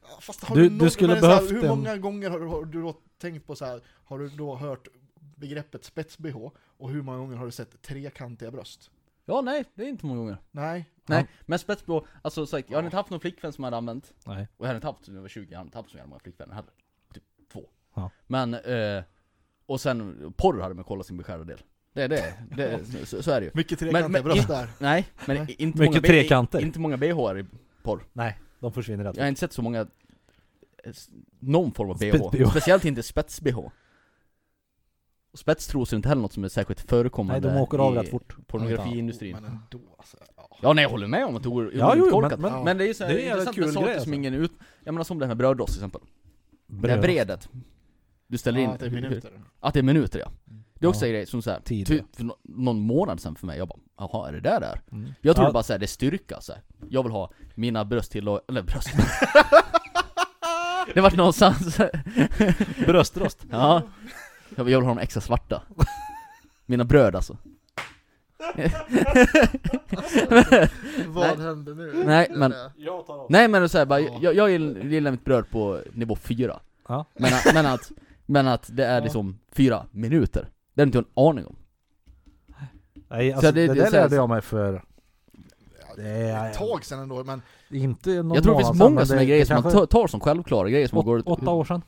[0.01, 1.97] Ja, Fast har Du- du, du någon, skulle men så här, behövt Hur en- många
[1.97, 4.87] gånger har du, har du då tänkt på så här, har du då hört
[5.35, 8.91] begreppet spets-bh och hur många gånger har du sett trekantiga bröst?
[9.29, 10.37] Ja nej, det är inte många gånger.
[10.51, 10.89] Nej.
[11.05, 11.37] Nej, Ja.
[11.45, 14.47] men spetsbh, alltså sagt, jag hade inte haft någon flickvän som jag hade använt, Nej.
[14.57, 16.09] och jag hade inte haft, när jag var 20, jag hade inte haft så jävla
[16.09, 16.71] många flickvänner heller.
[17.13, 17.23] Typ
[17.53, 17.65] två.
[17.95, 18.11] Ja.
[18.27, 19.03] Men, eh,
[19.65, 21.59] och sen, porr hade man kollat sin beskärda del.
[21.93, 23.51] Det är det, det så, så är det ju.
[23.53, 24.67] Mycket trekantiga men- bröst där.
[24.79, 25.55] Nej, men Nej.
[25.59, 26.61] inte Mycket många trekanter.
[26.61, 27.07] Inte många bh
[27.39, 27.45] i
[27.83, 28.03] porr.
[28.13, 30.91] Nej, de försvinner rätt Jag har inte sett så många, eh,
[31.39, 32.49] någon form av bh.
[32.49, 33.71] Speciellt inte spets-bh.
[35.31, 38.09] Och spetstrosor är inte heller något som är särskilt Nej, förekommande de åker av rätt
[38.09, 38.35] fort.
[38.47, 39.33] pornografiindustrin.
[39.41, 40.17] Men ändå alltså.
[40.37, 40.57] Ja.
[40.61, 42.39] Ja nej jag håller med om att det vore Ja, jo, korkat.
[42.39, 43.85] men- Men, men- det är ju så här det är en intressant kul med saker
[43.87, 44.13] grej, som alltså.
[44.15, 44.51] ingen ut...
[44.83, 46.01] Jag menar som det här med brödrost till exempel.
[46.67, 47.01] Det här Bröd.
[47.01, 47.49] bredet.
[48.27, 49.31] Du ställer in Ja, att det är minuter.
[49.59, 50.31] Att det är minuter ja.
[50.73, 51.07] Det är också Ja.
[51.07, 54.27] en grej som såhär, typ för nå- någon månad sedan för mig, jag bara Jaha,
[54.27, 54.81] är det där där?
[54.91, 55.13] Mm.
[55.21, 55.53] Jag trodde Ja.
[55.53, 56.61] bara såhär, det är styrka så här.
[56.89, 58.89] Jag vill ha mina bröst till eller bröst
[60.93, 61.77] Det vart någonstans
[62.85, 63.45] Bröstrost.
[63.51, 63.81] Ja
[64.55, 65.61] Jag vill ha dem extra svarta
[66.65, 67.37] Mina bröd alltså
[71.07, 71.45] Vad Nej.
[71.45, 72.03] händer nu?
[72.05, 73.25] Nej, men- Jag tar av.
[73.29, 74.17] Nej men såhär bara, Ja.
[74.21, 77.05] jag, jag gillar mitt bröd på nivå 4 Ja.
[77.13, 77.91] men, att- men att,
[78.25, 79.03] men att det är Ja.
[79.03, 81.55] liksom fyra minuter Det har inte jag en aning om
[83.09, 84.83] Nej, Så alltså, det- det, det är där så här- lärde jag mig för
[85.95, 88.85] Det är- Ett tag sedan ändå, men inte någon Jag tror det månad finns sedan,
[88.85, 90.95] många men sådana det- grejer det som man kanske tar, tar som självklara grejer som
[90.95, 91.81] man går åt, Åtta år sedan.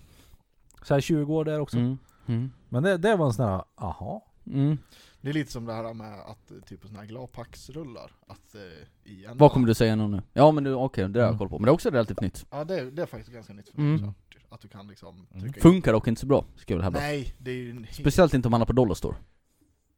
[0.84, 1.78] Så här 20 år där också.
[1.78, 1.98] Mm.
[2.28, 2.52] Mm.
[2.70, 4.26] Men det, det var en sån här, aha.
[4.46, 4.78] Mm.
[5.22, 9.26] det är lite som det här med att typ såna här gladpacksrullar, att eh, i
[9.26, 10.22] en Vad kommer du säga nu nu?
[10.34, 11.40] Ja men du, okej, det har jag Mm.
[11.40, 13.54] koll på, men det är också relativt nytt Ja det är, det är faktiskt ganska
[13.54, 14.10] nytt för mig Mm.
[14.10, 14.40] också.
[14.50, 15.54] Att du kan liksom Mm.
[15.54, 17.86] Funkar dock inte så bra, ska jag väl hävda Nej, det är ju.
[17.92, 19.16] Speciellt inte om man är på Dollarstore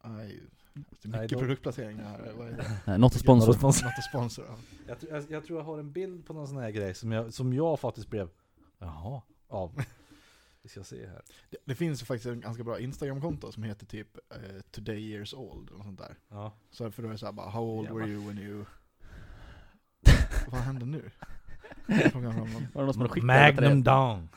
[0.04, 0.40] Nej,
[0.74, 2.72] det är Nej, mycket då- produktplaceringar här, vad är det?
[2.98, 4.46] Nej, a sponsor a sponsor.
[4.88, 4.96] Ja.
[5.10, 7.54] Jag, jag tror jag har en bild på någon sån här grej som jag, som
[7.54, 8.30] jag faktiskt blev,
[8.80, 9.82] jaha, av.
[10.64, 11.22] Vi ska se här.
[11.49, 15.68] Det, det finns faktiskt en ganska bra Instagram-konto som heter typ eh, Today years old,
[15.68, 16.16] eller något sånt där.
[16.30, 16.53] Ja.
[16.72, 18.01] Så för då är det såhär bara, how old Jävlar.
[18.01, 18.66] were you when you...
[20.51, 21.11] Vad hände nu?
[21.88, 22.22] Var
[22.74, 24.30] det någon som till Magnum down.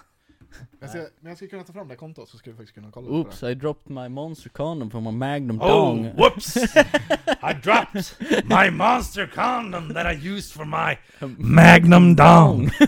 [0.81, 2.91] Jag ska, men jag ska kunna ta fram det kontot så ska vi faktiskt kunna
[2.91, 3.51] kolla på Oops, det.
[3.51, 6.57] I dropped my monster condom from a magnum Oh, dong whoops!
[7.43, 10.99] I dropped my monster condom that I used for my
[11.39, 12.71] Magnum dong.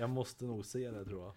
[0.00, 1.34] jag, måste nog se det tror jag.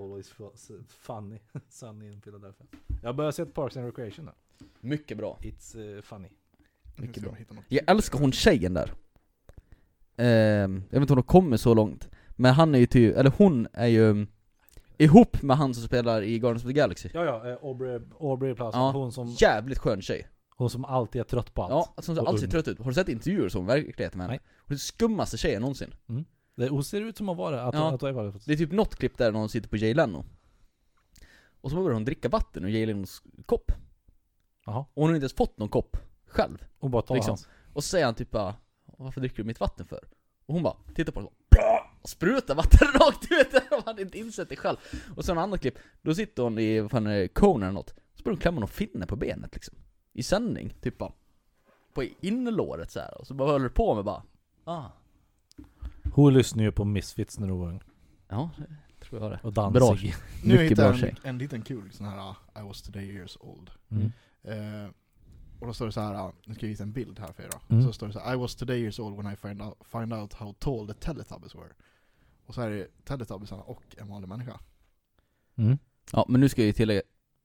[0.00, 1.38] Always fu- funny,
[1.68, 2.66] sunny in Philadelphia.
[3.02, 4.30] Jag har börjat se Parks and Recreation nu.
[4.80, 6.28] Mycket bra It's eh, funny.
[6.96, 7.36] Mycket bra.
[7.68, 8.92] Jag älskar hon tjejen där
[10.16, 13.32] Ehm, Jag vet inte om de kommer så långt Men han är ju typ, eller
[13.36, 14.26] hon är ju um,
[14.98, 18.54] Ihop med han som spelar i Guardians of the Galaxy Ja ja, eh, Aubrey, Aubrey
[18.54, 18.90] Plaza, Ja.
[18.90, 21.70] hon, som, Jävligt skön tjej hon som alltid är trött på allt.
[21.70, 22.50] Ja, hon ser Och alltid ung.
[22.50, 22.78] trött ut.
[22.78, 24.32] Har du sett intervjuer som verkligheten med henne?
[24.32, 24.40] Nej.
[24.58, 25.94] Hon är den skummaste tjejen någonsin
[26.54, 27.88] Det, ser ut som att vara att, Ja.
[27.94, 30.24] att, att, att, Det är typ något klipp där när hon sitter på Jay Leno.
[31.60, 33.72] Och så börjar hon dricka vatten ur Jay Lenos kopp.
[34.66, 34.78] Jaha.
[34.78, 35.96] Och hon har inte ens fått någon kopp
[36.26, 36.64] själv.
[36.78, 37.30] Hon bara tar Liksom.
[37.30, 37.48] hans.
[37.72, 38.54] Och så säger han typ bara
[38.98, 40.00] Varför dricker du mitt vatten för?
[40.46, 41.32] Och hon bara tittar på honom
[42.02, 44.76] och sprutar vatten rakt ut, hon hade inte insett det själv.
[45.16, 47.72] Och så en annan klipp, då sitter hon i, vad fan är det, Conan eller
[47.72, 47.94] något.
[48.14, 49.76] Så börjar hon klämma någon finne på benet liksom.
[50.12, 51.12] I sändning, typ bara.
[51.94, 53.18] På inlåret så här.
[53.20, 54.22] Och så bara håller på med bara
[54.64, 54.84] Ah,
[56.14, 57.80] Hon lyssnade ju på Misfits när hon var ung.
[58.28, 58.50] ja,
[58.98, 59.70] det tror jag det Och Bra.
[59.70, 60.14] Danzig.
[60.44, 63.04] Nu Mycket bra jag tjej en, en liten kul sån här ah, I was today
[63.04, 63.70] years old.
[63.88, 64.12] Mm.
[64.42, 64.90] Eh,
[65.60, 67.42] och då står det så här, ah, nu ska jag visa en bild här för
[67.42, 67.74] er då.
[67.74, 67.86] Mm.
[67.86, 70.12] Så står det så här, I was today years old when I find out, find
[70.12, 71.72] out how tall the Teletubbies were.
[72.46, 74.60] Och så är det Teletubbiesarna och en vanlig människa.
[75.56, 75.78] Mm.
[76.12, 77.02] Ja men nu ska jag ju tillägga,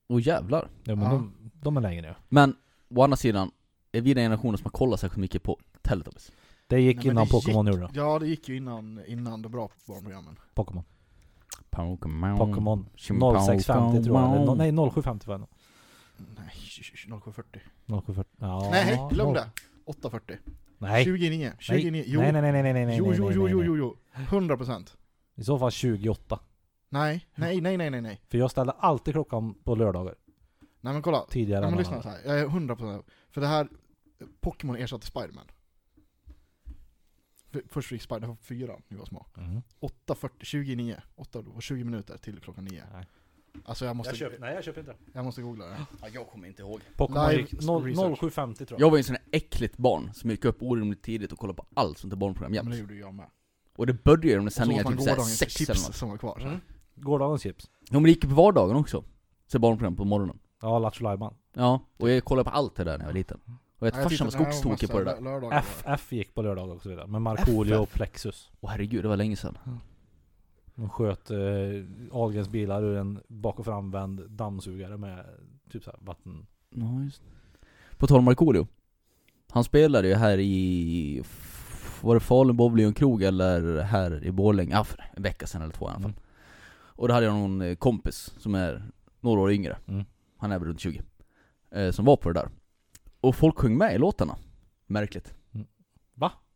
[0.07, 1.11] åh jävlar Ja men Ja.
[1.11, 2.15] De, de är längre nu.
[2.29, 2.55] Men,
[2.87, 3.51] å andra sidan,
[3.91, 6.31] är vi den generationen som har kollat särskilt mycket på Teletubbies?
[6.69, 7.99] Det gick Nej, innan det Pokémon gick- gjorde det.
[7.99, 10.39] Ja det gick ju innan, innan de bra barnprogrammen.
[10.53, 10.83] Pokémon.
[11.69, 12.37] Pokémon Pokémon.
[12.37, 12.85] Pokémon.
[12.97, 14.41] 0650 tror jag.
[14.41, 15.49] Eller, nej 0750 var det nog.
[16.17, 16.49] Nej,
[17.21, 17.61] 0740.
[17.87, 18.23] 0740.
[18.39, 19.49] Ja, Nej, glöm det!
[19.85, 20.37] 840.
[20.77, 21.03] Nej.
[21.03, 22.19] 29, 29, jo.
[22.21, 23.67] Nej nej nej nej nej nej nej Jo, nej, jo, nej, jo, nej, jo, nej.
[23.67, 23.97] jo, jo.
[24.39, 24.95] 100%.
[25.35, 26.39] I så fall 28.
[26.89, 28.21] Nej, nej, nej, nej, nej, nej.
[28.29, 30.15] För jag ställer alltid klockan på lördagar.
[30.81, 31.25] Nej men kolla.
[31.29, 32.19] Tidigare än men lyssna så här.
[32.25, 33.67] jag är 100% För det här,
[34.41, 35.45] Pokémon ersatte Spiderman.
[37.51, 39.25] För- Först fick Spider-Man 4 när vi var små.
[39.37, 39.61] Mhm.
[39.79, 42.83] 8.40, 29, 8 och 20 minuter till klockan 9.
[42.93, 43.05] Nej.
[43.65, 44.95] Alltså jag måste, Jag köper, nej jag köper inte.
[45.13, 45.85] jag måste googla det.
[46.01, 48.19] Ja, jag kommer inte ihåg Pokémon Live gick noll- research.
[48.19, 48.85] 0750 tror jag.
[48.85, 51.57] Jag var ju en sån här äckligt barn som gick upp orimligt tidigt och kollade
[51.57, 53.29] på allt sånt där barnprogram Ja, men det jämt gjorde jag med.
[53.75, 56.17] Och det började ju med så sändningar typ såhär sex eller chips något som var
[56.17, 56.39] kvar.
[56.41, 56.59] Mm.
[56.95, 57.69] Gårdagens chips.
[57.79, 59.03] Ja men det gick på vardagen också
[59.47, 61.31] Så barnprogram på morgonen Ja, Lattjo.
[61.53, 63.39] Ja, och jag kollade på allt det där när jag var liten
[63.79, 65.57] Och jag vet farsan var skogstokig på det där lördagar.
[65.57, 67.07] F, F gick på lördagar och så vidare.
[67.07, 68.51] Med Markoolio och Plexus.
[68.59, 69.57] Åh herregud, det var länge sedan
[70.75, 71.37] De sköt eh,
[72.11, 75.25] Ahlgrens bilar ur en bak och framvänd dammsugare med
[75.71, 76.45] typ såhär vatten.
[76.69, 77.21] Ja just
[77.97, 78.67] På tal om Markoolio
[79.49, 81.23] Han spelade ju här i
[82.01, 84.71] Var det Falun Bowling och krog eller här i Borlänge?
[84.73, 86.19] Ja, för en vecka sedan eller två i alla fall Mm.
[86.71, 88.83] Och då hade jag någon eh, kompis som är
[89.19, 90.05] några år yngre Mm.
[90.37, 91.01] Han är väl runt 20
[91.71, 92.49] eh, Som var på det där
[93.21, 94.37] Och folk sjöng med i låtarna
[94.87, 95.33] Märkligt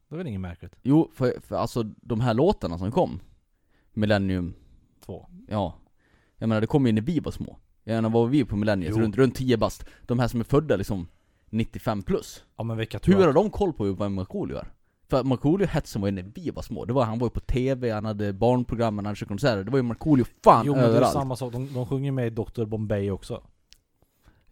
[0.10, 0.76] Det är väl inget märkligt?
[0.82, 3.20] Jo, för, för alltså de här låtarna som kom
[3.94, 4.54] Millennium,
[5.06, 5.26] Två.
[5.48, 5.76] ja
[6.38, 8.56] Jag menar det kom ju när vi var små Jag menar vad var vi på
[8.56, 8.94] Millennium?
[8.96, 9.02] Jo.
[9.02, 11.08] Runt, runt 10 bast De här som är födda liksom
[11.50, 13.28] 95 plus Ja men vilka tror Hur jag?
[13.28, 14.68] har de koll på vad Markoolio är?
[15.08, 17.32] För att Markoolio hetsen var ju när vi var små, det var, han var ju
[17.32, 20.82] på TV, han hade barnprogram, han hade konserter, det var ju Markoolio fan Jo men
[20.82, 21.14] det är överallt.
[21.14, 23.44] samma sak, de, de sjunger med i Dr Bombay också.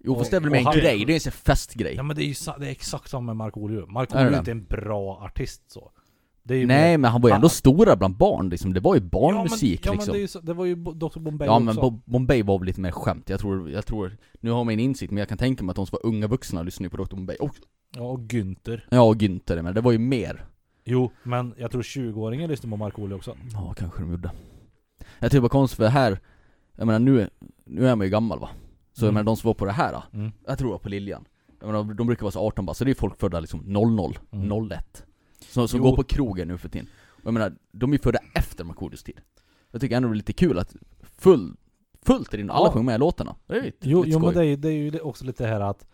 [0.04, 1.94] Jo fast det är väl mer en han- grej, det är en festgrej.
[1.96, 3.82] Ja men det är ju sa- det är exakt samma med Markoolio.
[3.84, 5.92] Är Markoolio det är inte en bra artist så.
[6.44, 8.80] Det är ju Nej mer- men han var ju ändå stora bland barn liksom, det
[8.80, 10.12] var ju barnmusik ja, men, ja, liksom.
[10.12, 11.64] men det, är ju så, det var ju Bo- Dr Bombay Ja också.
[11.66, 14.74] men Bo- Bombay var väl lite mer skämt, jag tror, jag tror, nu har man
[14.74, 16.98] en insikt men jag kan tänka mig att de som var unga vuxna lyssnade på
[16.98, 17.62] Dr Bombay också.
[17.96, 18.82] Ja och Günther.
[18.90, 20.46] Ja och Günther men det var ju mer.
[20.86, 23.38] Jo, men jag tror 20-åringen lyssnar på Markoolio också.
[23.54, 24.32] Ja kanske de gjorde.
[25.20, 26.20] Jag tycker det var konstigt för här,
[26.76, 27.30] jag menar nu,
[27.66, 28.50] nu är man ju gammal va?
[29.02, 29.14] Så jag Mm.
[29.14, 30.32] menar de som var på det här, Mm.
[30.48, 31.26] jag tror det var på Liljan.
[31.60, 34.20] Jag menar, de brukar vara så 18 bara, så det är folk födda liksom 00,
[34.32, 34.48] Mm.
[34.70, 35.04] 01.
[35.50, 36.88] Som, som går på krogen nu för tiden.
[37.08, 39.20] Och jag menar, de är födda efter Markoolios tid.
[39.72, 40.76] Jag tycker ändå det är lite kul att
[41.18, 41.56] full,
[42.06, 42.72] fullt är inne, alla Ja.
[42.72, 43.36] sjunger med i låtarna.
[43.48, 45.48] Det är lite, Jo, lite jo men det är, ju- det är ju också lite
[45.48, 45.86] här att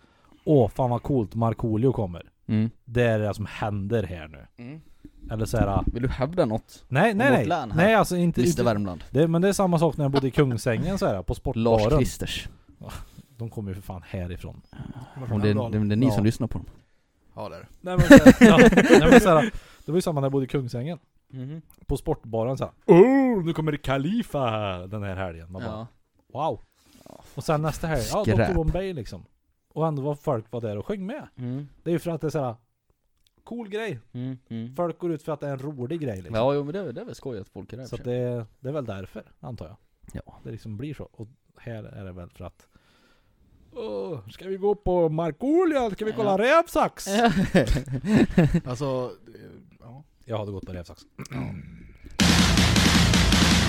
[0.46, 2.24] Åh fan vad coolt, Markoolio kommer.
[2.48, 2.70] Mm.
[2.86, 4.64] Det är det som händer här nu.
[4.64, 4.82] Mm.
[5.32, 6.86] Eller såhär, Vill du hävda något?
[6.88, 7.46] nej nej nej.
[7.46, 7.78] län här.
[7.78, 9.04] Nej alltså inte, Mr inte Värmland.
[9.12, 11.38] det, Men det är samma sak när jag bodde i Kungsängen såhär, på Lars
[11.82, 12.00] sportbaren.
[12.00, 12.50] Kristers.
[13.38, 14.62] De kommer ju för fan härifrån.
[15.32, 16.12] Om det, är- det, det är ni Ja.
[16.12, 16.68] som lyssnar på dem.
[17.36, 17.68] Ja det är det.
[17.82, 18.58] Nej men, såhär, ja,
[19.00, 19.52] nej, men såhär,
[19.86, 21.00] det var ju samma när jag bodde i Kungsängen.
[21.30, 21.62] Mhm.
[21.86, 24.42] På sportbaren såhär, Oh, nu kommer det Khalifa
[24.88, 25.52] den här helgen.
[25.52, 25.88] Man bara, Ja.
[26.34, 26.62] wow.
[27.36, 28.48] Och sen nästa helg, ja Skräp.
[28.50, 29.26] Dr Bombay liksom.
[29.74, 31.28] Och ändå var folk var där och sjöng med.
[31.36, 31.68] Mm.
[31.84, 32.56] Det är ju för att det är såhär
[33.44, 34.00] Cool grej.
[34.14, 34.38] Mm.
[34.50, 34.76] Mm.
[34.76, 36.36] Folk går ut för att det är en rolig grej liksom.
[36.36, 37.84] Ja, jo, men det, är- det är väl skoj att folk är där.
[37.86, 38.14] Så för att sig.
[38.20, 39.78] det, det är väl därför, antar jag.
[40.26, 40.40] Ja.
[40.44, 41.04] Det liksom blir så.
[41.12, 41.28] Och
[41.58, 42.68] här är det väl för att
[43.72, 45.92] Åh, ska vi gå på Markoolio?
[45.92, 46.38] Ska vi kolla Ja.
[46.60, 47.08] rävsax?
[48.66, 49.12] Alltså,
[49.80, 50.04] ja.
[50.26, 51.02] Jag hade gått på rävsax.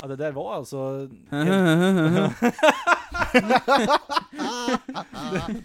[0.02, 1.31] Ja det där var alltså det,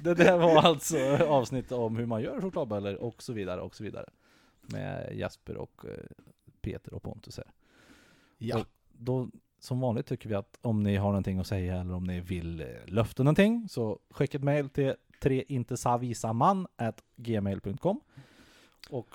[0.04, 3.84] det där var alltså avsnitt om hur man gör chokladbollar och så vidare och så
[3.84, 4.06] vidare.
[4.62, 5.92] Med Jasper och eh,
[6.62, 7.52] Peter och Pontus här.
[8.38, 8.60] ja.
[8.60, 9.30] Och då,
[9.64, 12.62] som vanligt tycker vi att om ni har någonting att säga eller om ni vill
[12.62, 18.00] eh, löfta någonting så skicka ett mail till treintesavisaman@gmail.com
[18.90, 19.08] och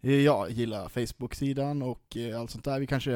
[0.00, 2.80] Eh, Ja, gilla Facebook-sidan och eh, allt sånt där.
[2.80, 3.10] Vi kanske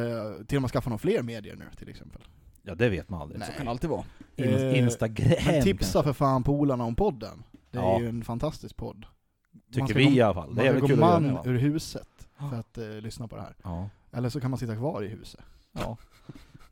[0.47, 2.23] till och med skaffar några fler medier nu till exempel.
[2.63, 3.39] ja det vet man aldrig.
[3.39, 3.49] Nej.
[3.49, 4.05] Så kan det alltid vara.
[4.37, 6.03] In, Instagram Men tipsa kanske.
[6.03, 7.43] för fan polarna om podden.
[7.71, 8.01] Det är Ja.
[8.01, 9.07] ju en fantastisk podd.
[9.53, 10.55] Man Tycker vi gå- i alla fall.
[10.55, 12.09] Det Man är kul att göra man ur huset
[12.51, 13.55] för att eh, lyssna på det här.
[13.65, 13.89] Ja.
[14.13, 15.41] Eller så kan man sitta kvar i huset.
[15.73, 15.97] ja.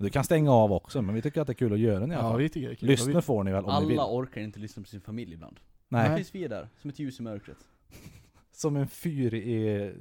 [0.00, 2.12] Du kan stänga av också men vi tycker att det är kul att göra det
[2.14, 2.88] i alla Ja, vi tycker det är kul.
[2.88, 3.98] Lyssna vi, får ni väl om ni vill.
[3.98, 5.60] Alla orkar inte lyssna på sin familj ibland.
[5.88, 6.08] Nej.
[6.10, 7.56] Det finns vi där, som ett ljus i mörkret.
[8.52, 9.92] Som en fyr i...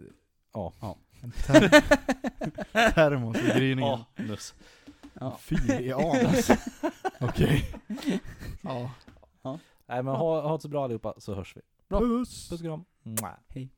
[0.54, 0.74] Ja.
[1.48, 1.70] ter-
[2.94, 4.00] termos i gryningen.
[4.16, 4.56] Ja, nuss.
[5.14, 5.38] Ja.
[5.42, 6.50] Fyr i anus.
[7.20, 7.66] Okej.
[8.62, 8.92] Ja.
[9.88, 11.62] Nej men ha, ha det så bra allihopa så hörs vi.
[11.90, 12.00] Bra.
[12.00, 12.50] Puss!
[12.50, 12.86] Puss och kram.
[13.48, 13.70] Hej.